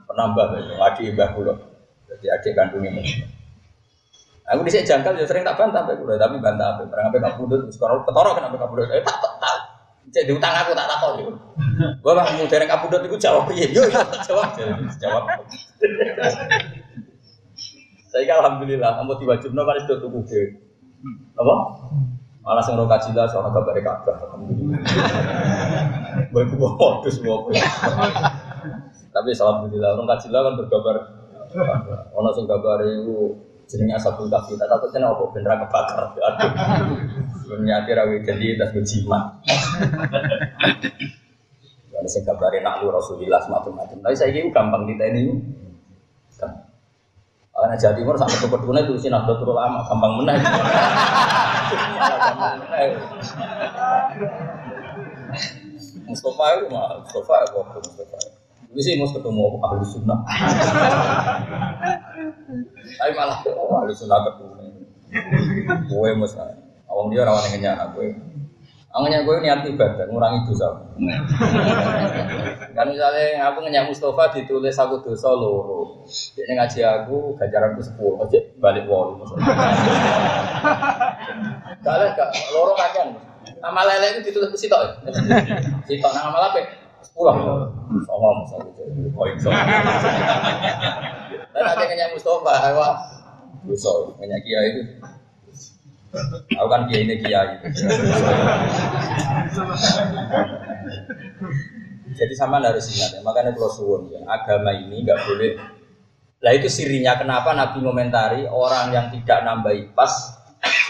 Penambah 0.06 0.54
itu, 0.54 0.74
adik 0.78 1.18
mbah 1.18 1.34
kula. 1.34 1.54
Jadi 2.14 2.26
adik 2.30 2.54
kandung 2.54 2.86
ini. 2.86 3.26
Aku 4.54 4.62
di 4.62 4.70
sini 4.70 4.86
jangkal 4.86 5.18
ya 5.18 5.26
sering 5.26 5.42
tak 5.42 5.58
bantah 5.58 5.82
sampai 5.82 5.98
kulo, 5.98 6.14
tapi 6.14 6.38
bantah? 6.38 6.86
Barang 6.86 7.10
apa 7.10 7.18
gak 7.18 7.36
pudut, 7.42 7.66
sekarang 7.74 8.06
ketoro 8.06 8.30
kenapa 8.38 8.54
gak 8.54 8.70
pudut? 8.70 8.86
Eh 8.86 9.02
tak 9.02 9.18
tak. 9.18 9.58
Cek 10.14 10.30
diutang 10.30 10.54
aku 10.54 10.78
tak 10.78 10.86
takut 10.86 11.26
itu. 11.26 11.32
Gua 12.06 12.12
bang 12.14 12.38
mau 12.38 12.46
dereng 12.46 12.70
kapudut 12.70 13.02
itu 13.02 13.18
jawab 13.18 13.50
iya, 13.50 13.66
yo 13.66 13.82
jawab 14.22 14.54
jawab. 15.02 15.24
Saya 18.12 18.28
kan 18.28 18.44
alhamdulillah, 18.44 19.00
kamu 19.00 19.12
tiba 19.24 19.34
jumlah 19.40 19.64
kan 19.64 19.76
sudah 19.88 19.96
ke. 20.04 20.42
Apa? 21.32 21.54
Malah 22.42 22.60
sing 22.60 22.76
roka 22.76 23.00
cila 23.00 23.24
soalnya 23.24 23.56
kabar 23.56 23.72
kabah. 23.80 24.16
Alhamdulillah. 24.28 24.78
Baik 26.28 26.52
gua 26.58 26.70
modus 26.76 27.16
semua. 27.16 27.48
Tapi 29.12 29.30
alhamdulillah 29.32 29.96
orang 29.96 30.08
kacila 30.12 30.38
kan 30.44 30.60
berkabar. 30.60 30.96
Ono 32.12 32.28
sing 32.36 32.44
kabar 32.44 32.84
itu 32.84 33.32
jenenge 33.70 33.96
asabul 33.96 34.28
kafi. 34.28 34.58
Tak 34.60 34.68
takut 34.68 34.90
kena 34.90 35.14
apa 35.14 35.24
bener 35.32 35.54
kebakar. 35.64 36.12
Aduh. 36.18 36.50
Ternyata 37.48 37.90
rawi 37.96 38.26
jadi 38.26 38.58
tas 38.58 38.74
berjimat. 38.76 39.24
Ada 41.96 42.08
sing 42.10 42.26
kabare 42.26 42.58
nak 42.60 42.82
Rasulullah 42.82 43.38
semacam-macam. 43.40 44.02
Tapi 44.02 44.14
saya 44.18 44.34
ini 44.34 44.50
gampang 44.50 44.84
kita 44.84 45.04
ini. 45.14 45.38
Karena 47.62 47.78
Jawa 47.78 47.94
Timur 47.94 48.18
sampai 48.18 48.42
ke 48.42 48.50
Peduna 48.50 48.82
itu 48.82 48.98
sih 48.98 49.06
Nahdlatul 49.06 49.54
Ulama 49.54 49.86
gampang 49.86 50.18
menang. 50.18 50.42
Mustafa 56.10 56.44
itu 56.58 56.66
mah 56.74 56.98
Mustafa 57.06 57.34
itu 57.46 57.62
Mustafa. 57.62 58.18
Ini 58.74 58.80
sih 58.82 58.98
mau 58.98 59.06
ketemu 59.14 59.44
ahli 59.62 59.84
sunnah. 59.86 60.18
Tapi 62.98 63.12
malah 63.14 63.38
oh, 63.46 63.78
ahli 63.78 63.94
sunnah 63.94 64.18
ketemu. 64.26 64.82
Gue 65.86 66.10
mus, 66.18 66.34
awang 66.90 67.14
dia 67.14 67.22
rawan 67.22 67.46
yang 67.46 67.62
nyana 67.62 67.94
gue. 67.94 68.10
Angin 68.92 69.24
gue 69.24 69.36
niat 69.40 69.64
ibadah, 69.64 70.04
ngurangi 70.04 70.52
dosa. 70.52 70.68
kan 72.76 72.86
misalnya 72.92 73.40
aku 73.48 73.64
ngenyak 73.64 73.88
Mustafa 73.88 74.36
ditulis 74.36 74.76
aku 74.76 75.00
dosa 75.00 75.32
loro. 75.32 76.04
Jadi 76.04 76.52
ngaji 76.52 76.80
aku 76.84 77.32
gajaran 77.40 77.72
ke 77.72 77.82
sepuluh, 77.88 78.20
aja 78.20 78.36
balik 78.60 78.84
wall. 78.84 79.16
Kalian 81.80 82.12
gak 82.12 82.30
loro 82.52 82.76
kajian. 82.76 83.16
Nama 83.64 83.80
lele 83.88 84.20
itu 84.20 84.28
ditulis 84.28 84.52
sitok. 84.60 85.08
Sitok 85.88 86.12
nama 86.12 86.52
apa? 86.52 86.60
Sepuluh. 87.00 87.32
Sama 88.04 88.28
misalnya 88.44 89.08
poin 89.16 89.40
sama. 89.40 89.56
Dan 91.56 91.64
ada 91.64 91.80
ngenyak 91.88 92.12
Mustafa, 92.12 92.76
wah 92.76 93.00
Dosa, 93.64 94.12
banyak 94.20 94.40
kiai 94.44 94.68
itu. 94.74 94.82
Aku 96.12 96.68
kan 96.68 96.84
kiai 96.92 97.08
ini 97.08 97.16
kiai. 97.24 97.56
Jadi 102.12 102.34
sama 102.36 102.60
harus 102.60 102.92
ingat 102.92 103.16
ya, 103.16 103.20
makanya 103.24 103.56
kalau 103.56 103.72
suwun 103.72 104.12
ya, 104.12 104.20
agama 104.28 104.76
ini 104.76 105.00
nggak 105.00 105.20
boleh. 105.24 105.56
Lah 106.44 106.52
itu 106.52 106.68
sirinya 106.68 107.16
kenapa 107.16 107.56
Nabi 107.56 107.80
komentari 107.80 108.44
orang 108.44 108.92
yang 108.92 109.06
tidak 109.08 109.40
nambahi 109.46 109.96
pas 109.96 110.36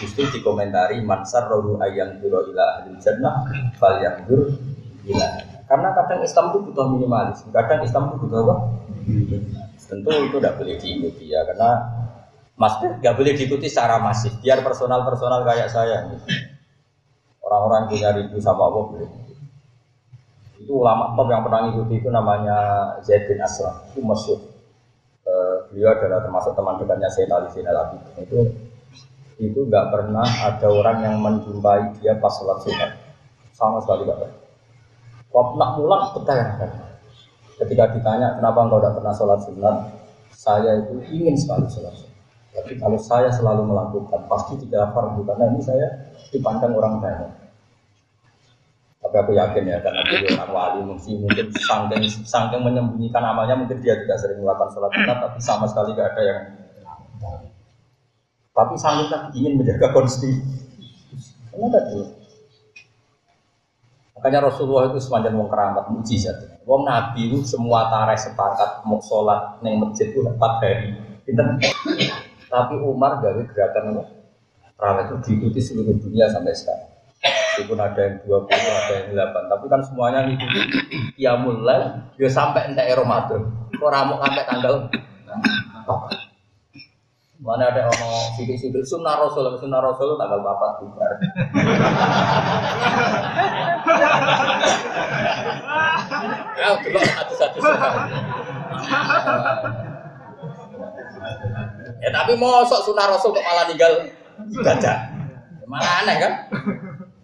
justru 0.03 0.27
dikomentari 0.27 0.99
mansar 0.99 1.47
rohu 1.47 1.79
ayam 1.79 2.19
dulu 2.19 2.51
ila 2.51 2.83
ahli 2.83 2.99
jannah 2.99 3.47
fal 3.79 4.03
yang 4.03 4.27
ila. 5.07 5.29
Karena 5.63 5.95
kadang 5.95 6.21
Islam 6.27 6.51
itu 6.51 6.59
butuh 6.69 6.85
minimalis, 6.91 7.39
kadang 7.55 7.79
Islam 7.87 8.11
itu 8.11 8.27
butuh 8.27 8.39
apa? 8.43 8.55
Tentu 9.79 10.09
itu 10.11 10.37
tidak 10.37 10.59
boleh 10.59 10.75
diikuti 10.75 11.31
ya, 11.31 11.47
karena 11.47 12.02
Maksudnya 12.63 12.89
nggak 13.03 13.15
boleh 13.19 13.33
diikuti 13.35 13.67
secara 13.67 13.99
masif, 13.99 14.39
biar 14.39 14.63
personal-personal 14.63 15.43
kayak 15.43 15.67
saya. 15.67 16.07
Orang-orang 17.43 17.91
punya 17.91 18.15
rindu 18.15 18.39
sama 18.39 18.71
Allah 18.71 18.83
boleh. 18.87 19.09
Itu 20.63 20.79
ulama 20.79 21.11
top 21.11 21.27
yang 21.27 21.43
pernah 21.43 21.59
ngikuti 21.67 21.99
itu 21.99 22.07
namanya 22.07 22.55
Zaid 23.03 23.27
bin 23.27 23.43
Aslam, 23.43 23.83
itu 23.91 23.99
masyur. 23.99 24.39
Uh, 25.27 25.67
beliau 25.67 25.91
adalah 25.91 26.23
termasuk 26.23 26.55
teman 26.55 26.79
dekatnya 26.79 27.11
Sayyid 27.11 27.31
Ali 27.35 27.51
Zainal 27.51 27.79
Abidin. 27.83 28.15
Itu 28.23 28.39
itu 29.43 29.59
nggak 29.67 29.91
pernah 29.91 30.23
ada 30.23 30.67
orang 30.71 31.03
yang 31.03 31.15
menjumpai 31.19 31.99
dia 31.99 32.15
pas 32.15 32.31
sholat 32.31 32.63
sunat 32.63 32.91
sama 33.51 33.83
sekali 33.83 34.07
nggak 34.07 34.19
pernah. 34.23 34.39
Waktu 35.35 35.53
nak 35.59 35.71
pulang 35.75 36.03
bertanya 36.15 36.47
Ketika 37.53 37.83
ditanya 37.93 38.39
kenapa 38.39 38.65
engkau 38.65 38.79
tidak 38.81 38.95
pernah 38.97 39.13
sholat 39.13 39.39
sunat, 39.45 39.75
saya 40.33 40.71
itu 40.79 40.95
ingin 41.11 41.35
sekali 41.37 41.67
sholat 41.69 41.93
sunat. 41.93 42.12
Tapi 42.53 42.77
kalau 42.77 43.01
saya 43.01 43.33
selalu 43.33 43.65
melakukan, 43.65 44.29
pasti 44.29 44.61
tidak 44.61 44.93
fardu 44.93 45.25
karena 45.25 45.49
ini 45.49 45.61
saya 45.65 46.13
dipandang 46.29 46.77
orang 46.77 47.01
banyak. 47.01 47.31
Tapi 49.03 49.15
aku 49.19 49.31
yakin 49.35 49.63
ya, 49.67 49.77
karena 49.83 50.01
dia 50.05 50.37
orang 50.37 50.51
wali 50.53 50.79
mungkin 50.85 51.27
mungkin 51.27 51.51
sangking, 51.59 52.07
sangking 52.23 52.61
menyembunyikan 52.63 53.19
amalnya 53.19 53.57
mungkin 53.57 53.81
dia 53.83 53.99
tidak 53.99 54.21
sering 54.21 54.39
melakukan 54.39 54.69
sholat 54.71 54.91
sunat, 54.95 55.17
tapi 55.19 55.39
sama 55.43 55.65
sekali 55.67 55.91
tidak 55.91 56.15
ada 56.15 56.21
yang 56.23 56.39
tapi 58.53 58.77
sangking 58.77 59.09
lagi 59.09 59.29
ingin 59.33 59.53
menjaga 59.57 59.89
konstitusi. 59.89 60.37
Kenapa 61.49 61.89
tuh? 61.89 62.05
Makanya 64.13 64.39
Rasulullah 64.45 64.93
itu 64.93 65.01
sepanjang 65.01 65.33
wong 65.35 65.49
keramat 65.49 65.89
mujizat. 65.89 66.61
Wong 66.63 66.85
Nabi 66.85 67.33
itu 67.33 67.41
semua 67.43 67.89
tareh 67.89 68.15
sepakat 68.15 68.85
mau 68.85 69.01
sholat 69.01 69.59
neng 69.65 69.81
masjid 69.81 70.13
itu 70.13 70.21
empat 70.21 70.61
hari. 70.61 70.95
Pinter. 71.25 71.59
Tapi 72.53 72.77
Umar 72.77 73.17
gawe 73.17 73.41
gerakan 73.49 74.05
Rawat 74.77 75.09
itu 75.09 75.15
diikuti 75.25 75.57
seluruh 75.63 75.95
dunia 75.97 76.29
sampai 76.29 76.53
sekarang. 76.53 76.91
Meskipun 77.23 77.79
ada 77.79 77.95
yang 78.03 78.19
20, 78.25 78.51
ada 78.51 78.93
yang 78.99 79.15
8. 79.15 79.47
Tapi 79.47 79.65
kan 79.71 79.81
semuanya 79.85 80.19
ngikuti 80.27 80.59
ya 81.15 81.39
mulai, 81.39 82.03
ya 82.19 82.27
sampai 82.27 82.67
entek 82.67 82.91
Ramadan. 82.93 83.47
Kok 83.73 83.89
ramuk 83.89 84.19
sampai 84.21 84.43
tanggal 84.43 84.73
Mana 87.43 87.67
ada 87.67 87.91
orang 87.91 88.39
sidik-sidik 88.39 88.87
sunnah 88.87 89.19
Rasul, 89.19 89.43
sunnah 89.59 89.83
Rasul 89.83 90.15
tanggal 90.15 90.39
bapak 90.39 90.79
bubar. 90.79 91.11
Ya, 96.55 96.71
satu-satu. 97.19 97.59
Ya 102.03 102.11
tapi 102.11 102.35
mosok 102.35 102.83
sunah 102.83 103.07
Rasul 103.15 103.31
kok 103.31 103.47
malah 103.47 103.63
tinggal 103.63 104.03
ibadah. 104.51 104.97
Malah 105.63 106.03
aneh 106.03 106.15
kan? 106.19 106.33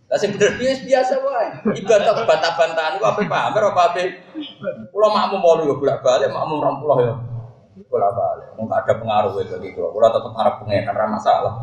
Lah 0.07 0.17
sing 0.17 0.31
bener 0.33 0.55
biasa 0.55 0.81
biasa 0.87 1.13
wae. 1.19 1.47
Ibadah 1.83 2.23
bantah-bantahan 2.23 2.95
ku 2.97 3.03
ape 3.03 3.27
pamer 3.27 3.61
apa 3.75 3.81
ape? 3.91 4.23
Kula 4.95 5.07
makmum 5.11 5.43
mau 5.43 5.59
yo 5.59 5.75
bolak-balik 5.75 6.31
makmum 6.31 6.63
20 6.79 7.05
ya. 7.05 7.13
Bolak-balik. 7.91 8.55
Mung 8.55 8.71
ada 8.71 8.93
pengaruh 8.95 9.35
itu 9.43 9.59
bagi 9.59 9.75
kula. 9.75 9.91
Kula 9.91 10.07
tetep 10.15 10.31
arep 10.31 10.55
pengen 10.63 10.87
karena 10.87 11.05
masalah. 11.11 11.53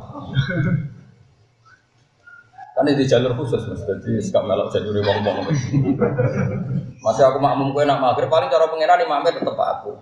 Kan 2.76 2.92
di 2.92 3.08
jalur 3.08 3.32
khusus 3.40 3.72
mas, 3.72 3.80
jadi 3.88 4.20
sekarang 4.20 4.52
melok 4.52 4.68
jalur 4.68 5.00
wong 5.00 5.24
wong. 5.24 5.48
Masih 7.00 7.24
aku 7.24 7.40
makmum 7.40 7.72
kue 7.72 7.88
nak 7.88 8.04
maghrib 8.04 8.28
paling 8.28 8.52
cara 8.52 8.68
pengiran 8.68 9.00
imamnya 9.00 9.32
tetep 9.32 9.56
aku. 9.56 9.96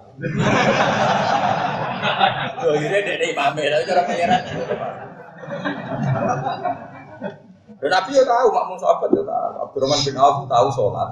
Tuh 2.60 2.70
akhirnya 2.74 3.00
dia 3.02 3.26
imamnya, 3.32 3.80
tapi 3.84 3.84
cara 4.16 4.36
aku. 4.40 4.60
Dan 7.84 7.90
Nabi 7.92 8.10
ya 8.16 8.24
tahu 8.24 8.48
makmum 8.48 8.78
sahabat 8.80 9.12
ya 9.12 9.22
tahu. 9.28 9.52
Abdurrahman 9.68 10.00
bin 10.08 10.16
Auf 10.16 10.48
tahu 10.48 10.68
sholat. 10.72 11.10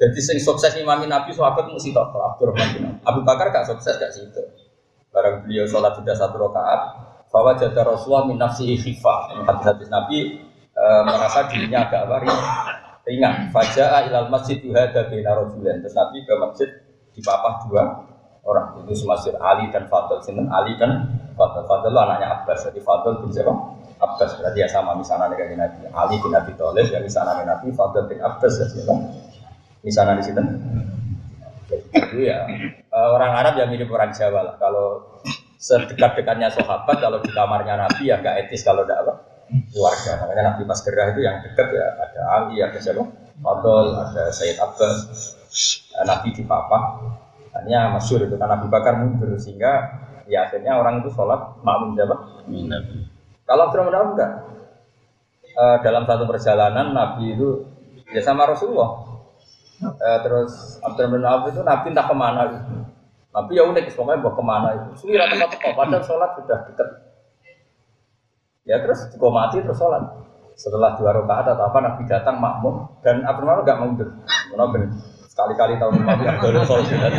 Jadi 0.00 0.20
sing 0.20 0.38
sukses 0.40 0.72
imamin 0.80 1.12
Nabi 1.12 1.36
sahabat 1.36 1.68
mesti 1.68 1.92
tahu 1.92 2.16
Abdurrahman 2.16 2.68
bin 2.72 2.82
Auf. 2.88 2.96
Abu 3.04 3.20
Bakar 3.20 3.52
gak 3.52 3.68
sukses 3.68 4.00
gak 4.00 4.08
situ. 4.08 4.40
Barang 5.12 5.44
beliau 5.44 5.68
sholat 5.68 5.92
sudah 5.94 6.16
satu 6.16 6.40
rakaat, 6.40 6.80
bahwa 7.30 7.54
jada 7.54 7.84
Rasulullah 7.86 8.26
min 8.26 8.40
nafsihi 8.40 8.80
khifah. 8.80 9.46
Hadis-hadis 9.46 9.86
Nabi 9.92 10.42
e, 10.72 10.84
merasa 11.06 11.46
dirinya 11.52 11.86
agak 11.86 12.10
apa 12.10 12.16
ringan. 13.06 13.52
Fajaa 13.52 14.10
ilal 14.10 14.32
masjid 14.32 14.58
yuhada 14.64 15.06
bina 15.06 15.36
rajulan. 15.36 15.84
Terus 15.84 15.94
Nabi 15.94 16.24
ke 16.24 16.34
masjid 16.34 16.70
dipapah 17.14 17.54
dua 17.68 18.13
orang. 18.44 18.84
Itu 18.84 18.92
semasjid 19.04 19.34
Ali 19.40 19.68
dan 19.72 19.88
Fadl. 19.88 20.20
Sinten 20.20 20.48
Ali 20.52 20.76
dan 20.76 21.08
Fadl. 21.34 21.64
Fadl 21.64 21.92
anaknya 21.92 22.40
Abbas. 22.40 22.68
Jadi 22.68 22.80
Fadl 22.80 23.24
bin 23.24 23.32
siapa? 23.32 23.52
Abbas. 24.00 24.30
Berarti 24.38 24.58
ya 24.60 24.68
sama 24.68 24.94
misalnya 24.94 25.32
dengan 25.32 25.66
Nabi. 25.66 25.88
Ali 25.90 26.14
bin 26.20 26.32
Abi 26.36 26.52
Thalib 26.54 26.86
ya 26.88 27.00
misalnya 27.00 27.42
Nabi. 27.42 27.72
Fadl 27.72 28.04
bin 28.06 28.20
Abbas 28.20 28.52
ya 28.60 28.66
siapa? 28.68 28.94
Misalnya 29.84 30.20
di 30.20 30.24
sini. 30.24 30.42
Itu 31.94 32.16
ya 32.20 32.44
eh, 32.70 33.08
orang 33.10 33.32
Arab 33.40 33.54
yang 33.58 33.68
mirip 33.72 33.88
orang 33.90 34.12
Jawa 34.12 34.40
lah. 34.44 34.54
Kalau 34.60 35.18
sedekat-dekatnya 35.58 36.52
sahabat, 36.52 37.00
kalau 37.00 37.18
di 37.24 37.32
kamarnya 37.32 37.80
Nabi 37.80 38.12
ya 38.12 38.20
gak 38.20 38.46
etis 38.46 38.60
kalau 38.60 38.84
tidak 38.84 39.00
apa 39.08 39.12
keluarga. 39.72 40.12
Makanya 40.24 40.42
Nabi 40.54 40.62
pas 40.68 40.80
gerah 40.84 41.06
itu 41.12 41.20
yang 41.24 41.36
dekat 41.40 41.66
ya 41.72 41.86
ada 42.00 42.20
Ali, 42.40 42.56
ada 42.60 42.78
siapa? 42.78 43.02
Fadol, 43.40 43.86
ada 43.98 44.30
Sayyid 44.30 44.60
Abbas, 44.60 44.96
Nabi 46.06 46.28
di 46.36 46.42
Papa. 46.46 46.78
Hanya 47.54 47.94
masyur 47.94 48.26
itu 48.26 48.34
karena 48.34 48.58
Nabi 48.58 48.66
Bakar 48.66 48.98
mundur 48.98 49.30
sehingga 49.38 50.02
ya 50.26 50.50
akhirnya 50.50 50.74
orang 50.74 51.06
itu 51.06 51.14
sholat 51.14 51.62
makmum 51.62 51.94
siapa? 51.94 52.16
Nabi. 52.50 52.98
Kalau 53.46 53.62
Abdurrahman 53.70 54.14
enggak. 54.16 54.32
Uh, 55.54 55.78
dalam 55.86 56.02
satu 56.02 56.26
perjalanan 56.26 56.90
Nabi 56.90 57.38
itu 57.38 57.62
ya 58.10 58.18
sama 58.18 58.42
Rasulullah. 58.50 59.22
Uh, 59.78 60.18
terus 60.26 60.82
Abdurrahman 60.82 61.22
Auf 61.22 61.46
itu 61.54 61.62
Nabi 61.62 61.94
entah 61.94 62.06
ke 62.10 62.14
mana 62.16 62.42
gitu. 62.50 62.74
Nabi 63.34 63.58
ya 63.58 63.66
unik, 63.66 63.90
pokoknya 63.98 64.22
bawa 64.22 64.32
ke 64.34 64.44
mana 64.46 64.68
itu. 64.78 64.88
Suwira 65.02 65.26
tempat-tempat, 65.26 65.74
padahal 65.74 66.02
sholat 66.06 66.30
sudah 66.38 66.58
dekat 66.70 66.88
Ya 68.64 68.80
terus 68.80 69.10
mati 69.18 69.60
terus 69.60 69.76
sholat. 69.76 70.02
Setelah 70.54 70.94
dua 70.94 71.10
rakaat 71.10 71.50
atau 71.52 71.66
apa 71.66 71.78
Nabi 71.82 72.02
datang 72.06 72.38
makmum 72.38 72.86
dan 73.02 73.26
Abdul 73.26 73.66
nggak 73.66 73.78
mundur. 73.82 74.08
Nabi 74.54 74.86
sekali-kali 75.34 75.74
tahun 75.82 76.06
Nabi 76.06 76.24
Abdul 76.30 76.62
sholat 76.62 76.86
sudah. 76.86 77.10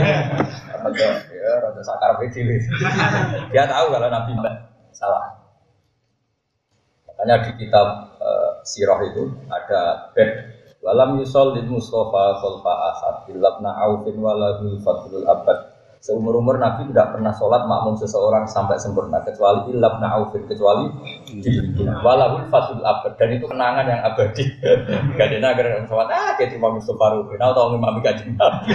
Rada 0.71 1.07
ya 1.27 1.51
rada 1.59 1.81
sakar 1.83 2.15
kecil. 2.23 2.47
Dia 3.51 3.67
tahu 3.67 3.91
kalau 3.91 4.07
Nabi 4.07 4.31
salah. 4.95 5.35
Makanya 7.11 7.43
di 7.43 7.51
kitab 7.59 8.15
uh, 8.23 8.63
sirah 8.63 9.03
itu 9.03 9.35
ada 9.51 10.15
bed 10.15 10.31
walam 10.79 11.19
yusol 11.19 11.59
lil 11.59 11.67
Mustafa 11.67 12.39
solfa 12.39 12.73
asad 12.95 13.15
ilabna 13.35 13.75
aufin 13.83 14.15
waladul 14.23 14.79
fadlul 14.79 15.27
abad 15.27 15.74
Seumur 16.05 16.37
umur 16.37 16.61
Nabi 16.61 16.85
tidak 16.93 17.17
pernah 17.17 17.33
sholat 17.33 17.65
makmum 17.65 17.97
seseorang 17.97 18.45
sampai 18.45 18.77
sempurna 18.77 19.25
kecuali 19.25 19.73
ilab 19.73 19.97
naufin 19.97 20.45
kecuali 20.45 20.85
walahul 22.05 22.45
fatul 22.53 22.77
abad 22.85 23.17
dan 23.17 23.33
itu 23.33 23.49
kenangan 23.49 23.89
yang 23.89 24.05
abadi. 24.05 24.45
Gak 25.17 25.33
ada 25.33 25.49
agar 25.49 25.81
sholat 25.89 26.05
ah 26.13 26.37
kayak 26.37 26.53
cuma 26.53 26.77
Mustafa 26.77 27.09
Rufin, 27.09 27.41
aku 27.41 27.53
tahu 27.57 27.67
ngimami 27.73 27.99
kaji 28.05 28.23
Nabi. 28.37 28.69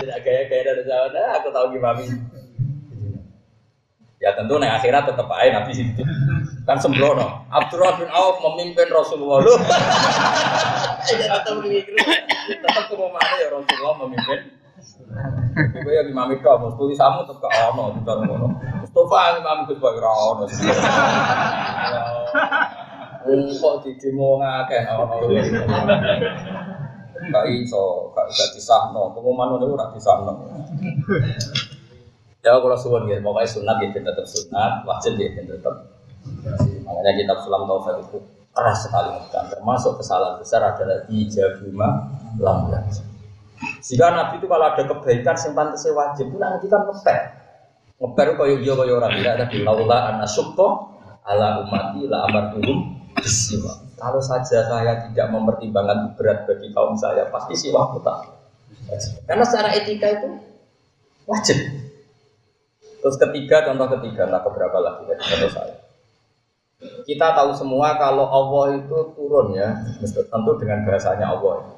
Tidak 0.00 0.18
gaya-gaya 0.24 0.62
dari 0.64 0.82
sholat 0.88 1.12
ah 1.12 1.30
aku 1.36 1.48
tahu 1.52 1.66
ngimami. 1.76 2.04
Ya 4.16 4.32
tentu 4.32 4.56
nih 4.56 4.70
akhirat 4.80 5.12
tetap 5.12 5.28
aja 5.28 5.60
Nabi 5.60 5.76
situ 5.76 6.02
kan 6.64 6.80
sembrono. 6.80 7.44
Abdurrahman 7.52 8.08
bin 8.08 8.10
Auf 8.16 8.40
memimpin 8.40 8.88
Rasulullah. 8.88 9.44
Ya 11.06 11.38
tetap 11.38 11.62
begitu. 11.62 11.94
Tetap 11.94 12.90
ke 12.90 12.96
mana 12.98 13.34
ya 13.38 13.46
Rasulullah 13.54 13.94
memimpin 14.02 14.55
Kowe 15.56 15.92
ya 15.92 16.04
imam 16.04 16.28
itu 16.36 16.44
mau 16.44 16.68
tulisamu 16.76 17.24
tetep 17.24 17.48
gak 17.48 17.72
ono 17.72 17.96
bukan 17.96 18.16
ngono. 18.28 18.48
Mustofa 18.84 19.40
imam 19.40 19.64
itu 19.64 19.72
kok 19.80 19.96
ora 19.96 20.12
ono. 20.12 20.44
Kok 23.26 23.74
di 23.82 23.90
demo 23.98 24.38
ngakeh 24.38 24.82
ono. 24.92 25.16
Gak 27.16 27.44
iso, 27.50 28.12
gak 28.12 28.26
gak 28.28 28.50
disahno. 28.52 29.16
Pengumuman 29.16 29.56
ngono 29.56 29.64
ora 29.72 29.88
disahno. 29.96 30.44
Ya 32.44 32.54
kalau 32.62 32.78
suwon 32.78 33.10
ya, 33.10 33.18
pokoknya 33.18 33.50
sunat 33.50 33.82
ya 33.82 33.90
tetap 33.90 34.22
sunat, 34.22 34.86
wajib 34.86 35.18
ya 35.18 35.34
tetap. 35.34 35.74
Makanya 36.86 37.12
kitab 37.18 37.42
Sulam 37.42 37.66
Taufik 37.66 38.06
itu 38.06 38.18
keras 38.54 38.86
sekali 38.86 39.10
ngekan. 39.18 39.44
Termasuk 39.50 39.98
kesalahan 39.98 40.38
besar 40.38 40.62
adalah 40.62 41.02
ijabuma 41.10 42.06
lam 42.38 42.70
Jika 43.86 44.06
Nabi 44.10 44.42
itu 44.42 44.46
kalau 44.50 44.66
ada 44.66 44.82
kebaikan 44.82 45.36
yang 45.38 45.52
pantasnya 45.54 45.94
wajib, 45.94 46.26
itu 46.34 46.38
nanti 46.42 46.66
kan 46.66 46.82
ngeper. 46.90 47.18
Ngeper 48.02 48.28
kaya 48.34 48.54
iya 48.58 48.72
kaya 48.74 48.92
orang 48.98 49.12
tidak 49.14 49.34
tadi 49.46 49.56
laula 49.62 49.98
anna 50.10 50.26
syukto 50.26 50.98
ala 51.22 51.62
umati 51.62 52.10
la 52.10 52.26
amartuhum 52.26 52.98
bisiwa. 53.14 53.86
Kalau 53.94 54.18
saja 54.18 54.66
saya 54.66 55.06
tidak 55.06 55.26
mempertimbangkan 55.30 56.18
berat 56.18 56.50
bagi 56.50 56.68
kaum 56.74 56.98
saya, 56.98 57.30
pasti 57.30 57.54
siwa 57.54 57.94
tak. 58.02 58.26
Karena 59.24 59.44
secara 59.46 59.70
etika 59.72 60.18
itu 60.18 60.28
wajib. 61.24 61.58
Terus 63.00 63.16
ketiga, 63.22 63.70
contoh 63.70 63.86
ketiga, 63.98 64.26
nah 64.26 64.42
keberapa 64.42 64.82
lagi 64.82 65.06
dari 65.06 65.22
contoh 65.22 65.50
saya. 65.54 65.74
Kita 67.06 67.32
tahu 67.32 67.54
semua 67.54 67.94
kalau 67.96 68.26
Allah 68.26 68.82
itu 68.82 68.98
turun 69.14 69.54
ya, 69.54 69.78
tentu 70.02 70.52
dengan 70.58 70.84
bahasanya 70.84 71.38
Allah. 71.38 71.75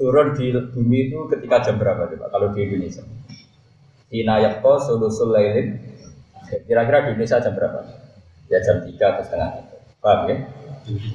Turun 0.00 0.32
di 0.32 0.48
bumi 0.48 1.12
itu 1.12 1.28
ketika 1.28 1.60
jam 1.60 1.76
berapa 1.76 2.08
coba 2.08 2.32
kalau 2.32 2.56
di 2.56 2.64
Indonesia? 2.64 3.04
Ina 4.08 4.40
yakto 4.40 4.80
sulusul 4.80 5.28
lailin. 5.28 5.76
Kira-kira 6.64 7.04
di 7.04 7.08
Indonesia 7.12 7.36
jam 7.36 7.52
berapa? 7.52 7.84
Ya 8.48 8.64
jam 8.64 8.80
3 8.80 8.96
atau 8.96 9.22
setengah 9.28 9.48
itu. 9.60 9.76
Paham 10.00 10.20
ya? 10.24 10.36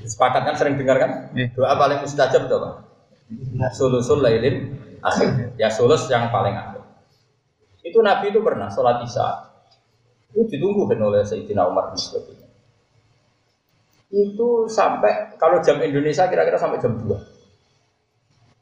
Sepakat 0.05 0.41
kan 0.45 0.55
sering 0.55 0.77
dengar 0.77 1.01
kan? 1.01 1.11
Iya. 1.33 1.49
Doa 1.57 1.73
paling 1.73 2.05
mustajab 2.05 2.45
itu 2.45 2.55
apa? 2.61 2.69
Sulusul 3.73 4.21
lailin 4.21 4.77
akhir. 5.01 5.57
Ya 5.57 5.73
sulus 5.73 6.05
yang 6.13 6.29
paling 6.29 6.53
akhir. 6.53 6.86
Itu 7.81 8.05
Nabi 8.05 8.29
itu 8.29 8.45
pernah 8.45 8.69
sholat 8.69 9.01
isya 9.01 9.55
itu 10.36 10.51
ditunggu 10.51 10.83
kan 10.91 10.99
oleh 10.99 11.23
Sayyidina 11.23 11.63
Umar 11.63 11.95
bin 11.95 11.97
sebagainya. 11.97 12.47
Itu 14.11 14.67
sampai 14.67 15.39
kalau 15.39 15.63
jam 15.63 15.79
Indonesia 15.79 16.27
kira-kira 16.27 16.59
sampai 16.59 16.83
jam 16.83 16.91
2. 16.99 17.34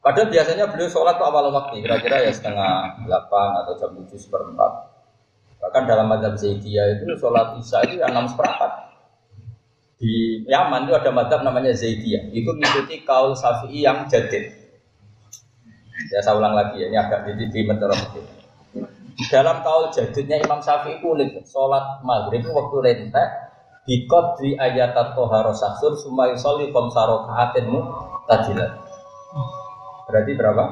Padahal 0.04 0.28
biasanya 0.28 0.68
beliau 0.68 0.92
sholat 0.92 1.16
tuh 1.16 1.24
awal 1.24 1.48
waktu, 1.48 1.80
kira-kira 1.80 2.28
ya 2.28 2.28
setengah 2.28 3.08
8 3.08 3.08
atau 3.64 3.72
jam 3.80 3.90
7 3.96 4.20
seperempat. 4.20 4.92
Bahkan 5.64 5.82
dalam 5.88 6.12
madhab 6.12 6.36
Zaidiyah 6.36 7.00
itu 7.00 7.08
sholat 7.16 7.56
isya 7.56 7.88
itu 7.88 8.04
yang 8.04 8.12
6 8.12 8.36
seperempat. 8.36 8.92
Di 9.96 10.44
Yaman 10.44 10.84
itu 10.84 10.92
ada 10.92 11.08
madhab 11.08 11.40
namanya 11.40 11.72
Zaidiyah. 11.72 12.28
Itu 12.36 12.52
mengikuti 12.52 13.00
kaul 13.00 13.32
Syafi'i 13.32 13.80
yang 13.80 14.04
jadid. 14.04 14.52
Ya 16.12 16.20
saya 16.20 16.36
ulang 16.36 16.52
lagi 16.52 16.84
ya, 16.84 16.92
ini 16.92 17.00
agak 17.00 17.24
di, 17.24 17.48
di 17.48 17.64
dalam 19.32 19.64
kaul 19.64 19.88
jadidnya 19.88 20.36
Imam 20.36 20.60
Syafi'i 20.60 21.00
unik, 21.00 21.48
sholat 21.48 22.04
maghrib 22.04 22.44
waktu 22.44 22.76
rentek 22.84 23.28
bikot 23.88 24.36
di 24.36 24.52
ayat 24.60 24.92
atau 24.92 25.32
harosasur 25.32 25.96
sumai 25.96 26.36
soli 26.36 26.68
komsaro 26.76 27.24
kaatinmu 27.24 27.80
tajilat. 28.28 28.83
Berarti 30.08 30.32
berapa? 30.36 30.64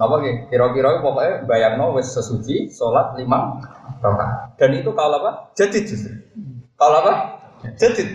Apa 0.00 0.14
gitu? 0.24 0.48
Kira-kira 0.48 1.04
pokoknya 1.04 1.44
bayar 1.44 1.76
no 1.76 1.92
wes 1.92 2.08
sesuci 2.08 2.72
sholat 2.72 3.12
lima 3.20 3.60
rakaat. 4.00 4.56
Dan 4.56 4.80
itu 4.80 4.90
kalau 4.96 5.20
apa? 5.20 5.52
Jadid 5.52 5.84
justru. 5.84 6.16
Kalau 6.80 7.04
apa? 7.04 7.12
Jadid. 7.76 8.08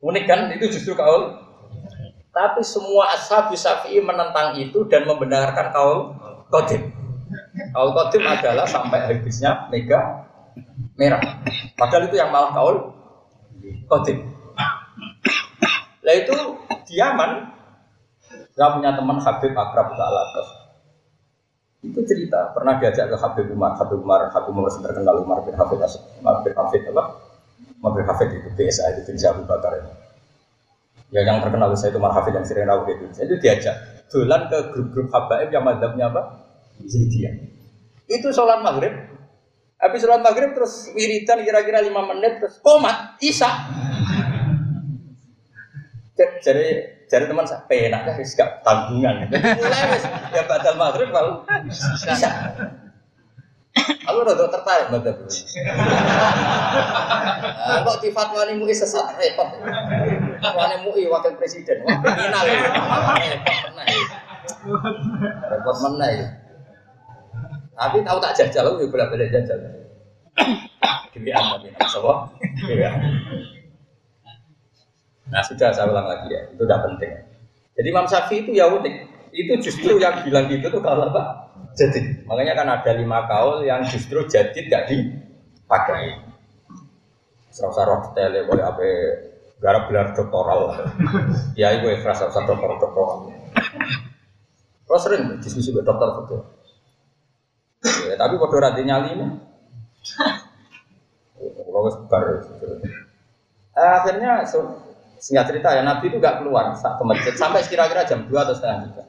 Unik 0.00 0.24
kan? 0.24 0.48
Itu 0.56 0.72
justru 0.72 0.96
kaul. 0.96 1.44
Tapi 2.34 2.66
semua 2.66 3.14
ashab 3.14 3.54
Syafi'i 3.54 4.02
menentang 4.02 4.58
itu 4.58 4.88
dan 4.90 5.06
membenarkan 5.06 5.70
kaul 5.70 5.98
kodim. 6.50 6.90
Kaul 7.70 7.94
kodim 7.94 8.24
adalah 8.26 8.66
sampai 8.66 9.06
habisnya 9.06 9.70
mega 9.70 10.26
merah. 10.98 11.22
Padahal 11.78 12.10
itu 12.10 12.16
yang 12.18 12.34
malah 12.34 12.50
kaul 12.50 12.76
kodim. 13.86 14.34
Lah 16.04 16.14
itu 16.16 16.36
diaman. 16.90 17.53
Saya 18.54 18.70
punya 18.78 18.94
teman 18.94 19.18
Habib 19.18 19.50
Akrab 19.50 19.98
Alatas. 19.98 20.48
Itu 21.84 22.00
cerita 22.06 22.54
pernah 22.54 22.78
diajak 22.78 23.10
ke 23.10 23.16
Habib 23.18 23.50
Umar, 23.50 23.74
Habib 23.76 24.00
Umar, 24.00 24.30
Habib 24.30 24.54
Umar 24.54 24.70
terkenal 24.70 25.20
Umar 25.20 25.42
bin 25.42 25.52
Hafid 25.58 25.82
Umar 26.22 26.40
bin 26.40 26.54
Hafid 26.54 26.82
apa? 26.88 27.02
Umar 27.82 27.92
bin 27.98 28.06
Hafid 28.08 28.30
itu 28.30 28.48
BSA 28.54 28.94
itu 28.96 29.10
bin 29.10 29.18
Abu 29.20 29.42
Bakar 29.44 29.72
itu. 29.82 29.90
Ya 31.12 31.20
yang 31.26 31.42
terkenal 31.44 31.68
saya 31.76 31.92
itu 31.92 31.98
Umar 31.98 32.14
Hafid 32.14 32.32
yang 32.32 32.46
sering 32.46 32.64
rawuh 32.70 32.88
itu. 32.88 33.04
Itu 33.10 33.34
diajak 33.42 34.06
dolan 34.08 34.46
ke 34.46 34.58
grup-grup 34.70 35.10
habaib 35.10 35.50
yang 35.50 35.66
madhabnya 35.66 36.08
apa? 36.14 36.22
Zaidiyah. 36.78 37.34
Itu 38.06 38.30
sholat 38.30 38.62
maghrib. 38.62 38.94
Habis 39.82 40.00
sholat 40.06 40.22
maghrib 40.22 40.54
terus 40.54 40.88
wiridan 40.94 41.42
kira-kira 41.42 41.82
lima 41.82 42.06
menit 42.06 42.40
terus 42.40 42.62
komat 42.62 43.18
isa. 43.20 43.50
Jadi 46.14 46.66
jadi 47.14 47.30
teman 47.30 47.46
saya 47.46 47.62
penak 47.70 48.10
kan 48.10 48.18
gak 48.18 48.50
tanggungan. 48.66 49.30
Mulai 49.30 50.34
ya 50.34 50.42
batal 50.50 50.74
maghrib 50.74 51.14
kalau 51.14 51.46
isa. 51.70 52.30
Aku 54.10 54.18
rada 54.26 54.50
tertarik 54.50 54.90
baca 54.90 55.10
dulu. 55.14 55.30
Nah, 57.64 57.80
kok 57.80 57.96
di 58.04 58.12
fatwa 58.12 58.44
ini 58.44 58.60
MUI 58.60 58.76
sesat 58.76 59.16
repot. 59.16 59.46
Fatwa 60.42 60.62
ini 60.68 60.76
MUI 60.84 61.08
wakil 61.08 61.32
presiden. 61.38 61.80
Wah, 61.86 61.96
kriminal. 62.02 62.44
Repot 62.44 63.56
pernah. 63.64 63.84
Repot 65.48 65.76
mana 65.80 66.06
ya. 66.12 66.28
Tapi 67.72 68.04
tahu 68.04 68.18
tak 68.20 68.34
jajal, 68.36 68.74
aku 68.74 68.90
boleh 68.92 69.06
boleh 69.08 69.32
jajal. 69.32 69.58
Dewi 71.14 71.30
tapi 71.30 71.70
sama. 71.88 72.28
Nah 75.28 75.40
sudah 75.40 75.72
saya 75.72 75.88
ulang 75.88 76.04
lagi 76.04 76.28
ya, 76.32 76.40
itu 76.52 76.62
udah 76.64 76.78
penting. 76.84 77.10
Jadi 77.74 77.86
Imam 77.88 78.06
Syafi'i 78.06 78.44
itu 78.44 78.52
ya 78.54 78.68
unik. 78.70 78.96
Itu 79.34 79.52
justru 79.58 79.98
yang 79.98 80.22
bilang 80.22 80.46
gitu 80.46 80.70
tuh 80.70 80.78
kalau 80.84 81.10
apa? 81.10 81.50
Jadi 81.74 82.22
makanya 82.28 82.54
kan 82.54 82.68
ada 82.70 82.90
lima 82.94 83.26
kaul 83.26 83.66
yang 83.66 83.82
justru 83.82 84.22
jadi 84.30 84.54
gak 84.70 84.84
dipakai. 84.86 86.22
Serasa 87.50 87.82
roh 87.86 88.14
tele 88.14 88.46
boleh 88.46 88.62
apa 88.62 88.82
garap 89.58 89.90
gelar 89.90 90.14
doktoral. 90.14 90.70
ya 91.60 91.74
ibu 91.74 91.90
ikhlas 91.90 92.22
serasa 92.22 92.46
dokter 92.46 92.70
doktoral. 92.78 93.34
Terus 94.84 95.02
sering 95.02 95.22
diskusi 95.42 95.74
dengan 95.74 95.90
dokter 95.90 96.08
betul. 96.22 96.40
Ya, 97.84 98.14
tapi 98.16 98.38
pada 98.38 98.56
rati 98.70 98.82
nyali 98.86 99.08
ini. 99.18 99.26
Kalau 101.74 101.90
Akhirnya 103.74 104.46
so, 104.46 104.78
singkat 105.24 105.48
cerita 105.48 105.72
ya 105.72 105.80
Nabi 105.80 106.12
itu 106.12 106.20
gak 106.20 106.44
keluar 106.44 106.76
saat 106.76 107.00
ke 107.00 107.04
masjid 107.08 107.32
sampai 107.32 107.64
kira-kira 107.64 108.04
jam 108.04 108.28
2 108.28 108.36
atau 108.36 108.52
setengah 108.52 108.78
tiga. 108.92 109.02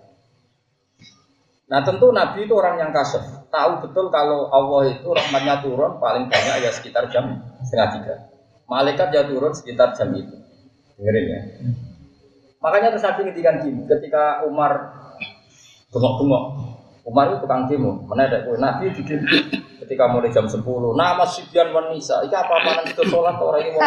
Nah 1.68 1.84
tentu 1.84 2.16
Nabi 2.16 2.48
itu 2.48 2.56
orang 2.56 2.80
yang 2.80 2.96
kasih, 2.96 3.20
tahu 3.52 3.84
betul 3.84 4.08
kalau 4.08 4.48
Allah 4.48 4.96
itu 4.96 5.12
rahmatnya 5.12 5.60
turun 5.60 6.00
paling 6.00 6.32
banyak 6.32 6.64
ya 6.64 6.72
sekitar 6.72 7.12
jam 7.12 7.44
setengah 7.68 7.90
tiga. 8.00 8.16
Malaikat 8.72 9.12
ya 9.12 9.28
turun 9.28 9.52
sekitar 9.52 9.92
jam 9.92 10.16
itu. 10.16 10.40
Dengerin 10.96 11.26
ya. 11.28 11.40
Makanya 12.64 12.96
terus 12.96 13.04
Nabi 13.04 13.36
gini, 13.36 13.84
ketika 13.86 14.48
Umar 14.48 14.96
bengok-bengok, 15.92 16.44
Umar 17.06 17.30
itu 17.30 17.46
tukang 17.46 17.70
demo, 17.70 18.02
ada 18.18 18.42
kue 18.42 18.58
Nabi 18.58 18.90
di 18.90 19.06
ketika 19.86 20.10
mulai 20.10 20.34
jam 20.34 20.50
10 20.50 20.66
nama 20.98 21.22
Sibyan 21.22 21.70
wanisa, 21.70 22.26
ini 22.26 22.34
apa 22.34 22.58
apa 22.58 22.82
nanti 22.82 22.98
sholat 23.06 23.38
orang 23.38 23.62
ini 23.62 23.78
mau 23.78 23.86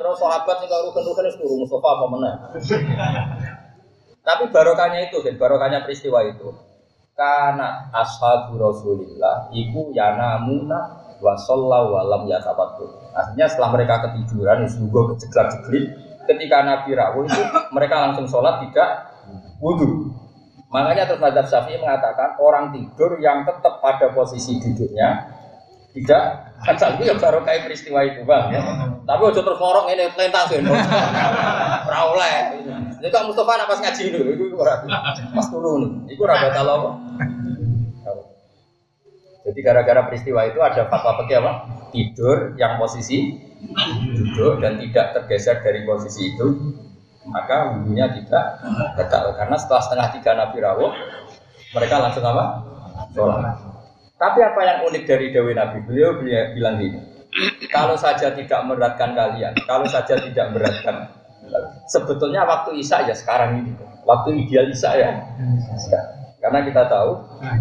terus 0.00 0.16
sahabat 0.16 0.56
yang 0.64 0.72
baru 0.72 0.88
kenal 0.96 1.12
itu 1.28 1.36
suruh 1.36 1.56
Mustafa 1.60 1.88
apa 1.92 2.04
mana 2.08 2.30
tapi 4.24 4.48
barokahnya 4.48 5.12
itu 5.12 5.20
kan 5.22 5.36
barokahnya 5.38 5.84
peristiwa 5.86 6.24
itu. 6.26 6.50
Karena 7.16 7.88
ashabu 7.96 8.60
rasulillah 8.60 9.48
iku 9.48 9.88
yanamuna 9.92 10.80
wa 11.16 11.32
sallallahu 11.32 11.96
walam 11.96 12.22
yatabatu 12.28 12.84
artinya 13.16 13.48
setelah 13.48 13.72
mereka 13.72 14.04
ketiduran 14.04 14.68
juga 14.68 15.16
kejeglat 15.16 15.48
jeglit 15.56 15.84
ketika 16.28 16.60
Nabi 16.60 16.92
rawuh 16.92 17.24
itu 17.24 17.42
mereka 17.72 18.04
langsung 18.04 18.28
sholat 18.28 18.60
tidak 18.68 19.16
wudhu 19.64 20.12
Makanya 20.76 21.08
terus 21.08 21.24
Mazhab 21.24 21.48
Syafi'i 21.48 21.80
mengatakan 21.80 22.36
orang 22.36 22.68
tidur 22.76 23.16
yang 23.16 23.48
tetap 23.48 23.80
pada 23.80 24.12
posisi 24.12 24.60
duduknya 24.60 25.24
tidak 25.96 26.52
kan 26.60 26.76
itu 26.76 27.08
ya 27.08 27.16
baru 27.16 27.40
kayak 27.40 27.64
peristiwa 27.64 28.04
itu 28.04 28.20
bang 28.28 28.52
ya. 28.52 28.60
Tapi 29.08 29.22
udah 29.32 29.40
terus 29.40 29.56
ngorok 29.56 29.88
ini 29.88 30.12
pelintas 30.12 30.52
ya. 30.52 30.60
Ora 31.88 32.28
Jadi 33.00 33.08
kok 33.08 33.24
Mustafa 33.24 33.56
nak 33.56 33.68
pas 33.72 33.80
ngaji 33.80 34.02
dulu 34.12 34.30
itu 34.36 34.44
pas 35.32 35.46
turun. 35.48 36.04
Itu 36.12 36.20
tahu 36.28 36.68
apa? 36.68 36.90
Jadi 39.48 39.58
gara-gara 39.64 40.00
peristiwa 40.04 40.44
itu 40.44 40.60
ada 40.60 40.84
fatwa 40.92 41.24
pergi 41.24 41.34
apa? 41.40 41.52
Tidur 41.96 42.52
yang 42.60 42.76
posisi 42.76 43.40
duduk 44.12 44.60
dan 44.60 44.76
tidak 44.76 45.16
tergeser 45.16 45.64
dari 45.64 45.80
posisi 45.88 46.36
itu 46.36 46.46
maka 47.26 47.74
wudhunya 47.74 48.06
tidak 48.22 48.44
batal 48.94 49.34
karena 49.34 49.56
setelah 49.58 49.82
setengah 49.82 50.08
tiga 50.18 50.32
Nabi 50.38 50.56
rawuh 50.62 50.92
mereka 51.76 52.00
langsung 52.00 52.24
apa? 52.24 52.44
Sholat. 53.12 53.56
Tapi 54.16 54.38
apa 54.40 54.60
yang 54.64 54.78
unik 54.88 55.02
dari 55.04 55.28
Dewi 55.28 55.52
Nabi? 55.52 55.84
Beliau, 55.84 56.16
bilang 56.56 56.80
gini, 56.80 56.96
kalau 57.68 58.00
saja 58.00 58.32
tidak 58.32 58.64
meratkan 58.64 59.12
kalian, 59.12 59.52
kalau 59.68 59.84
saja 59.84 60.16
tidak 60.16 60.56
meratkan, 60.56 61.12
sebetulnya 61.84 62.48
waktu 62.48 62.80
Isya 62.80 63.04
ya 63.04 63.12
sekarang 63.12 63.60
ini, 63.60 63.70
waktu 64.08 64.40
ideal 64.40 64.72
Isya 64.72 64.90
ya. 64.96 65.10
Karena 66.40 66.62
kita 66.64 66.88
tahu 66.88 67.10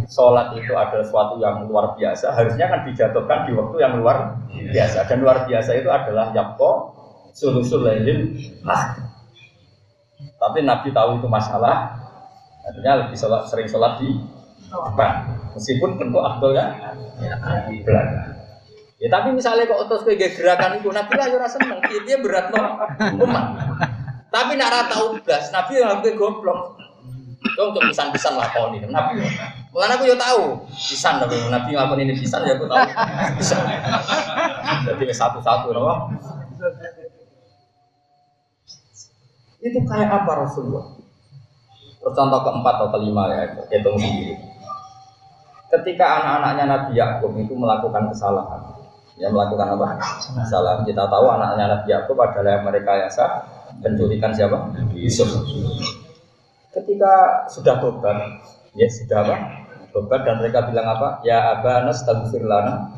sholat 0.08 0.56
itu 0.56 0.72
adalah 0.72 1.04
sesuatu 1.04 1.36
yang 1.44 1.68
luar 1.68 1.92
biasa, 2.00 2.32
harusnya 2.32 2.72
kan 2.72 2.88
dijatuhkan 2.88 3.50
di 3.50 3.52
waktu 3.52 3.76
yang 3.84 4.00
luar 4.00 4.40
biasa. 4.48 5.12
Dan 5.12 5.28
luar 5.28 5.44
biasa 5.44 5.76
itu 5.76 5.90
adalah 5.92 6.32
yakko 6.32 6.72
sulusul 7.36 7.84
lailin 7.84 8.32
ah. 8.64 8.96
Tapi 10.46 10.62
Nabi 10.62 10.94
tahu 10.94 11.18
itu 11.18 11.26
masalah, 11.26 11.98
artinya 12.62 13.02
lebih 13.02 13.18
sholat, 13.18 13.50
sering 13.50 13.66
sholat 13.66 13.98
di 13.98 14.14
depan. 14.70 15.26
Meskipun 15.58 15.98
tentu 15.98 16.22
ya 16.54 16.66
di 17.66 17.82
belakang. 17.82 18.38
Ya 19.02 19.08
tapi 19.12 19.34
misalnya 19.34 19.66
kok 19.66 19.90
terus 19.90 20.06
kayak 20.06 20.38
gerakan 20.38 20.78
itu, 20.78 20.94
Nabi 20.94 21.14
lah 21.18 21.28
ya 21.28 21.50
seneng, 21.50 21.82
dia 21.84 22.18
berat 22.22 22.54
no 22.54 22.80
umat. 23.26 23.46
Tapi 24.30 24.56
nak 24.56 24.70
rata 24.72 24.96
ublas, 25.10 25.52
Nabi 25.52 25.82
yang 25.82 26.00
hampir 26.00 26.14
goblok. 26.14 26.78
Itu 27.46 27.62
untuk 27.62 27.88
pisan-pisan 27.88 28.36
lakon 28.40 28.78
ini, 28.80 28.88
Nabi. 28.90 29.22
Bukan 29.70 29.90
aku 29.92 30.04
ya 30.08 30.16
tahu, 30.18 30.64
pisan 30.72 31.20
tapi 31.20 31.36
Nabi 31.48 31.76
ngakon 31.76 32.00
ini 32.04 32.14
pisan 32.16 32.48
ya 32.48 32.56
aku 32.56 32.66
tahu. 32.68 32.84
Pisan. 33.38 33.64
Jadi 34.88 35.04
satu-satu 35.12 35.72
loh. 35.76 36.10
Itu 39.66 39.82
kayak 39.90 40.10
apa 40.14 40.32
Rasulullah? 40.46 40.86
Contoh 42.06 42.40
keempat 42.46 42.74
atau 42.78 42.90
kelima 42.94 43.34
ya, 43.34 43.50
hitung 43.74 43.98
sendiri. 43.98 44.38
Ketika 45.74 46.22
anak-anaknya 46.22 46.66
Nabi 46.70 46.92
Yakub 46.94 47.34
itu 47.34 47.58
melakukan 47.58 48.14
kesalahan, 48.14 48.62
ya 49.18 49.28
melakukan 49.34 49.74
apa? 49.74 49.98
Kesalahan. 50.22 50.86
Kita 50.86 51.10
tahu 51.10 51.26
anaknya 51.34 51.66
Nabi 51.74 51.88
Yakub 51.90 52.14
adalah 52.22 52.62
yang 52.62 52.66
mereka 52.70 52.92
yasa 52.94 53.26
penculikan 53.82 54.30
siapa? 54.38 54.70
Yusuf. 54.94 55.34
Ketika 56.70 57.44
sudah 57.50 57.82
tobat, 57.82 58.22
ya 58.78 58.86
sudah 58.86 59.26
apa? 59.26 59.36
Tobat 59.90 60.22
dan 60.30 60.38
mereka 60.38 60.70
bilang 60.70 60.86
apa? 60.86 61.26
Ya 61.26 61.58
abana 61.58 61.90
astaghfir 61.90 62.46
lana 62.46 62.95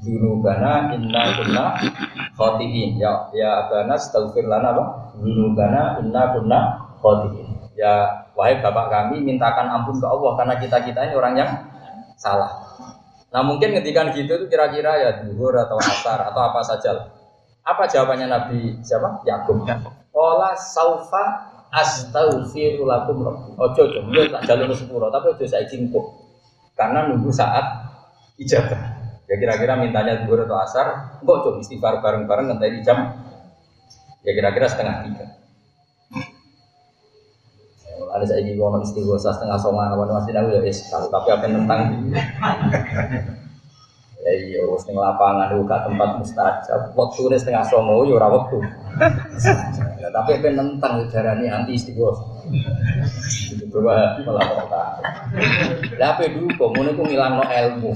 dzunubana 0.00 0.90
inna 0.96 1.22
kunna 1.36 1.64
khotiin. 2.34 2.96
Ya 2.96 3.28
ya 3.36 3.64
abana 3.64 3.94
astaghfir 3.94 4.48
lana 4.48 4.72
apa? 4.74 4.84
Dzunubana 5.20 6.00
inna 6.00 6.22
kunna 6.34 6.58
khotiin. 6.98 7.48
Ya 7.76 8.26
wahai 8.34 8.60
bapak 8.60 8.88
kami 8.88 9.22
mintakan 9.24 9.68
ampun 9.68 10.00
ke 10.00 10.06
Allah 10.08 10.32
karena 10.36 10.54
kita-kita 10.58 11.00
ini 11.06 11.14
orang 11.16 11.34
yang 11.36 11.50
salah. 12.16 12.60
Nah 13.30 13.46
mungkin 13.46 13.70
ketika 13.78 14.10
gitu 14.12 14.42
itu 14.42 14.46
kira-kira 14.50 14.92
ya 14.98 15.10
duhur 15.22 15.54
atau 15.54 15.78
asar 15.78 16.28
atau 16.32 16.40
apa 16.42 16.60
saja 16.66 16.90
lah. 16.92 17.06
Apa 17.62 17.86
jawabannya 17.86 18.26
Nabi 18.26 18.80
siapa? 18.82 19.22
Yakub. 19.22 19.62
Ola 20.10 20.58
saufa 20.58 21.46
astaghfiru 21.70 22.82
lakum 22.84 23.22
rabbi. 23.22 23.54
Ojo 23.54 23.82
ojo, 23.86 24.20
tak 24.26 24.42
jalur 24.44 24.74
sepuro, 24.74 25.06
tapi 25.08 25.30
ojo 25.30 25.44
saya 25.46 25.64
cingkuk. 25.70 26.02
Karena 26.74 27.06
nunggu 27.06 27.30
saat 27.30 27.62
ijabah. 28.36 28.99
Ya 29.30 29.38
kira-kira 29.38 29.78
mintanya 29.78 30.26
duhur 30.26 30.42
atau 30.42 30.58
asar, 30.58 31.14
kok 31.22 31.38
coba 31.46 31.62
istighfar 31.62 32.02
bareng-bareng 32.02 32.50
nanti 32.50 32.66
di 32.74 32.82
jam? 32.82 33.14
Ya 34.26 34.34
kira-kira 34.34 34.66
setengah 34.66 35.06
tiga. 35.06 35.38
Ada 38.10 38.26
saya 38.26 38.42
juga 38.42 38.74
mau 38.74 38.82
istighosa 38.82 39.30
setengah 39.30 39.54
songan 39.54 39.94
apa 39.94 40.02
masih 40.10 40.34
tahu 40.34 40.50
ya 40.50 40.66
es 40.66 40.82
tapi 40.90 41.30
apa 41.30 41.46
yang 41.46 41.62
tentang 41.62 42.10
ya 44.20 44.32
iya 44.34 44.66
wis 44.66 44.82
ning 44.90 44.98
lapangan 44.98 45.54
buka 45.54 45.86
tempat 45.86 46.18
mustajab. 46.18 46.90
Waktu 46.98 47.20
ini 47.30 47.38
setengah 47.38 47.62
songo 47.70 48.02
ya 48.10 48.18
ora 48.18 48.34
waktu 48.34 48.58
ya, 50.02 50.10
tapi 50.10 50.42
apa 50.42 50.48
tentang 50.58 51.06
ini 51.06 51.46
anti 51.46 51.78
istighosa 51.78 52.26
itu 53.54 53.64
coba 53.70 54.18
kota 54.26 54.82
lah 56.02 56.18
apa 56.18 56.26
dulu 56.26 56.50
kok 56.50 56.68
ngono 56.74 56.90
ku 56.98 57.02
ngilangno 57.06 57.46
ilmu 57.46 57.94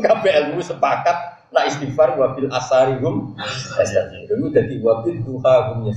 kabeh 0.00 0.32
ilmu 0.44 0.60
sepakat 0.60 1.36
nah 1.54 1.62
istighfar 1.64 2.18
wabil 2.18 2.50
asarihum 2.50 3.32
astagfirullah 3.78 4.50
dadi 4.52 4.76
wabil 4.82 5.18
duha 5.22 5.54
hum 5.72 5.88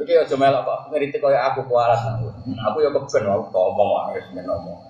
tapi 0.00 0.16
kayak 0.16 0.32
cuma 0.32 0.48
melok 0.48 0.64
kok 0.64 0.78
ngeritik 0.88 1.20
kayak 1.20 1.52
aku 1.52 1.60
kualat 1.68 2.00
aku. 2.00 2.32
Aku 2.56 2.76
ya 2.80 2.88
keben 2.88 3.22
aku 3.28 3.52
ngomong 3.52 3.88
wae 4.00 4.20
men 4.32 4.48
ngomong. 4.48 4.80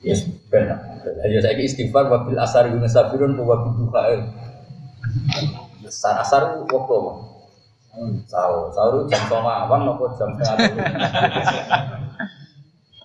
Yes, 0.00 0.24
benar. 0.48 0.80
Ya 1.28 1.44
saya 1.44 1.60
istighfar 1.60 2.08
wabil 2.08 2.40
asar 2.40 2.72
guna 2.72 2.88
sabirun 2.88 3.36
wa 3.36 3.52
wabil 3.52 3.84
duha. 3.84 4.32
Asar 5.84 6.24
asar 6.24 6.42
waktu 6.72 6.92
apa? 6.96 7.12
Sahur, 8.24 8.72
sahur 8.72 9.04
jam 9.12 9.20
sama 9.28 9.68
apa 9.68 9.84
nopo 9.84 10.08
jam 10.16 10.32
setengah 10.32 10.56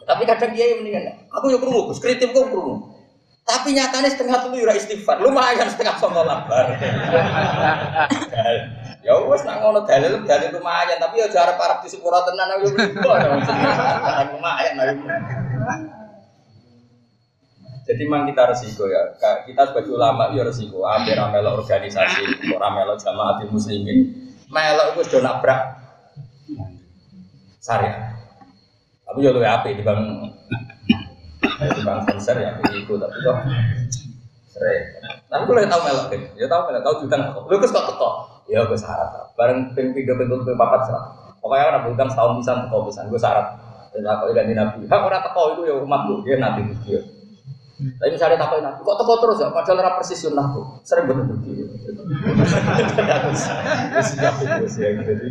Tapi 0.08 0.24
kadang 0.24 0.56
dia 0.56 0.72
yang 0.72 0.80
mendingan, 0.80 1.28
aku 1.28 1.52
ya 1.52 1.60
kerungu, 1.60 1.92
kritik 2.00 2.32
kok 2.32 2.48
kerungu. 2.48 2.96
Tapi 3.44 3.76
nyatanya 3.76 4.12
setengah 4.12 4.44
tuh 4.44 4.56
yura 4.56 4.76
istighfar, 4.76 5.20
lumayan 5.20 5.68
setengah 5.68 6.00
sama 6.00 6.24
lambar. 6.24 6.66
Ya 9.08 9.16
wes 9.24 9.40
nak 9.48 9.64
ngono 9.64 9.88
dalil 9.88 10.20
dalil 10.28 10.52
lumayan 10.52 11.00
tapi 11.00 11.24
ya 11.24 11.32
jarak 11.32 11.56
parah 11.56 11.80
di 11.80 11.88
sepura 11.88 12.28
tenan 12.28 12.60
aku 12.60 12.76
beribu 12.76 13.08
lumayan 14.36 14.76
Jadi 17.88 18.04
memang 18.04 18.28
kita 18.28 18.52
resiko 18.52 18.84
ya. 18.92 19.16
Kita 19.48 19.72
sebagai 19.72 19.96
ulama 19.96 20.36
ya 20.36 20.44
resiko. 20.44 20.84
Hampir 20.84 21.16
melok 21.16 21.64
organisasi, 21.64 22.52
orang 22.52 22.84
melok 22.84 23.00
jamaah 23.00 23.40
muslimin, 23.48 24.28
melok 24.52 25.00
itu 25.00 25.08
sudah 25.08 25.24
nabrak 25.24 25.60
syariat. 27.64 28.17
Tapi 29.08 29.24
ya 29.24 29.32
lebih 29.32 29.50
api 29.50 29.70
di 29.80 29.84
bang 29.88 30.02
di 31.58 31.82
bang 31.82 32.00
konser 32.06 32.36
ya 32.38 32.52
itu 32.60 32.94
tapi 33.00 33.18
kok 33.24 33.38
sering. 34.52 34.84
Tapi 35.28 35.42
gue 35.44 35.64
tahu 35.68 35.82
melok 35.84 36.08
ya 36.36 36.46
tahu 36.52 36.62
melok 36.68 36.84
tahu 36.84 36.96
jutaan 37.08 37.32
kok. 37.32 37.44
Lu 37.48 37.56
kok 37.60 37.72
kok 37.72 38.14
Ya 38.48 38.64
gue 38.64 38.80
syarat. 38.80 39.12
Bareng 39.36 39.76
ping 39.76 39.92
tiga 39.92 40.16
pintu 40.16 40.40
ping 40.48 40.56
papat 40.56 40.88
syarat. 40.88 41.04
Pokoknya 41.44 41.66
orang 41.72 41.82
berutang 41.88 42.10
setahun 42.12 42.40
bisa 42.40 42.52
teko 42.64 42.78
bisa. 42.88 43.00
Gue 43.12 43.20
syarat. 43.20 43.48
Dan 43.92 44.08
aku 44.08 44.32
ganti 44.32 44.56
nabi. 44.56 44.88
Hak 44.88 45.04
orang 45.04 45.24
teko 45.24 45.44
itu 45.60 45.62
ya 45.68 45.76
umat 45.84 46.02
lu. 46.08 46.24
Dia 46.24 46.40
nabi 46.40 46.64
dia. 46.88 47.04
Tapi 47.78 48.10
misalnya 48.10 48.42
takut 48.42 48.58
nabi, 48.64 48.82
kok 48.82 48.98
teko 48.98 49.14
terus 49.22 49.38
ya? 49.38 49.54
Padahal 49.54 49.84
orang 49.86 49.96
persis 50.02 50.18
sunnah 50.18 50.48
tuh. 50.50 50.66
Sering 50.82 51.06
bener 51.06 51.30
begitu. 51.30 51.68
Itu 54.42 54.68
sih 54.72 54.82
jadi. 54.82 55.28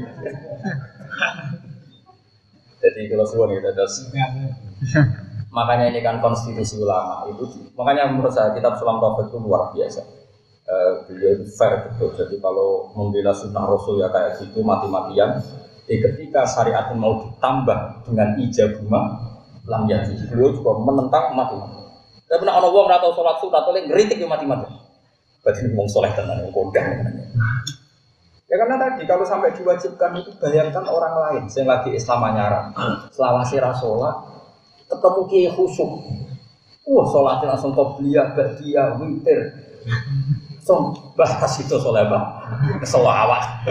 Jadi 2.86 3.10
kalau 3.10 3.26
suwon 3.26 3.50
kita 3.58 3.74
terus. 3.74 4.06
Makanya 5.56 5.90
ini 5.90 6.04
kan 6.04 6.22
konstitusi 6.22 6.78
ulama 6.78 7.26
itu. 7.32 7.42
Makanya 7.74 8.12
menurut 8.12 8.30
saya 8.30 8.54
kitab 8.54 8.78
Sulam 8.78 9.02
Taufik 9.02 9.32
itu 9.32 9.38
luar 9.40 9.72
biasa 9.72 10.16
uh, 10.66 10.90
beliau 11.06 11.38
itu 11.38 11.46
fair 11.54 11.86
betul. 11.90 12.12
Jadi 12.14 12.36
kalau 12.42 12.90
membela 12.94 13.32
sunnah 13.32 13.64
Rasul 13.66 14.02
ya 14.02 14.08
kayak 14.10 14.42
gitu 14.42 14.60
mati-matian. 14.62 15.40
Jadi 15.86 16.02
ketika 16.02 16.42
syariat 16.50 16.90
mau 16.98 17.22
ditambah 17.22 18.10
dengan 18.10 18.28
ijabuma 18.42 19.00
lam 19.66 19.86
yati, 19.86 20.18
beliau 20.30 20.50
juga 20.54 20.78
menentang 20.82 21.34
mati-mati. 21.34 21.78
Tapi 22.26 22.38
pernah 22.42 22.58
orang 22.58 22.74
wong 22.74 22.86
atau 22.90 23.10
sholat 23.14 23.38
sunat 23.38 23.62
atau 23.62 23.70
ngeritik 23.74 24.18
ya 24.18 24.26
mati-mati. 24.26 24.66
Berarti 25.46 25.62
ngomong 25.70 25.86
soleh 25.86 26.10
tenan, 26.10 26.42
yang 26.42 26.50
kodang. 26.50 27.06
Ya 28.46 28.54
karena 28.62 28.78
tadi 28.78 29.02
kalau 29.10 29.26
sampai 29.26 29.50
diwajibkan 29.58 30.22
itu 30.22 30.30
bayangkan 30.38 30.86
orang 30.86 31.14
lain 31.18 31.44
yang 31.50 31.66
lagi 31.66 31.90
Islam 31.98 32.30
anyara, 32.30 32.70
selawasi 33.10 33.58
rasolat, 33.58 34.22
ketemu 34.86 35.20
kiai 35.26 35.50
khusyuk, 35.50 35.90
wah 36.86 37.06
sholatnya 37.10 37.58
langsung 37.58 37.74
belia, 37.74 38.22
dia 38.62 38.94
witir, 39.02 39.50
Song 40.62 40.94
bahas 41.14 41.58
itu 41.62 41.74
soalnya 41.78 42.06
bang, 42.06 42.26
selawat. 42.86 43.66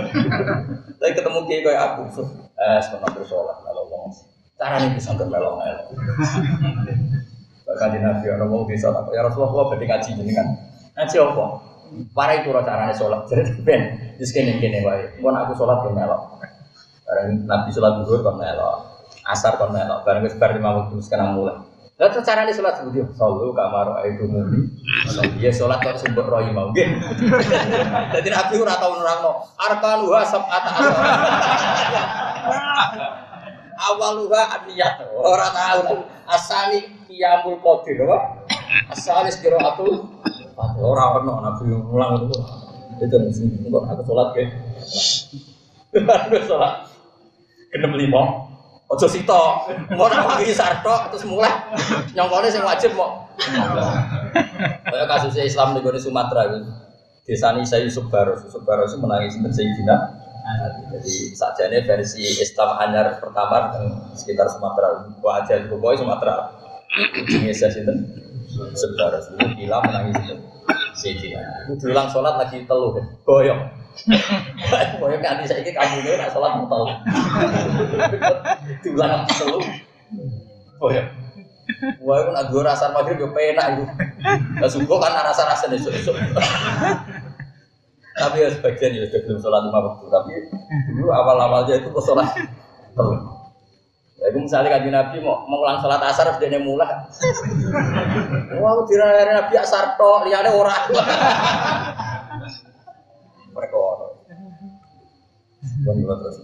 Tapi 0.99 1.11
ketemu 1.11 1.39
kiai 1.47 1.63
kayak 1.63 1.81
aku, 1.95 2.23
eh 2.59 2.79
sebenarnya 2.83 3.15
bersolat 3.15 3.57
kalau 3.63 3.83
ngomong. 3.87 4.11
Cara 4.55 4.79
ini 4.79 4.95
bisa 4.95 5.11
bermelong 5.15 5.55
melong. 5.59 5.87
Bahkan 7.67 7.87
di 7.95 7.99
Nabi 7.99 8.25
orang 8.31 8.47
mau 8.47 8.63
bisa 8.63 8.91
ya 8.91 9.23
Rasulullah 9.23 9.67
berarti 9.71 9.87
ngaji 9.87 10.09
jenengan. 10.19 10.47
Ngaji 10.95 11.15
apa? 11.19 11.45
Para 12.11 12.41
itu 12.41 12.49
caranya 12.51 12.95
sholat. 12.95 13.25
Jadi 13.29 13.61
ben, 13.61 13.81
di 14.17 14.25
sini 14.25 14.57
gini 14.57 14.81
wae. 14.85 15.19
Aku 15.19 15.53
sholat 15.57 15.85
ke 15.85 15.89
melok. 15.93 16.21
Barang 17.05 17.27
Nabi 17.45 17.69
sholat 17.69 18.01
duhur 18.01 18.21
kan 18.25 18.35
melok. 18.37 18.77
Asar 19.25 19.57
kan 19.57 19.69
melok. 19.73 20.03
Barang 20.03 20.25
kesebar 20.25 20.55
lima 20.57 20.69
waktu 20.83 21.01
sekarang 21.01 21.37
mulai. 21.37 21.75
Lah 21.95 22.11
terus 22.11 22.27
carane 22.27 22.51
salat 22.51 22.83
budi 22.83 22.99
sallu 23.15 23.55
kamar 23.55 24.03
itu 24.03 24.27
mumi. 24.27 24.67
Dia 25.39 25.47
salat 25.47 25.79
kok 25.79 25.95
sumber 26.03 26.27
roh 26.27 26.43
mau 26.51 26.67
nggih. 26.75 26.91
Dadi 28.11 28.29
Nabi 28.35 28.59
ora 28.59 28.75
tau 28.75 28.99
nerangno 28.99 29.47
wa 30.11 30.21
sab'ata 30.27 30.71
Awaluha 33.75 34.59
aniyat. 34.59 35.07
Ora 35.15 35.47
tahu 35.55 36.03
asali 36.27 36.83
qiyamul 37.07 37.63
qadir 37.63 38.03
apa? 38.03 38.43
Asali 38.91 39.31
qiraatul 40.55 40.83
ora 40.87 41.03
ono 41.19 41.33
nabi 41.43 41.63
mulang 41.67 42.25
itu. 42.25 42.39
Itu 43.03 43.15
sing 43.35 43.51
engko 43.67 43.83
aku 43.83 44.01
salat 44.07 44.27
ke. 44.31 44.43
Aku 45.99 46.35
salat. 46.47 46.73
Genep 47.75 47.91
lima. 47.99 48.23
Ojo 48.87 49.07
sito. 49.11 49.67
Mau 49.99 50.07
nak 50.07 50.39
pergi 50.39 50.55
sarto 50.55 50.95
terus 51.11 51.27
mulai 51.27 51.51
nyongkone 52.15 52.47
sing 52.47 52.63
wajib 52.63 52.95
mau. 52.95 53.27
Kayak 54.87 55.07
kasusnya 55.11 55.43
Islam 55.43 55.75
di 55.75 55.99
Sumatera 55.99 56.55
gitu. 56.55 56.71
Desa 57.25 57.57
ini 57.57 57.65
saya 57.65 57.81
Yusuf 57.81 58.05
Baros, 58.13 58.45
Yusuf 58.45 58.61
Baros 58.69 58.93
itu 58.93 59.01
menangis 59.01 59.33
Sayyidina 59.33 60.25
jadi 60.93 61.13
sajane 61.33 61.77
versi 61.89 62.21
Islam 62.21 62.77
anyar 62.77 63.17
pertama 63.17 63.73
sekitar 64.13 64.45
Sumatera, 64.45 65.09
wajah 65.17 65.65
pokoknya 65.65 66.05
Sumatera. 66.05 66.53
Ini 67.17 67.49
saya 67.49 67.81
Saudara 68.55 69.19
itu 69.19 69.35
gila 69.59 69.83
menangis 69.83 70.15
itu. 70.23 70.35
Sayyidina. 70.95 71.67
Itu 71.67 71.91
diulang 71.91 72.07
sholat 72.07 72.39
lagi 72.39 72.63
telu 72.63 72.95
kan. 72.95 73.03
Goyong. 73.27 73.61
Goyong 74.99 75.21
nanti 75.23 75.47
saya 75.47 75.63
ini 75.63 75.71
kamu 75.75 75.95
ini 76.03 76.11
nak 76.15 76.31
sholat 76.31 76.51
mau 76.55 76.67
telu. 76.71 76.85
Lagi 78.95 79.33
telu. 79.35 79.59
Goyong. 80.79 81.07
Wah, 82.05 82.21
itu 82.21 82.31
nak 82.31 82.45
dua 82.53 82.61
rasa 82.61 82.93
maghrib 82.93 83.19
yo 83.19 83.33
penak 83.33 83.75
itu. 83.75 83.83
Lah 84.61 84.69
subuh 84.69 85.01
kan 85.01 85.17
rasa-rasa 85.17 85.65
esuk-esuk. 85.67 86.15
Tapi 88.15 88.37
ya 88.39 88.47
sebagian 88.53 88.95
ya 88.95 89.03
sudah 89.11 89.21
belum 89.27 89.39
sholat 89.43 89.61
lima 89.67 89.79
waktu. 89.83 90.05
Tapi 90.07 90.33
dulu 90.95 91.11
awal-awalnya 91.11 91.75
itu 91.81 91.91
kok 91.91 92.05
sholat. 92.05 92.29
Ya, 94.25 94.33
itu 94.33 94.41
misalnya 94.41 94.73
kaji 94.73 94.89
Nabi 94.89 95.21
mau 95.21 95.45
mengulang 95.45 95.77
sholat 95.85 96.01
asar 96.01 96.33
harus 96.33 96.41
dia 96.41 96.57
mulai. 96.57 96.89
Wah, 98.57 98.81
dirare 98.89 99.21
Nabi 99.37 99.53
asar 99.53 99.93
to, 100.01 100.25
liane 100.25 100.49
orang. 100.49 100.89
Mereka 103.53 103.77
orang. 103.77 104.17
Bukan 105.85 106.17
terus. 106.25 106.41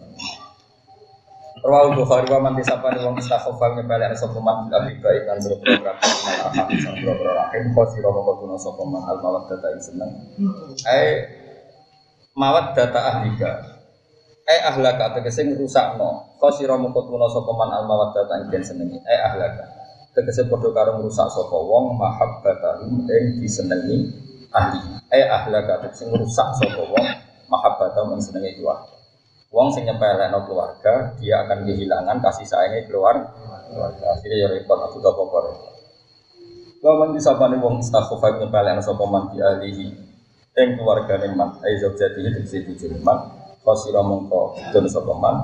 Rawal 1.66 1.98
Bukhari 1.98 2.30
wa 2.30 2.38
man 2.42 2.54
disapani 2.54 3.02
wong 3.02 3.18
istaghfar 3.18 3.74
nyepelek 3.74 4.14
sapa 4.18 4.38
man 4.42 4.70
bil 4.70 4.78
abi 4.78 4.98
baik 4.98 5.30
kan 5.30 5.38
program 5.42 5.94
inal 5.94 6.38
arham 6.50 6.70
sang 6.82 6.98
program 7.02 7.38
rahim 7.38 7.70
khosira 7.78 8.10
moko 8.10 8.42
tuna 8.42 8.58
sapa 8.58 8.82
man 8.82 9.06
al 9.06 9.18
mawaddah 9.22 9.70
ing 9.70 9.82
seneng. 9.82 10.10
Ai 10.90 11.22
mawaddah 12.34 12.90
ahlika 12.94 13.81
eh 14.52 14.62
ahlaka 14.68 15.16
tegese 15.16 15.47
ngrusakno. 15.47 16.36
Khosira 16.36 16.76
mongko 16.76 17.08
tuna 17.08 17.28
sapa 17.32 17.52
man 17.56 17.72
al 17.72 17.88
mawaddah 17.88 18.28
ing 18.43 18.52
den 18.52 18.64
senengi. 18.64 18.99
Eh 19.08 19.20
ahlaka. 19.24 19.64
Tegese 20.12 20.52
padha 20.52 20.70
karo 20.76 20.99
ngrusak 20.99 21.28
sapa 21.32 21.56
wong 21.56 21.95
mahabbatahu 21.95 23.08
ing 23.08 23.39
disenengi 23.39 24.12
ahli. 24.52 24.80
Eh 25.08 25.26
ahlaka 25.32 25.88
tegese 25.88 26.12
ngrusak 26.12 26.47
sapa 26.60 26.84
wong 26.84 27.06
mahabbatahu 27.47 28.20
ing 28.20 28.22
senengi 28.22 28.60
keluarga. 28.60 28.91
Wong 29.52 29.68
sing 29.72 29.88
nyepelekno 29.88 30.47
keluarga 30.47 31.16
dia 31.20 31.43
akan 31.47 31.68
kehilangan 31.68 32.18
kasih 32.20 32.47
sayangnya 32.47 32.88
keluar 32.91 33.16
keluarga. 33.72 34.06
Akhirnya 34.20 34.38
ya 34.43 34.47
repot 34.52 34.80
aku 34.80 34.99
tak 34.99 35.16
apa 35.16 35.52
Wa 36.82 37.06
disapane 37.14 37.56
wong 37.62 37.80
istaghfar 37.80 38.36
nyepelekno 38.36 38.84
sapa 38.84 39.04
man 39.08 39.32
di 39.32 39.39
ahlihi? 39.39 39.88
Ing 40.60 40.70
keluargane 40.76 41.32
man 41.32 41.56
ai 41.64 41.80
zaujati 41.80 42.20
tegese 42.20 42.68
bojone 42.68 42.99
man 42.99 43.41
Khosira 43.62 44.01
mongko 44.01 44.57
dun 44.74 44.86
sapa 44.89 45.14
man 45.14 45.36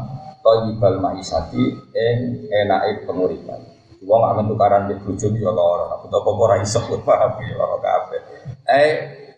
Thayyibal 0.41 1.03
maisati 1.03 1.75
ing 1.91 2.17
enake 2.47 3.03
penguripan. 3.03 3.59
Wong 4.07 4.19
gak 4.23 4.35
mentu 4.39 4.55
karan 4.55 4.87
di 4.87 4.95
bojo 4.95 5.27
ya 5.35 5.51
lara, 5.51 5.99
aku 5.99 6.07
apa 6.07 6.29
ora 6.31 6.55
iso 6.63 6.79
paham 7.07 7.35
ya 7.43 7.55
lara 7.57 7.77
kabeh. 7.83 8.21
Eh 8.63 8.91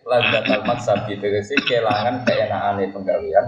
landatal 0.06 0.62
maksabi 0.62 1.18
tegese 1.18 1.58
kelangan 1.66 2.22
keenakane 2.22 2.94
penggawean 2.94 3.46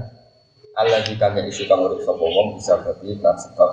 Allah 0.75 1.05
jika 1.07 1.31
gak 1.31 1.47
isu 1.47 1.69
kamu 1.71 1.95
urip 1.95 2.01
sapa 2.03 2.25
bisa 2.59 2.73
berarti 2.83 3.09
lan 3.23 3.37
sebab. 3.39 3.71